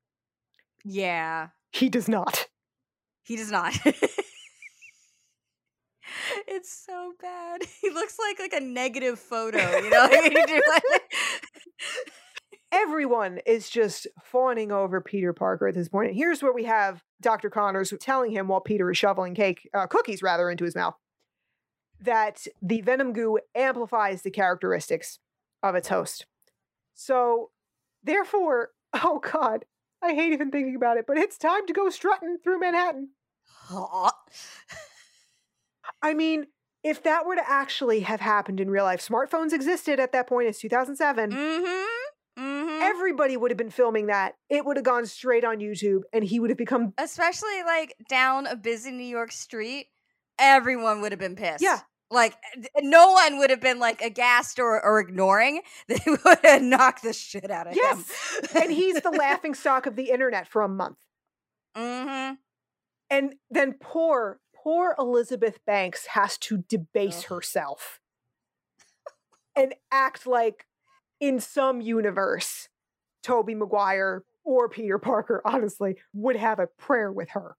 [0.85, 1.49] Yeah.
[1.71, 2.47] He does not.
[3.23, 3.73] He does not.
[6.47, 7.61] it's so bad.
[7.81, 10.09] He looks like like a negative photo, you know?
[12.71, 16.09] Everyone is just fawning over Peter Parker at this point.
[16.09, 17.49] And here's where we have Dr.
[17.49, 20.95] Connors telling him while Peter is shoveling cake, uh, cookies rather, into his mouth,
[21.99, 25.19] that the venom goo amplifies the characteristics
[25.61, 26.25] of its host.
[26.93, 27.49] So,
[28.03, 29.65] therefore, oh God,
[30.01, 33.09] I hate even thinking about it, but it's time to go strutting through Manhattan.
[36.01, 36.47] I mean,
[36.83, 40.47] if that were to actually have happened in real life, smartphones existed at that point.
[40.47, 41.31] It's 2007.
[41.31, 42.43] Mm-hmm.
[42.43, 42.81] Mm-hmm.
[42.81, 44.35] Everybody would have been filming that.
[44.49, 46.93] It would have gone straight on YouTube, and he would have become.
[46.97, 49.87] Especially like down a busy New York street,
[50.39, 51.61] everyone would have been pissed.
[51.61, 51.79] Yeah.
[52.09, 52.35] Like
[52.81, 55.61] no one would have been like aghast or, or ignoring.
[55.87, 58.11] They would have knocked the shit out of yes.
[58.53, 58.63] him.
[58.63, 60.97] and he's the laughing stock of the internet for a month.
[61.77, 62.33] Mm-hmm.
[63.09, 67.35] And then poor, poor Elizabeth Banks has to debase Ugh.
[67.35, 67.99] herself
[69.55, 70.65] and act like
[71.19, 72.69] in some universe,
[73.23, 77.55] Tobey Maguire or Peter Parker, honestly, would have a prayer with her.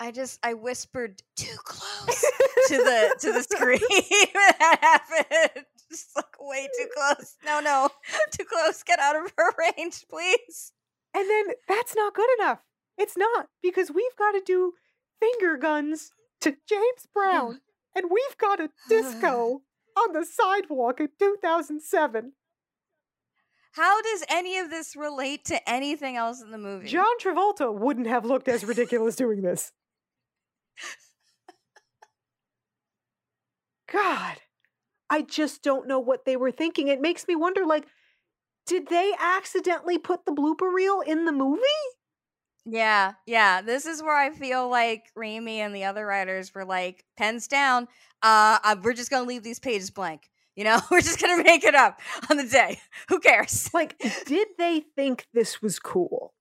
[0.00, 2.20] I just I whispered too close
[2.68, 3.78] to the to the screen
[4.34, 5.66] that happened.
[5.90, 7.36] Just like way too close.
[7.44, 7.88] No, no,
[8.32, 8.82] too close.
[8.82, 10.72] Get out of her range, please.
[11.14, 12.60] And then that's not good enough.
[12.98, 14.72] It's not because we've got to do
[15.24, 16.10] finger guns
[16.40, 17.60] to James Brown,
[17.94, 19.62] and we've got a disco
[19.96, 22.32] on the sidewalk in 2007.
[23.72, 26.86] How does any of this relate to anything else in the movie?
[26.86, 29.72] John Travolta wouldn't have looked as ridiculous doing this.
[33.90, 34.36] God,
[35.10, 36.88] I just don't know what they were thinking.
[36.88, 37.86] It makes me wonder like,
[38.66, 41.62] did they accidentally put the blooper reel in the movie?
[42.66, 43.60] Yeah, yeah.
[43.60, 47.88] This is where I feel like Raimi and the other writers were like, pens down.
[48.22, 50.30] Uh, uh we're just gonna leave these pages blank.
[50.56, 52.00] You know, we're just gonna make it up
[52.30, 52.80] on the day.
[53.08, 53.72] Who cares?
[53.74, 56.32] Like, did they think this was cool?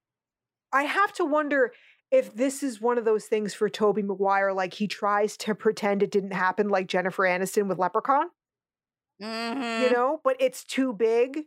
[0.71, 1.73] I have to wonder
[2.11, 6.03] if this is one of those things for Tobey Maguire, like he tries to pretend
[6.03, 8.27] it didn't happen, like Jennifer Aniston with Leprechaun.
[9.21, 9.83] Mm-hmm.
[9.83, 11.45] You know, but it's too big.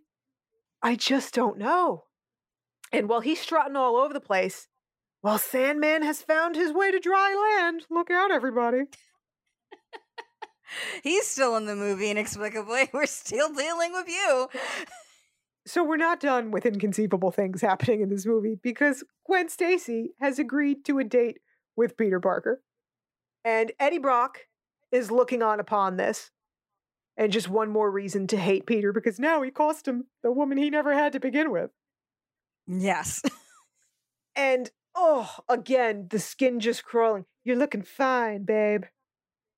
[0.82, 2.05] I just don't know.
[2.92, 4.68] And while he's strutting all over the place,
[5.20, 8.82] while Sandman has found his way to dry land, look out, everybody.
[11.02, 12.88] he's still in the movie inexplicably.
[12.92, 14.48] We're still dealing with you.
[15.66, 20.38] So we're not done with inconceivable things happening in this movie because Gwen Stacy has
[20.38, 21.38] agreed to a date
[21.74, 22.62] with Peter Parker.
[23.44, 24.38] And Eddie Brock
[24.92, 26.30] is looking on upon this.
[27.16, 30.56] And just one more reason to hate Peter because now he cost him the woman
[30.56, 31.70] he never had to begin with.
[32.66, 33.22] Yes.
[34.36, 37.24] and oh, again, the skin just crawling.
[37.44, 38.84] You're looking fine, babe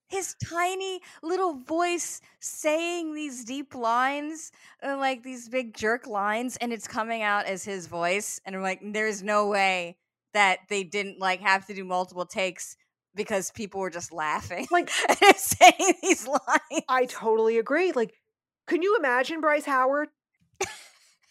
[0.09, 4.53] his tiny little voice saying these deep lines,
[4.83, 8.41] uh, like these big jerk lines, and it's coming out as his voice.
[8.45, 9.97] And I'm like, there's no way
[10.35, 12.77] that they didn't like have to do multiple takes
[13.15, 14.91] because people were just laughing, like
[15.37, 16.85] saying these lines.
[16.89, 17.93] I totally agree.
[17.93, 18.15] Like,
[18.67, 20.09] can you imagine Bryce Howard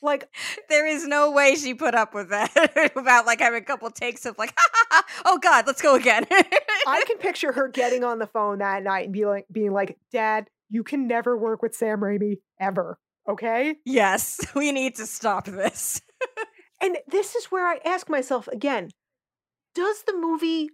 [0.01, 0.29] like,
[0.69, 4.25] there is no way she put up with that about like having a couple takes
[4.25, 6.25] of like, ha, ha, ha, oh God, let's go again.
[6.31, 9.97] I can picture her getting on the phone that night and be like, being like,
[10.11, 12.99] Dad, you can never work with Sam Raimi ever.
[13.27, 13.75] Okay.
[13.85, 16.01] Yes, we need to stop this.
[16.81, 18.89] and this is where I ask myself again
[19.73, 20.71] does the movie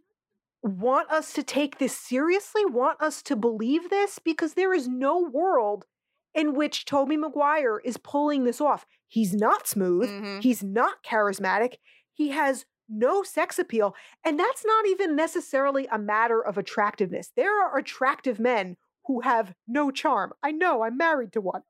[0.61, 2.63] want us to take this seriously?
[2.65, 4.17] Want us to believe this?
[4.17, 5.85] Because there is no world
[6.33, 8.85] in which Tobey Maguire is pulling this off.
[9.07, 10.39] He's not smooth, mm-hmm.
[10.39, 11.75] he's not charismatic,
[12.13, 17.31] he has no sex appeal, and that's not even necessarily a matter of attractiveness.
[17.35, 20.33] There are attractive men who have no charm.
[20.41, 21.61] I know, I'm married to one.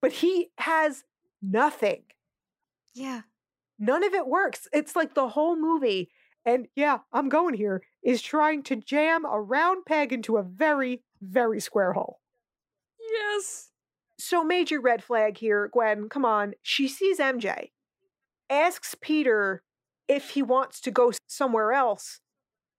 [0.00, 1.04] but he has
[1.40, 2.02] nothing.
[2.94, 3.22] Yeah.
[3.78, 4.68] None of it works.
[4.72, 6.10] It's like the whole movie,
[6.44, 11.02] and yeah, I'm going here, is trying to jam a round peg into a very,
[11.20, 12.20] very square hole.
[13.12, 13.70] Yes.
[14.18, 16.54] So, major red flag here, Gwen, come on.
[16.62, 17.70] She sees MJ,
[18.50, 19.62] asks Peter
[20.08, 22.20] if he wants to go somewhere else.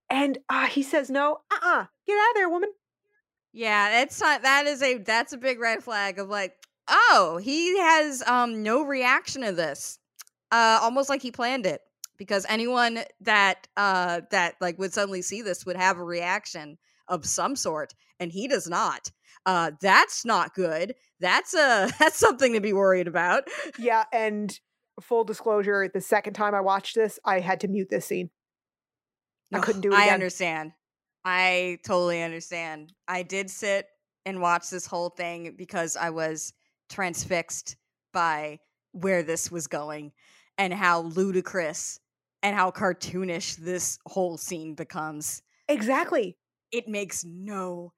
[0.09, 1.41] And uh, he says no.
[1.51, 1.81] Uh uh-uh.
[1.81, 2.71] uh Get out of there, woman.
[3.53, 6.53] Yeah, that's not, that is a, that's a big red flag of like,
[6.87, 9.99] oh, he has um no reaction to this.
[10.51, 11.81] uh, almost like he planned it
[12.17, 16.77] because anyone that uh that like would suddenly see this would have a reaction
[17.07, 19.11] of some sort and he does not
[19.45, 20.95] uh that's not good.
[21.19, 23.43] That's uh that's something to be worried about.
[23.77, 24.57] Yeah and
[25.01, 28.29] full disclosure the second time i watched this i had to mute this scene.
[29.51, 30.73] I couldn't do it i understand.
[31.25, 32.91] I totally understand.
[33.07, 33.87] I did sit
[34.25, 36.53] and watch this whole thing because i was
[36.89, 37.75] transfixed
[38.13, 38.59] by
[38.91, 40.11] where this was going
[40.57, 41.99] and how ludicrous
[42.43, 45.41] and how cartoonish this whole scene becomes.
[45.67, 46.37] Exactly.
[46.71, 47.93] It makes no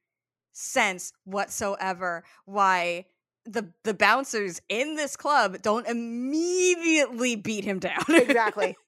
[0.55, 3.05] sense whatsoever why
[3.45, 8.03] the the bouncers in this club don't immediately beat him down.
[8.09, 8.75] exactly.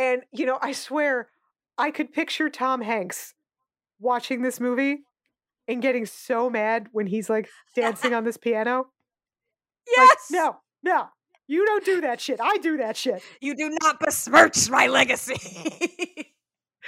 [0.00, 1.26] And you know, I swear
[1.76, 3.34] I could picture Tom Hanks
[3.98, 5.00] watching this movie
[5.66, 8.86] and getting so mad when he's like dancing on this piano.
[9.88, 10.30] Yes.
[10.30, 11.08] Like, no, no,
[11.48, 12.38] you don't do that shit.
[12.40, 13.22] I do that shit.
[13.40, 16.32] You do not besmirch my legacy.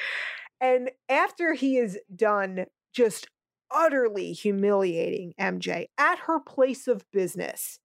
[0.60, 3.26] and after he is done just
[3.70, 7.78] utterly humiliating MJ at her place of business,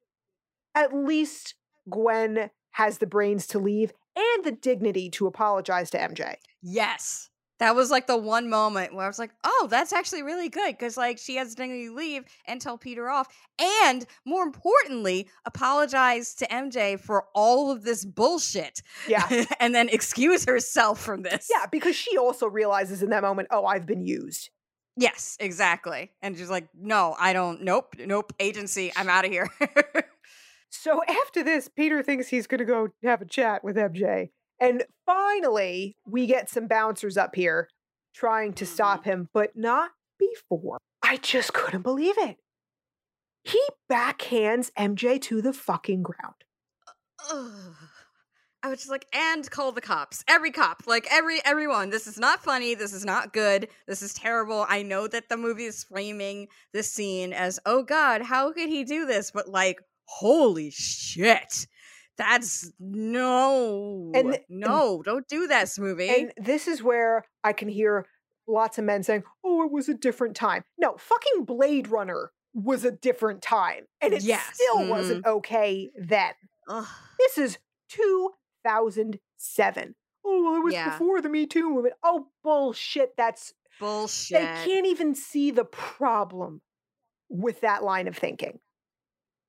[0.74, 1.56] at least
[1.90, 6.36] Gwen has the brains to leave and the dignity to apologize to MJ.
[6.62, 7.30] Yes
[7.60, 10.72] that was like the one moment where I was like, oh, that's actually really good
[10.72, 13.28] because like she has dignity to leave and tell Peter off.
[13.60, 18.82] And more importantly, apologize to MJ for all of this bullshit.
[19.08, 19.46] Yeah.
[19.60, 21.48] and then excuse herself from this.
[21.50, 24.50] Yeah, because she also realizes in that moment, oh, I've been used.
[24.98, 26.12] Yes, exactly.
[26.22, 29.50] And she's like, no, I don't, nope, nope, agency, I'm out of here.
[30.70, 34.30] so after this, Peter thinks he's going to go have a chat with MJ.
[34.60, 37.68] And finally, we get some bouncers up here
[38.14, 39.10] trying to stop mm-hmm.
[39.10, 40.78] him, but not before.
[41.04, 42.38] I just couldn't believe it.
[43.44, 43.62] He
[43.92, 46.36] backhands MJ to the fucking ground.
[48.66, 50.24] I was just like, and call the cops.
[50.28, 51.92] Every cop, like every everyone.
[51.92, 52.74] This is not funny.
[52.74, 53.68] This is not good.
[53.88, 54.66] This is terrible.
[54.68, 58.84] I know that the movie is framing this scene as, oh God, how could he
[58.84, 59.30] do this?
[59.30, 61.68] But like, holy shit
[62.18, 66.10] that's no, and no, and, don't do that, movie.
[66.10, 68.06] And this is where I can hear
[68.48, 72.86] lots of men saying, "Oh, it was a different time." No, fucking Blade Runner was
[72.86, 74.42] a different time, and it yes.
[74.54, 74.90] still mm-hmm.
[74.90, 76.32] wasn't okay then.
[76.70, 76.88] Ugh.
[77.20, 77.58] This is
[78.66, 79.96] 2007.
[80.26, 80.90] Oh, well, it was yeah.
[80.90, 81.96] before the Me Too movement.
[82.04, 83.16] Oh, bullshit.
[83.16, 84.40] That's bullshit.
[84.40, 86.62] They can't even see the problem
[87.30, 88.60] with that line of thinking.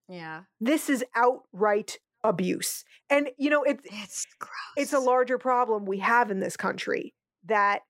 [0.08, 0.42] Yeah.
[0.60, 2.84] This is outright abuse.
[3.10, 4.52] And you know, it's it's gross.
[4.76, 7.14] It's a larger problem we have in this country
[7.46, 7.82] that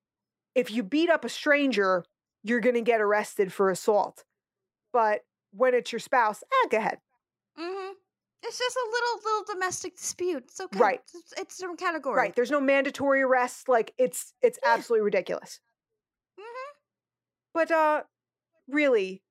[0.55, 2.05] if you beat up a stranger,
[2.43, 4.25] you're going to get arrested for assault.
[4.93, 5.21] But
[5.53, 6.99] when it's your spouse, ah, go ahead.
[7.59, 7.93] Mm-hmm.
[8.47, 10.45] It's just a little little domestic dispute.
[10.49, 10.79] It's okay.
[10.79, 11.01] Right.
[11.15, 12.17] It's, it's a different category.
[12.17, 12.35] Right.
[12.35, 13.69] There's no mandatory arrest.
[13.69, 14.75] Like it's it's yeah.
[14.75, 15.61] absolutely ridiculous.
[16.39, 16.73] Mm-hmm.
[17.55, 18.03] But uh,
[18.69, 19.23] really,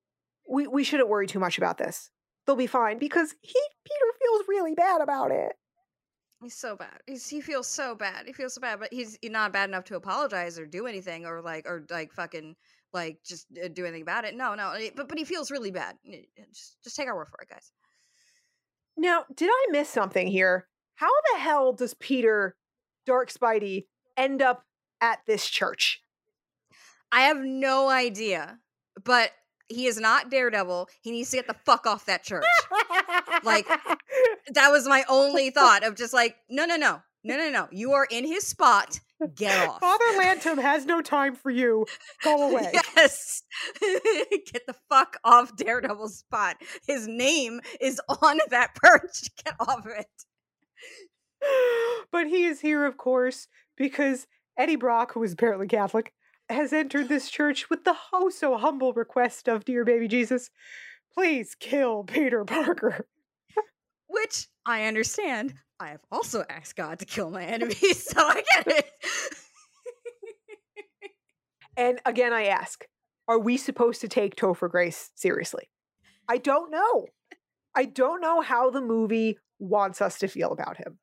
[0.48, 2.10] we we shouldn't worry too much about this
[2.46, 5.52] they'll be fine because he Peter feels really bad about it.
[6.42, 7.00] He's so bad.
[7.06, 8.26] He's, he feels so bad.
[8.26, 11.40] He feels so bad, but he's not bad enough to apologize or do anything or
[11.40, 12.54] like or like fucking
[12.92, 14.34] like just uh, do anything about it.
[14.34, 14.74] No, no.
[14.94, 15.96] But but he feels really bad.
[16.52, 17.72] Just just take our word for it, guys.
[18.96, 20.66] Now, did I miss something here?
[20.96, 22.56] How the hell does Peter
[23.04, 23.86] Dark Spidey
[24.16, 24.64] end up
[25.00, 26.00] at this church?
[27.12, 28.58] I have no idea.
[29.04, 29.32] But
[29.68, 30.88] he is not Daredevil.
[31.02, 32.44] He needs to get the fuck off that church.
[33.44, 33.66] like
[34.54, 37.68] that was my only thought of just like, no, no, no, no, no, no.
[37.70, 39.00] You are in his spot.
[39.34, 39.80] Get off.
[39.80, 41.86] Father Lantom has no time for you.
[42.22, 42.70] Go away.
[42.96, 43.42] yes.
[43.80, 46.56] Get the fuck off Daredevil's spot.
[46.86, 49.22] His name is on that perch.
[49.44, 50.06] Get off it.
[52.12, 54.26] But he is here, of course, because
[54.56, 56.12] Eddie Brock, who is apparently Catholic,
[56.48, 60.50] has entered this church with the oh so humble request of dear baby Jesus,
[61.12, 63.06] please kill Peter Parker.
[64.08, 65.54] Which I understand.
[65.78, 68.90] I have also asked God to kill my enemies, so I get it.
[71.76, 72.86] and again, I ask,
[73.28, 75.68] are we supposed to take Topher Grace seriously?
[76.28, 77.06] I don't know.
[77.74, 80.98] I don't know how the movie wants us to feel about him.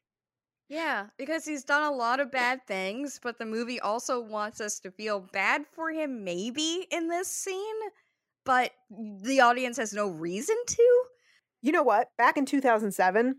[0.70, 4.80] Yeah, because he's done a lot of bad things, but the movie also wants us
[4.80, 7.76] to feel bad for him, maybe in this scene,
[8.44, 11.04] but the audience has no reason to.
[11.62, 12.10] You know what?
[12.18, 13.36] Back in 2007,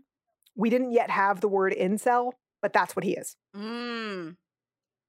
[0.55, 3.35] we didn't yet have the word incel, but that's what he is.
[3.55, 4.37] Mm.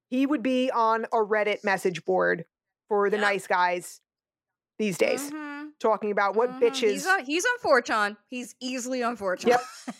[0.09, 2.45] He would be on a Reddit message board
[2.89, 4.01] for the nice guys
[4.79, 5.69] these days, mm-hmm.
[5.81, 6.65] talking about what mm-hmm.
[6.65, 6.91] bitches.
[6.91, 8.17] He's on, he's on 4chan.
[8.29, 9.47] He's easily on 4chan.
[9.47, 9.61] Yep.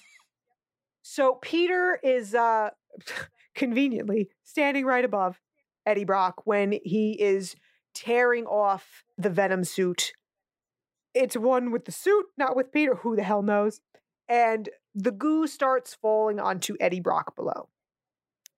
[1.09, 2.71] So Peter is uh
[3.55, 5.41] conveniently standing right above
[5.87, 7.55] Eddie Brock when he is
[7.95, 10.13] tearing off the Venom suit.
[11.15, 12.97] It's one with the suit, not with Peter.
[12.97, 13.81] Who the hell knows?
[14.29, 17.69] And the goo starts falling onto Eddie Brock below.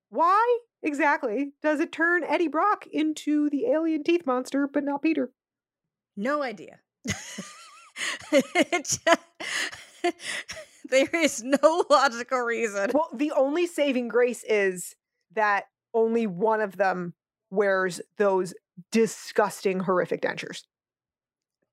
[0.09, 5.32] Why exactly does it turn Eddie Brock into the alien teeth monster, but not Peter?
[6.16, 6.78] No idea.
[10.89, 12.93] there is no logical reason.
[12.94, 14.94] Well, the only saving grace is
[15.35, 17.15] that only one of them
[17.51, 18.55] wears those
[18.93, 20.62] disgusting, horrific dentures.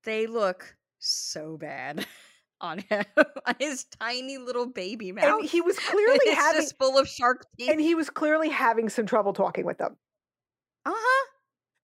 [0.04, 2.06] They look so bad
[2.60, 3.04] on him,
[3.46, 5.40] on his tiny little baby mouth.
[5.40, 7.70] And he was clearly it's having just full of shark teeth.
[7.70, 9.96] and he was clearly having some trouble talking with them.
[10.84, 11.26] uh huh.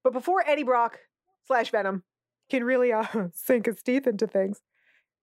[0.04, 0.98] But before Eddie Brock
[1.46, 2.02] slash Venom
[2.50, 3.04] can really uh,
[3.34, 4.60] sink his teeth into things,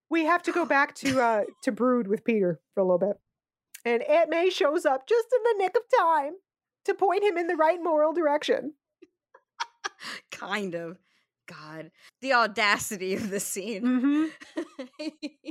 [0.08, 3.16] we have to go back to uh, to Brood with Peter for a little bit.
[3.84, 6.34] And Aunt May shows up just in the nick of time
[6.84, 8.74] to point him in the right moral direction.
[10.30, 10.98] kind of.
[11.50, 11.90] God,
[12.20, 13.82] the audacity of the scene.
[13.82, 15.48] Mm-hmm.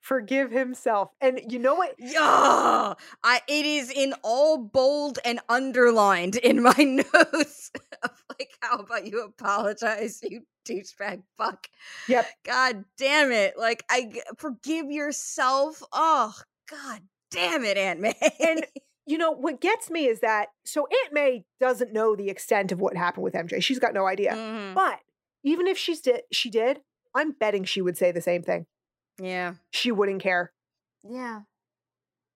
[0.00, 1.12] Forgive himself.
[1.22, 1.94] And you know what?
[1.98, 2.92] yeah,
[3.22, 7.70] I it is in all bold and underlined in my notes.
[8.02, 11.68] of like, how about you apologize, you douchebag fuck?
[12.08, 12.26] Yep.
[12.44, 13.54] God damn it!
[13.58, 15.82] Like, I forgive yourself.
[15.90, 16.34] Oh,
[16.70, 18.14] God damn it, Aunt May.
[18.46, 18.66] And
[19.06, 22.80] you know what gets me is that so Aunt May doesn't know the extent of
[22.80, 23.62] what happened with MJ.
[23.62, 24.34] She's got no idea.
[24.34, 24.74] Mhm.
[24.74, 24.98] But
[25.44, 26.80] even if she's did, she did,
[27.14, 28.66] I'm betting she would say the same thing.
[29.20, 30.52] yeah, She wouldn't care.
[31.08, 31.42] yeah.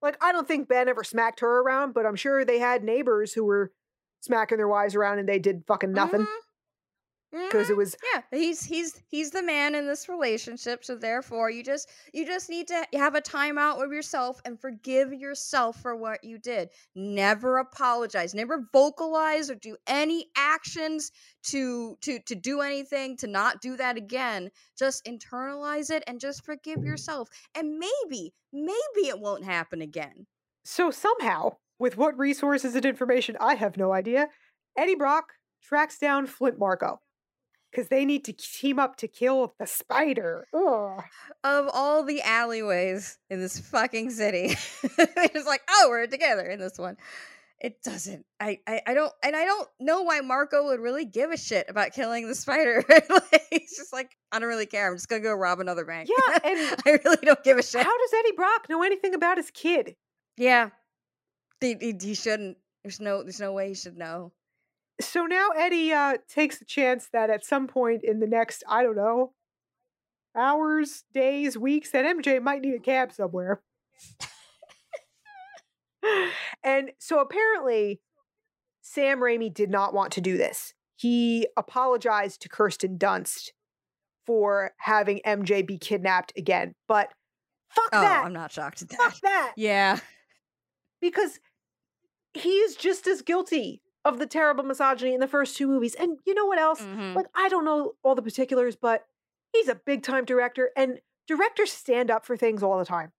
[0.01, 3.33] Like I don't think Ben ever smacked her around, but I'm sure they had neighbors
[3.33, 3.73] who were
[4.21, 6.39] smacking their wives around and they did fucking nothing mm-hmm.
[7.31, 7.71] Because Mhm.
[7.71, 11.87] it was yeah he's he's he's the man in this relationship so therefore you just
[12.11, 16.39] you just need to have a timeout with yourself and forgive yourself for what you
[16.39, 21.11] did never apologize never vocalize or do any actions
[21.43, 26.43] to to to do anything to not do that again just internalize it and just
[26.43, 30.25] forgive yourself and maybe maybe it won't happen again
[30.65, 34.27] so somehow with what resources and information I have no idea.
[34.77, 35.33] Eddie Brock
[35.63, 36.99] tracks down Flint Marko
[37.71, 40.47] because they need to team up to kill the spider.
[40.53, 41.03] Ugh.
[41.43, 46.77] of all the alleyways in this fucking city it's like oh we're together in this
[46.77, 46.97] one.
[47.61, 51.31] It doesn't I, I i don't and i don't know why Marko would really give
[51.31, 52.83] a shit about killing the spider.
[53.09, 56.09] Like, he's just like i don't really care i'm just gonna go rob another bank.
[56.09, 57.83] Yeah, and i really don't give a shit.
[57.83, 59.95] How does Eddie Brock know anything about his kid?
[60.37, 60.69] yeah.
[61.61, 62.57] He, he, he shouldn't.
[62.83, 64.31] There's no there's no way he should know
[65.01, 68.83] So now Eddie uh, takes the chance that at some point in the next, I
[68.83, 69.33] don't know,
[70.35, 73.61] hours, days, weeks, that MJ might need a cab somewhere.
[76.63, 78.01] and so apparently,
[78.81, 80.73] Sam Raimi did not want to do this.
[80.95, 83.51] He apologized to Kirsten Dunst
[84.25, 86.75] for having MJ be kidnapped again.
[86.87, 87.09] But
[87.69, 88.25] fuck oh that.
[88.25, 89.53] i'm not shocked at that Fuck that.
[89.55, 89.99] yeah
[91.01, 91.39] because
[92.33, 95.95] he is just as guilty of the terrible misogyny in the first two movies.
[95.95, 96.81] And you know what else?
[96.81, 97.15] Mhm.
[97.15, 99.05] Like, I don't know all the particulars, but
[99.53, 103.11] he's a big time director, and directors stand up for things all the time.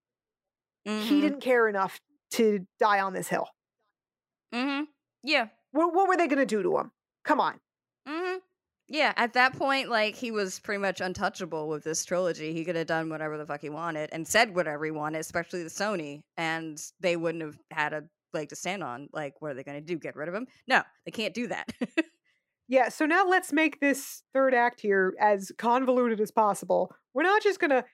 [0.84, 1.20] He Mhm.
[1.20, 2.00] didn't care enough
[2.32, 3.48] to die on this hill.
[4.54, 4.84] Mm-hmm.
[5.22, 6.90] yeah What, what were they going to do to him?
[7.24, 7.60] Come on.
[8.08, 8.38] Mm-hmm.
[8.88, 12.52] Yeah, at that point, like he was pretty much untouchable with this trilogy.
[12.52, 15.62] He could have done whatever the fuck he wanted and said whatever he wanted, especially
[15.62, 19.08] the Sony, and they wouldn't have had a leg to stand on.
[19.12, 19.98] Like, what are they going to do?
[19.98, 20.46] Get rid of him?
[20.66, 21.72] No, they can't do that.
[22.70, 26.94] Yeah, so now let's make this third act here as convoluted as possible.
[27.12, 27.84] We're not just going to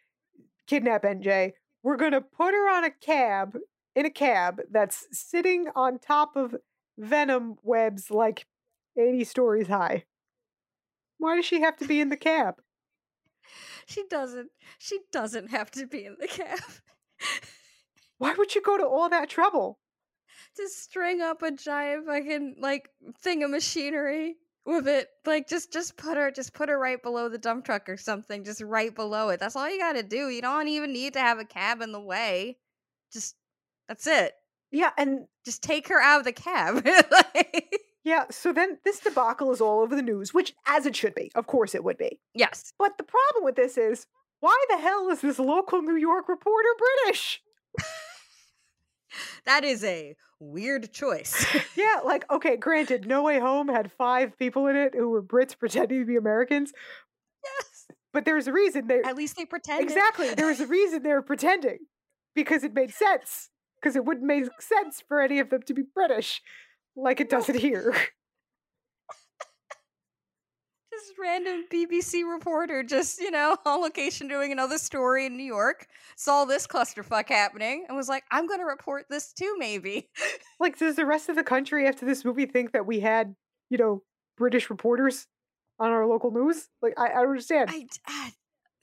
[0.66, 1.52] kidnap MJ,
[1.82, 3.56] we're going to put her on a cab,
[3.94, 6.56] in a cab that's sitting on top of
[6.98, 8.44] venom webs like
[8.98, 10.04] 80 stories high.
[11.16, 12.56] Why does she have to be in the cab?
[13.86, 14.50] she doesn't.
[14.76, 16.60] She doesn't have to be in the cab.
[18.18, 19.78] Why would you go to all that trouble?
[20.56, 22.88] To string up a giant fucking like
[23.20, 24.34] thing of machinery
[24.64, 27.88] with it like just just put her just put her right below the dump truck
[27.88, 31.12] or something just right below it that's all you gotta do you don't even need
[31.12, 32.56] to have a cab in the way
[33.12, 33.36] just
[33.88, 34.32] that's it
[34.72, 39.50] Yeah, and just take her out of the cab Like- yeah, so then this debacle
[39.52, 41.32] is all over the news, which as it should be.
[41.34, 42.20] Of course it would be.
[42.34, 44.06] yes But the problem with this is
[44.40, 46.68] why the hell is this local New York reporter
[47.04, 47.40] British?
[49.46, 51.46] that is a weird choice
[51.76, 55.58] Yeah, like, okay, granted, No Way Home had five people in it who were Brits
[55.58, 56.72] pretending to be Americans,
[57.44, 59.84] yes but there's a reason they at least they pretended.
[59.84, 61.78] exactly there was a reason they were pretending
[62.34, 63.50] because it made sense.
[63.80, 66.40] because it wouldn't make sense for any of them to be British
[66.96, 67.94] like it does it here.
[70.96, 75.86] Just random BBC reporter, just, you know, on location doing another story in New York,
[76.16, 80.08] saw this clusterfuck happening and was like, I'm going to report this too, maybe.
[80.58, 83.34] Like, does the rest of the country after this movie think that we had,
[83.68, 84.02] you know,
[84.38, 85.26] British reporters
[85.78, 86.68] on our local news?
[86.80, 87.68] Like, I, I don't understand.
[87.70, 88.30] I, uh,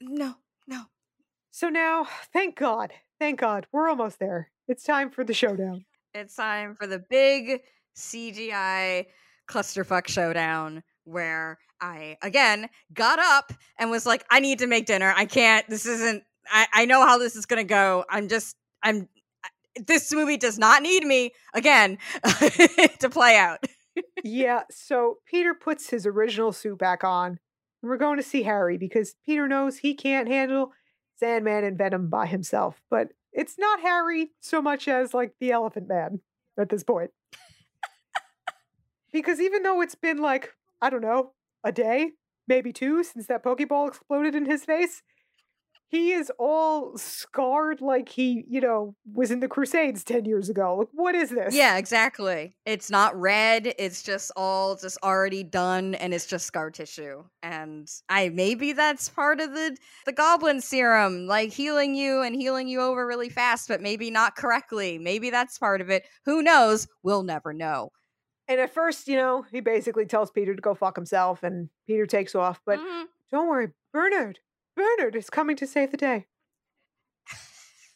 [0.00, 0.34] no,
[0.68, 0.82] no.
[1.50, 4.52] So now, thank God, thank God, we're almost there.
[4.68, 5.84] It's time for the showdown.
[6.14, 7.62] It's time for the big
[7.96, 9.06] CGI
[9.48, 15.12] clusterfuck showdown where I again got up and was like, I need to make dinner.
[15.16, 15.68] I can't.
[15.68, 16.24] This isn't.
[16.50, 18.04] I, I know how this is gonna go.
[18.10, 18.56] I'm just.
[18.82, 19.08] I'm.
[19.86, 21.98] This movie does not need me again
[23.00, 23.64] to play out.
[24.22, 24.62] yeah.
[24.70, 27.38] So Peter puts his original suit back on,
[27.82, 30.72] and we're going to see Harry because Peter knows he can't handle
[31.16, 32.80] Sandman and Venom by himself.
[32.88, 36.20] But it's not Harry so much as like the Elephant Man
[36.56, 37.10] at this point.
[39.12, 40.54] because even though it's been like
[40.84, 41.32] I don't know,
[41.64, 42.10] a day,
[42.46, 45.02] maybe two, since that Pokeball exploded in his face.
[45.88, 50.76] He is all scarred like he, you know, was in the Crusades 10 years ago.
[50.76, 51.54] Like, what is this?
[51.54, 52.54] Yeah, exactly.
[52.66, 53.72] It's not red.
[53.78, 57.24] It's just all just already done and it's just scar tissue.
[57.42, 59.74] And I maybe that's part of the
[60.04, 64.36] the goblin serum, like healing you and healing you over really fast, but maybe not
[64.36, 64.98] correctly.
[64.98, 66.04] Maybe that's part of it.
[66.26, 66.88] Who knows?
[67.02, 67.90] We'll never know.
[68.46, 72.06] And at first, you know, he basically tells Peter to go fuck himself, and Peter
[72.06, 72.60] takes off.
[72.66, 73.04] But mm-hmm.
[73.30, 74.40] don't worry, Bernard,
[74.76, 76.26] Bernard is coming to save the day.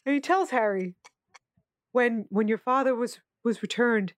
[0.05, 0.95] and he tells Harry,
[1.91, 4.13] when when your father was was returned,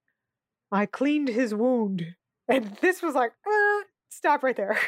[0.70, 2.14] I cleaned his wound.
[2.48, 4.70] And this was like, uh, stop right there.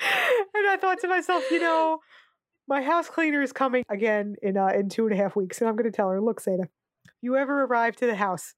[0.00, 1.98] and I thought to myself, you know,
[2.68, 5.68] my house cleaner is coming again in uh, in two and a half weeks, and
[5.68, 6.68] I'm going to tell her, look, Seda,
[7.22, 8.54] you ever arrive to the house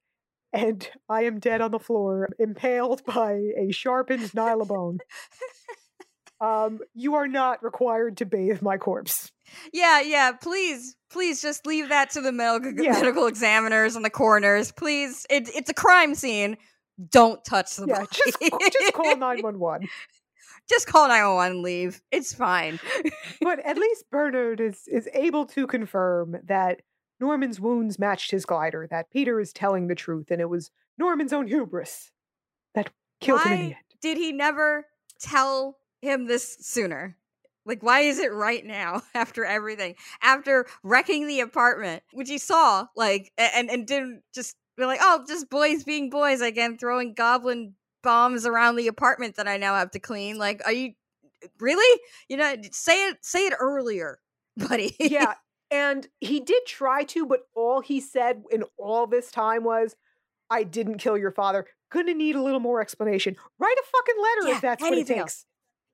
[0.52, 4.98] and I am dead on the floor, impaled by a sharpened nylabone.
[6.40, 9.32] um, you are not required to bathe my corpse.
[9.72, 10.32] Yeah, yeah.
[10.32, 12.92] Please, please, just leave that to the medical, yeah.
[12.92, 14.72] medical examiners and the coroners.
[14.72, 16.56] Please, it, it's a crime scene.
[17.10, 18.08] Don't touch the yeah, body.
[18.12, 19.88] Just, just call nine one one.
[20.68, 21.62] Just call nine one one.
[21.62, 22.00] Leave.
[22.10, 22.78] It's fine.
[23.40, 26.82] but at least Bernard is is able to confirm that
[27.22, 31.32] Norman's wounds matched his glider, that Peter is telling the truth, and it was Norman's
[31.32, 32.10] own hubris
[32.74, 32.90] that
[33.20, 33.84] killed why him in the end.
[34.00, 34.88] Did he never
[35.20, 37.16] tell him this sooner?
[37.64, 39.94] Like, why is it right now after everything?
[40.20, 45.24] After wrecking the apartment, which he saw, like, and, and didn't just be like, oh,
[45.28, 49.92] just boys being boys again, throwing goblin bombs around the apartment that I now have
[49.92, 50.38] to clean.
[50.38, 50.94] Like, are you
[51.60, 52.00] really?
[52.28, 54.18] You know, say it, say it earlier,
[54.56, 54.96] buddy.
[54.98, 55.34] yeah,
[55.72, 59.96] and he did try to, but all he said in all this time was,
[60.50, 61.66] I didn't kill your father.
[61.90, 63.36] Gonna need a little more explanation.
[63.58, 65.18] Write a fucking letter yeah, if that's what it takes.
[65.18, 65.46] Else.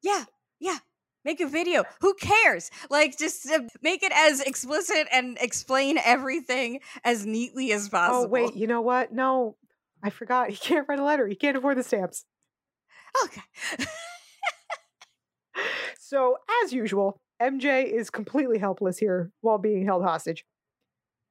[0.03, 0.25] Yeah,
[0.59, 0.79] yeah.
[1.25, 1.85] Make a video.
[2.01, 2.71] Who cares?
[2.91, 8.25] Like, just uh, make it as explicit and explain everything as neatly as possible.
[8.25, 9.13] Oh, wait, you know what?
[9.13, 9.57] No,
[10.03, 10.51] I forgot.
[10.51, 11.27] He can't write a letter.
[11.27, 12.25] He can't afford the stamps.
[13.25, 13.43] Okay.
[15.99, 20.45] so, as usual, MJ is completely helpless here while being held hostage.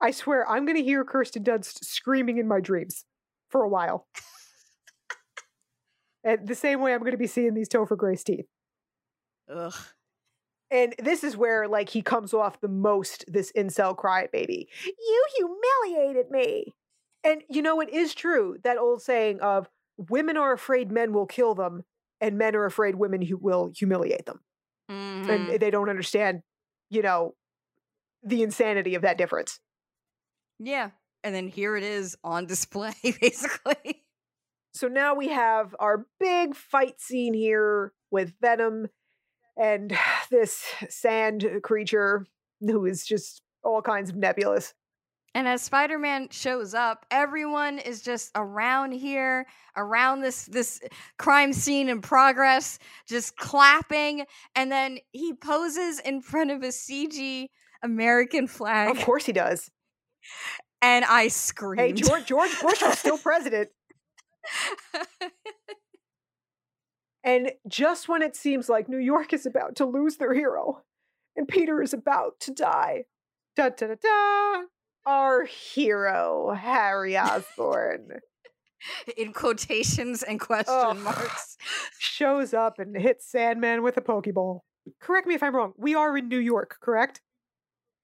[0.02, 3.06] I swear, I'm going to hear Kirsten Dunst screaming in my dreams
[3.50, 4.08] for a while.
[6.24, 8.46] and the same way I'm going to be seeing these Topher Grace teeth.
[9.52, 9.74] Ugh.
[10.70, 14.68] And this is where, like, he comes off the most this incel crybaby.
[14.86, 16.74] You humiliated me.
[17.24, 21.26] And, you know, it is true that old saying of women are afraid men will
[21.26, 21.84] kill them,
[22.20, 24.42] and men are afraid women who will humiliate them.
[24.90, 25.30] Mm-hmm.
[25.30, 26.42] And they don't understand,
[26.90, 27.36] you know,
[28.24, 29.60] the insanity of that difference.
[30.60, 30.92] Yeah.
[31.24, 34.04] And then here it is on display, basically.
[34.74, 38.88] So now we have our big fight scene here with Venom
[39.58, 39.98] and
[40.32, 42.26] this sand creature
[42.62, 44.74] who is just all kinds of nebulous.
[45.38, 49.46] And as Spider-Man shows up, everyone is just around here,
[49.76, 50.82] around this this
[51.20, 57.50] crime scene in progress, just clapping, and then he poses in front of a CG
[57.84, 58.90] American flag.
[58.90, 59.70] Of course he does.
[60.82, 62.00] And I screamed.
[62.00, 63.70] Hey, George George Bush was still president.
[67.24, 70.82] and just when it seems like New York is about to lose their hero
[71.36, 73.04] and Peter is about to die,
[73.56, 74.64] da da da da
[75.08, 78.20] our hero, Harry Osborn.
[79.18, 81.58] In quotations and question marks.
[81.98, 84.60] Shows up and hits Sandman with a Pokeball.
[85.02, 85.74] Correct me if I'm wrong.
[85.78, 87.22] We are in New York, correct?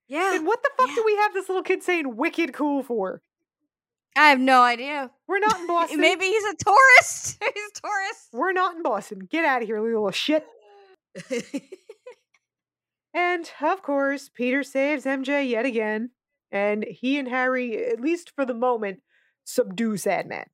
[0.07, 0.35] Yeah.
[0.35, 0.95] And what the fuck yeah.
[0.95, 3.21] do we have this little kid saying wicked cool for?
[4.17, 5.11] I have no idea.
[5.27, 6.01] We're not in Boston.
[6.01, 7.37] Maybe he's a tourist.
[7.53, 8.29] he's a tourist.
[8.33, 9.27] We're not in Boston.
[9.29, 10.45] Get out of here, little shit.
[13.13, 16.11] And of course, Peter saves MJ yet again,
[16.53, 19.01] and he and Harry, at least for the moment,
[19.43, 20.45] subdue Sandman.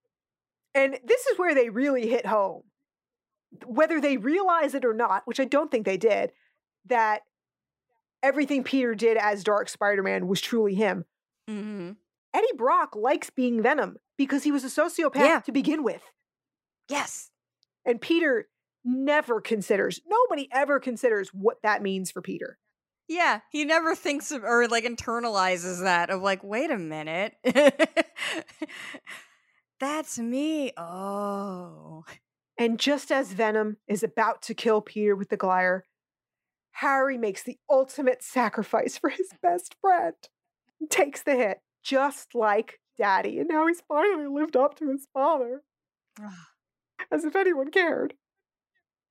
[0.73, 2.63] And this is where they really hit home.
[3.65, 6.31] Whether they realize it or not, which I don't think they did,
[6.85, 7.23] that
[8.23, 11.05] everything Peter did as Dark Spider Man was truly him.
[11.49, 11.91] Mm-hmm.
[12.33, 15.39] Eddie Brock likes being Venom because he was a sociopath Yeah.
[15.41, 16.03] to begin with.
[16.87, 17.31] Yes.
[17.85, 18.47] And Peter
[18.85, 22.57] never considers, nobody ever considers what that means for Peter.
[23.09, 27.33] Yeah, he never thinks of or like internalizes that of like, wait a minute.
[29.79, 30.71] That's me.
[30.77, 32.05] Oh.
[32.59, 35.85] And just as Venom is about to kill Peter with the glider,
[36.73, 40.13] Harry makes the ultimate sacrifice for his best friend.
[40.89, 43.39] Takes the hit, just like Daddy.
[43.39, 45.63] And now he's finally lived up to his father,
[47.11, 48.13] as if anyone cared.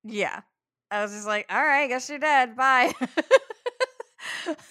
[0.04, 0.42] yeah.
[0.90, 2.56] I was just like, all right, guess you're dead.
[2.56, 2.92] Bye.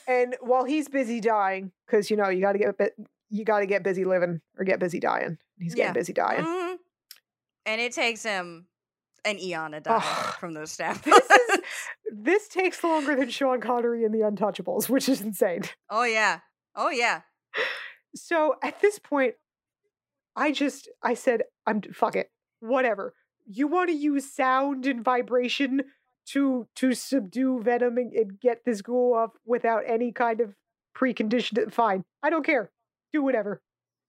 [0.07, 2.94] And while he's busy dying, because you know you got to get a bit,
[3.30, 5.38] you got to get busy living or get busy dying.
[5.60, 5.94] He's getting Yeah.
[5.94, 6.45] busy dying.
[6.45, 6.77] Mhm.
[7.65, 8.68] And it takes him
[9.26, 10.35] an eon to die Ugh.
[10.39, 11.60] from those stab This is
[12.14, 15.64] this takes longer than Sean Connery in The Untouchables, which is insane.
[15.89, 16.39] oh yeah.
[16.76, 17.22] Oh yeah.
[18.15, 19.35] So at this point,
[20.35, 22.31] I just I said, I'm fuck it.
[22.60, 23.14] Whatever.
[23.45, 25.84] You want to use sound and vibration
[26.27, 30.53] to to subdue venom and, and get this ghoul off without any kind of
[30.95, 31.71] precondition.
[31.71, 32.03] Fine.
[32.23, 32.71] I don't care.
[33.13, 33.61] Do whatever.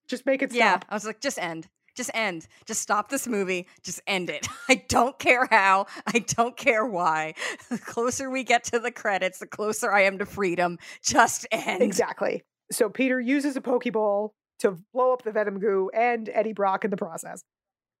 [0.07, 0.57] Just make it stop.
[0.59, 0.79] Yeah.
[0.89, 1.67] I was like, just end.
[1.95, 2.47] Just end.
[2.65, 3.67] Just stop this movie.
[3.83, 4.47] Just end it.
[4.69, 5.85] I don't care how.
[6.07, 7.33] I don't care why.
[7.69, 10.77] The closer we get to the credits, the closer I am to freedom.
[11.03, 11.83] Just end.
[11.83, 12.43] Exactly.
[12.71, 16.91] So Peter uses a Pokeball to blow up the venom goo and Eddie Brock in
[16.91, 17.43] the process.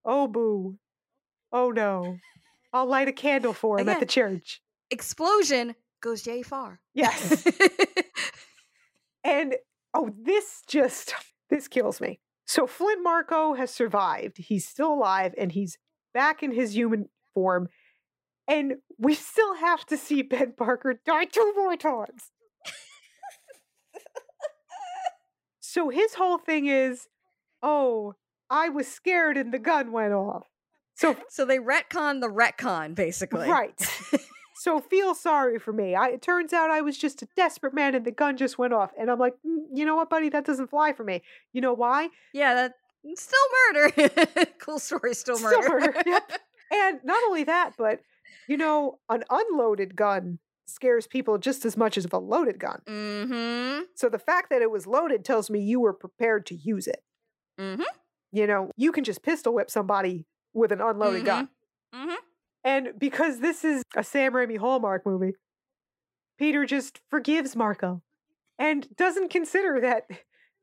[0.05, 0.77] Oh boo.
[1.51, 2.17] Oh no.
[2.71, 4.61] I'll light a candle for him at the church.
[4.91, 6.79] Explosion goes J far.
[6.93, 7.45] Yes.
[9.23, 9.55] And
[9.93, 11.13] oh, this just
[11.49, 12.19] this kills me.
[12.45, 14.37] So Flint Marko has survived.
[14.37, 15.77] He's still alive and he's
[16.13, 17.67] back in his human form.
[18.47, 22.31] And we still have to see Ben Parker die two more times.
[25.59, 27.07] so his whole thing is,
[27.61, 28.15] oh,
[28.49, 30.47] I was scared and the gun went off.
[30.99, 33.49] So so they retcon the retcon, basically.
[33.49, 33.73] right.
[34.61, 35.95] So feel sorry for me.
[35.95, 38.73] I, it turns out I was just a desperate man and the gun just went
[38.73, 38.91] off.
[38.99, 40.27] And I'm like, "Mm, you know what, buddy?
[40.27, 41.21] That doesn't fly for me.
[41.53, 42.09] You know why?
[42.33, 42.73] Yeah, that
[43.15, 43.39] still
[43.73, 44.45] murder.
[44.59, 45.93] cool story, still Still murder.
[45.93, 46.29] murder, yep.
[46.73, 48.01] And not only that, but
[48.49, 52.81] you know, an unloaded gun scares people just as much as a loaded gun.
[52.85, 53.83] mm-hmm.
[53.95, 57.01] So the fact that it was loaded tells me you were prepared to use it.
[57.57, 57.83] Mm-hmm.
[58.33, 61.49] You know, you can just pistol whip somebody with an unloaded gun.
[61.93, 62.15] Mm-hmm.
[62.63, 65.33] And because this is a Sam Raimi Hallmark movie,
[66.37, 68.01] Peter just forgives Marko
[68.57, 70.03] and doesn't consider that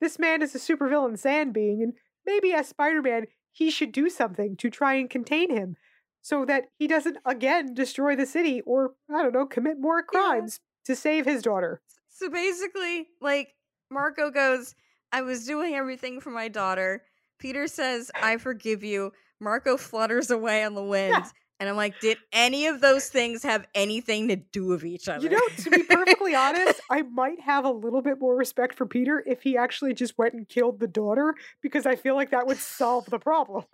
[0.01, 1.95] this man is a supervillain sand being, and
[2.27, 5.77] maybe as Spider Man, he should do something to try and contain him
[6.21, 10.61] so that he doesn't again destroy the city or, I don't know, commit more crimes
[10.85, 11.81] to save his daughter.
[12.09, 13.55] So basically, like
[13.91, 14.75] Marko goes,
[15.13, 17.05] I was doing everything for my daughter.
[17.39, 19.13] Peter says, I forgive you.
[19.41, 21.15] Marko flutters away on the wind.
[21.17, 21.29] Yeah.
[21.59, 25.25] And I'm like, did any of those things have anything to do with each other?
[25.25, 28.85] You know, to be perfectly honest, I might have a little bit more respect for
[28.85, 32.47] Peter if he actually just went and killed the daughter because I feel like that
[32.47, 33.65] would solve the problem.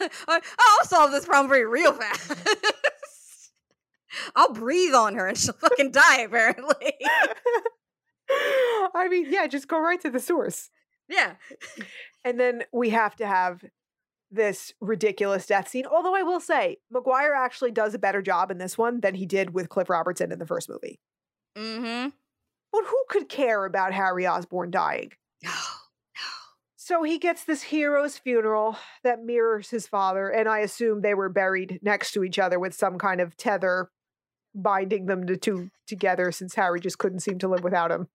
[0.28, 2.32] I'll solve this problem for you real fast.
[4.36, 6.94] I'll breathe on her and she'll fucking die, apparently.
[8.94, 10.70] I mean, yeah, just go right to the source.
[11.08, 11.34] yeah.
[12.24, 13.62] And then we have to have
[14.34, 15.86] this ridiculous death scene.
[15.86, 19.26] Although I will say, Maguire actually does a better job in this one than he
[19.26, 21.00] did with Cliff Robertson in the first movie.
[21.56, 22.08] Mm-hmm.
[22.72, 25.12] But who could care about Harry Osborn dying?
[25.42, 25.50] No.
[26.76, 31.30] So he gets this hero's funeral that mirrors his father, and I assume they were
[31.30, 33.88] buried next to each other with some kind of tether
[34.54, 38.08] binding them to two together since Harry just couldn't seem to live without him.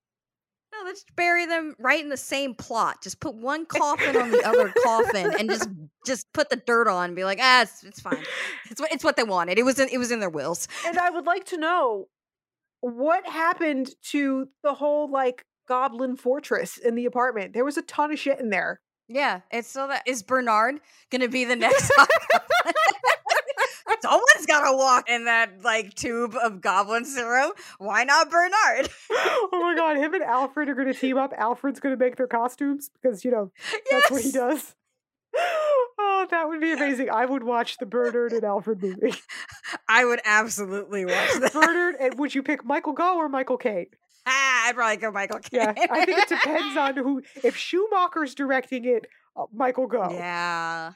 [0.84, 3.02] Let's bury them right in the same plot.
[3.02, 5.68] Just put one coffin on the other coffin, and just
[6.06, 7.06] just put the dirt on.
[7.06, 8.22] And be like, ah, it's, it's fine.
[8.70, 9.58] It's what it's what they wanted.
[9.58, 10.68] It was in, it was in their wills.
[10.86, 12.08] And I would like to know
[12.80, 17.52] what happened to the whole like goblin fortress in the apartment.
[17.52, 18.80] There was a ton of shit in there.
[19.08, 20.80] Yeah, it's so that is Bernard
[21.10, 21.92] gonna be the next.
[24.02, 27.52] Someone's gotta walk in that like tube of goblin serum.
[27.78, 28.88] Why not Bernard?
[29.10, 31.32] oh my god, him and Alfred are gonna team up.
[31.36, 33.50] Alfred's gonna make their costumes because you know
[33.90, 34.74] that's what he does.
[36.02, 37.10] Oh, that would be amazing.
[37.10, 39.14] I would watch the Bernard and Alfred movie.
[39.88, 41.52] I would absolutely watch that.
[41.52, 43.86] Bernard, and would you pick Michael Gough or Michael Caine?
[44.26, 45.60] Ah, I'd probably go Michael Caine.
[45.60, 47.22] Yeah, I think it depends on who.
[47.44, 49.06] If Schumacher's directing it,
[49.36, 50.12] uh, Michael Gough.
[50.12, 50.92] Yeah,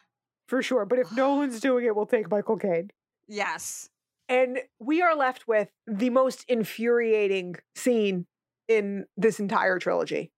[0.49, 0.85] for sure.
[0.85, 2.91] But if Nolan's doing it, we'll take Michael Caine.
[3.29, 3.89] Yes.
[4.29, 8.27] And we are left with the most infuriating scene
[8.69, 10.33] in this entire trilogy,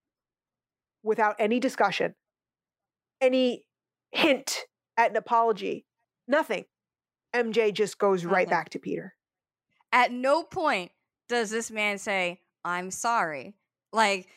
[1.03, 2.15] without any discussion,
[3.21, 3.63] any
[4.11, 4.65] hint
[4.97, 5.85] at an apology,
[6.27, 6.65] nothing.
[7.33, 8.33] MJ just goes nothing.
[8.33, 9.13] right back to Peter.
[9.93, 10.91] At no point
[11.29, 13.55] does this man say, I'm sorry.
[13.93, 14.27] Like,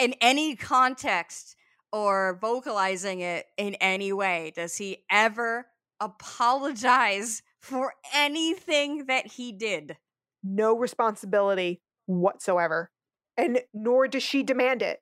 [0.00, 1.55] in any context
[1.92, 5.66] or vocalizing it in any way, does he ever
[6.00, 9.96] apologize for anything that he did?
[10.44, 12.90] No responsibility whatsoever.
[13.36, 15.00] And nor does she demand it.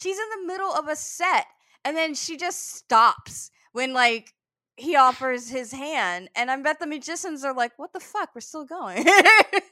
[0.00, 1.46] She's in the middle of a set
[1.86, 4.34] and then she just stops when like
[4.76, 8.40] he offers his hand and i bet the magicians are like what the fuck we're
[8.40, 9.06] still going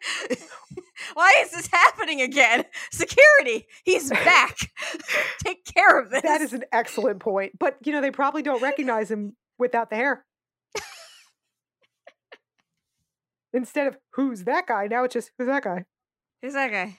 [1.13, 2.65] why is this happening again?
[2.91, 4.57] Security he's back.
[5.45, 6.23] Take care of this.
[6.23, 9.97] that is an excellent point but you know they probably don't recognize him without the
[9.97, 10.25] hair.
[13.53, 14.89] Instead of who's that guy?
[14.89, 15.85] Now it's just who's that guy?
[16.43, 16.99] Who's that guy?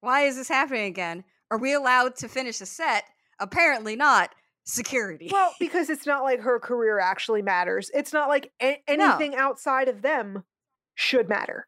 [0.00, 1.24] Why is this happening again?
[1.50, 3.04] Are we allowed to finish a set?
[3.40, 4.30] Apparently not.
[4.64, 5.28] Security.
[5.32, 7.90] Well, because it's not like her career actually matters.
[7.92, 9.38] It's not like a- anything no.
[9.38, 10.44] outside of them
[10.94, 11.66] should matter.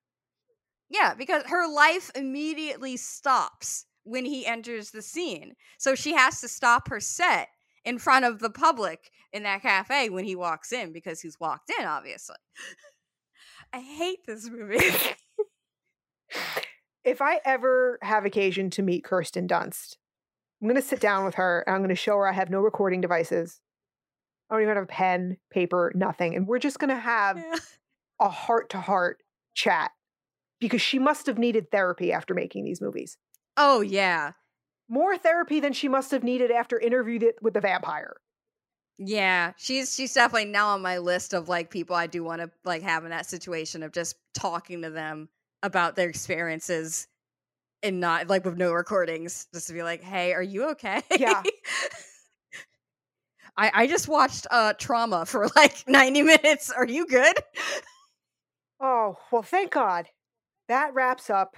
[0.93, 5.55] Yeah, because her life immediately stops when he enters the scene.
[5.78, 7.48] So she has to stop her set
[7.82, 11.73] in front of the public in that cafe when he walks in because he's walked
[11.78, 12.36] in, obviously.
[13.73, 14.77] I hate this movie.
[17.05, 19.97] if I ever have occasion to meet Kirsten Dunst,
[20.60, 22.51] I'm going to sit down with her and I'm going to show her I have
[22.51, 23.62] no recording devices.
[24.51, 26.36] I don't even have a pen, paper, nothing.
[26.36, 27.56] And we're just going to have yeah.
[28.20, 29.23] a heart to heart
[29.55, 29.93] chat
[30.62, 33.18] because she must have needed therapy after making these movies.
[33.56, 34.32] Oh, yeah.
[34.89, 38.14] More therapy than she must have needed after interviewed it with the vampire.
[38.98, 42.51] Yeah, she's she's definitely now on my list of like people I do want to
[42.64, 45.28] like have in that situation of just talking to them
[45.64, 47.09] about their experiences
[47.82, 51.43] and not like with no recordings, just to be like, "Hey, are you okay?" Yeah.
[53.56, 56.70] I I just watched uh Trauma for like 90 minutes.
[56.70, 57.36] Are you good?
[58.80, 60.09] Oh, well, thank God.
[60.68, 61.56] That wraps up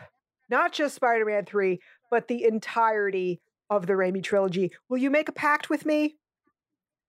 [0.51, 3.40] not just Spider-Man 3, but the entirety
[3.70, 4.72] of the Raimi trilogy.
[4.89, 6.16] Will you make a pact with me?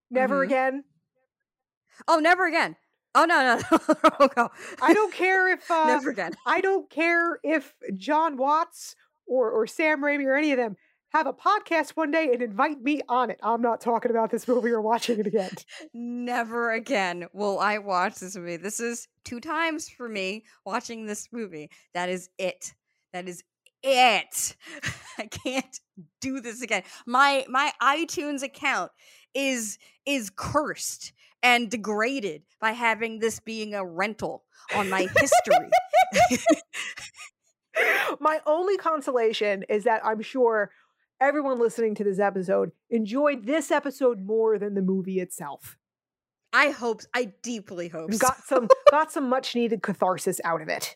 [0.10, 0.52] Never mm-hmm.
[0.52, 0.84] again?
[2.08, 2.76] Oh, never again.
[3.14, 3.80] Oh no, no,
[4.20, 4.30] no.
[4.36, 4.50] no.
[4.82, 6.34] I don't care if uh, never again.
[6.46, 8.96] I don't care if Jon Watts
[9.26, 10.76] or or Sam Raimi or any of them
[11.16, 13.40] have a podcast one day and invite me on it.
[13.42, 15.52] I'm not talking about this movie or watching it again.
[15.94, 18.58] Never again will I watch this movie.
[18.58, 21.70] This is two times for me watching this movie.
[21.94, 22.74] That is it.
[23.14, 23.46] That is
[23.82, 24.58] it.
[25.18, 25.80] I can't
[26.20, 26.84] do this again.
[27.06, 28.92] My my iTunes account
[29.34, 34.44] is is cursed and degraded by having this being a rental
[34.76, 35.70] on my history.
[38.20, 40.72] My only consolation is that I'm sure
[41.20, 45.78] everyone listening to this episode enjoyed this episode more than the movie itself.
[46.54, 50.96] I hope I deeply hope got some got some much needed catharsis out of it.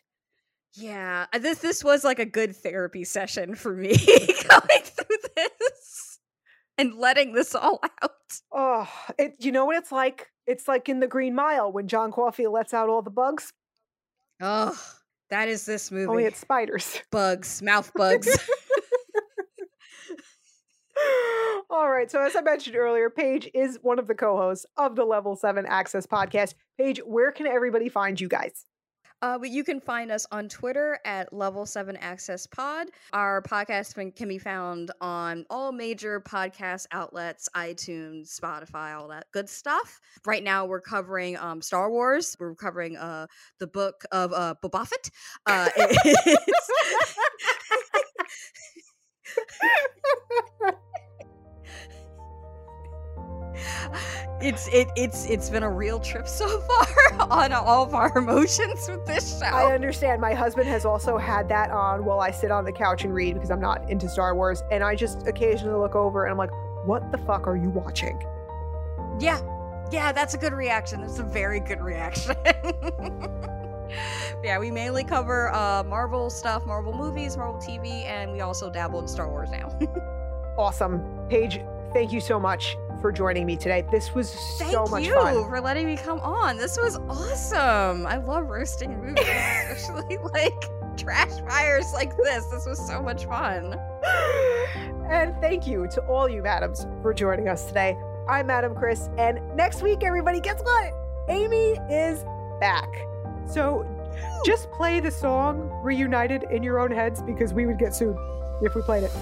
[0.74, 6.18] Yeah, uh, this this was like a good therapy session for me going through this
[6.78, 8.10] and letting this all out.
[8.52, 8.88] Oh,
[9.18, 10.30] it you know what it's like?
[10.46, 13.52] It's like in the Green Mile when John Coffey lets out all the bugs.
[14.40, 14.80] Oh,
[15.28, 16.06] that is this movie.
[16.06, 17.00] Only it's spiders.
[17.10, 18.38] Bugs, mouth bugs.
[21.70, 22.10] All right.
[22.10, 25.36] So, as I mentioned earlier, Page is one of the co hosts of the Level
[25.36, 26.54] 7 Access podcast.
[26.78, 28.66] Page, where can everybody find you guys?
[29.22, 32.88] Uh, but you can find us on Twitter at Level 7 Access Pod.
[33.12, 39.48] Our podcast can be found on all major podcast outlets, iTunes, Spotify, all that good
[39.48, 40.00] stuff.
[40.24, 42.34] Right now, we're covering um, Star Wars.
[42.40, 43.26] We're covering uh,
[43.58, 45.10] the book of uh, Boba Fett.
[45.46, 45.68] Uh,
[54.40, 58.88] it's it it's it's been a real trip so far on all of our emotions
[58.88, 59.46] with this show.
[59.46, 60.20] I understand.
[60.20, 63.34] My husband has also had that on while I sit on the couch and read
[63.34, 66.50] because I'm not into Star Wars, and I just occasionally look over and I'm like,
[66.86, 68.22] "What the fuck are you watching?"
[69.18, 69.40] Yeah,
[69.92, 71.00] yeah, that's a good reaction.
[71.02, 72.36] That's a very good reaction.
[74.42, 79.00] yeah, we mainly cover uh, Marvel stuff, Marvel movies, Marvel TV, and we also dabble
[79.00, 79.68] in Star Wars now.
[80.58, 81.02] awesome.
[81.28, 81.60] Page,
[81.92, 83.84] thank you so much for joining me today.
[83.90, 85.24] This was Thank so much fun.
[85.24, 86.56] Thank you for letting me come on.
[86.56, 88.06] This was awesome.
[88.06, 89.24] I love roasting movies,
[89.70, 90.64] especially like
[90.96, 92.46] trash fires like this.
[92.46, 93.74] This was so much fun.
[95.10, 97.96] and thank you to all you madams for joining us today.
[98.28, 100.92] I'm Madam Kris, and next week, everybody, guess what?
[101.28, 102.24] Amy is
[102.60, 102.88] back.
[103.46, 103.86] So
[104.44, 108.16] just play the song Reunited in your own heads because we would get sued
[108.62, 109.12] if we played it.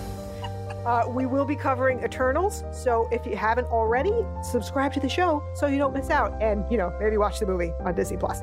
[0.84, 5.42] Uh, we will be covering Eternals, so if you haven't already, subscribe to the show
[5.54, 8.42] so you don't miss out, and you know maybe watch the movie on Disney Plus.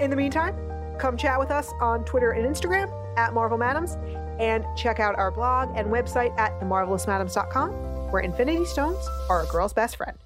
[0.00, 0.56] In the meantime,
[0.98, 3.96] come chat with us on Twitter and Instagram at Marvel Madams,
[4.38, 7.70] and check out our blog and website at themarvelousmadames.com,
[8.10, 10.16] where Infinity Stones are a girl's best friend.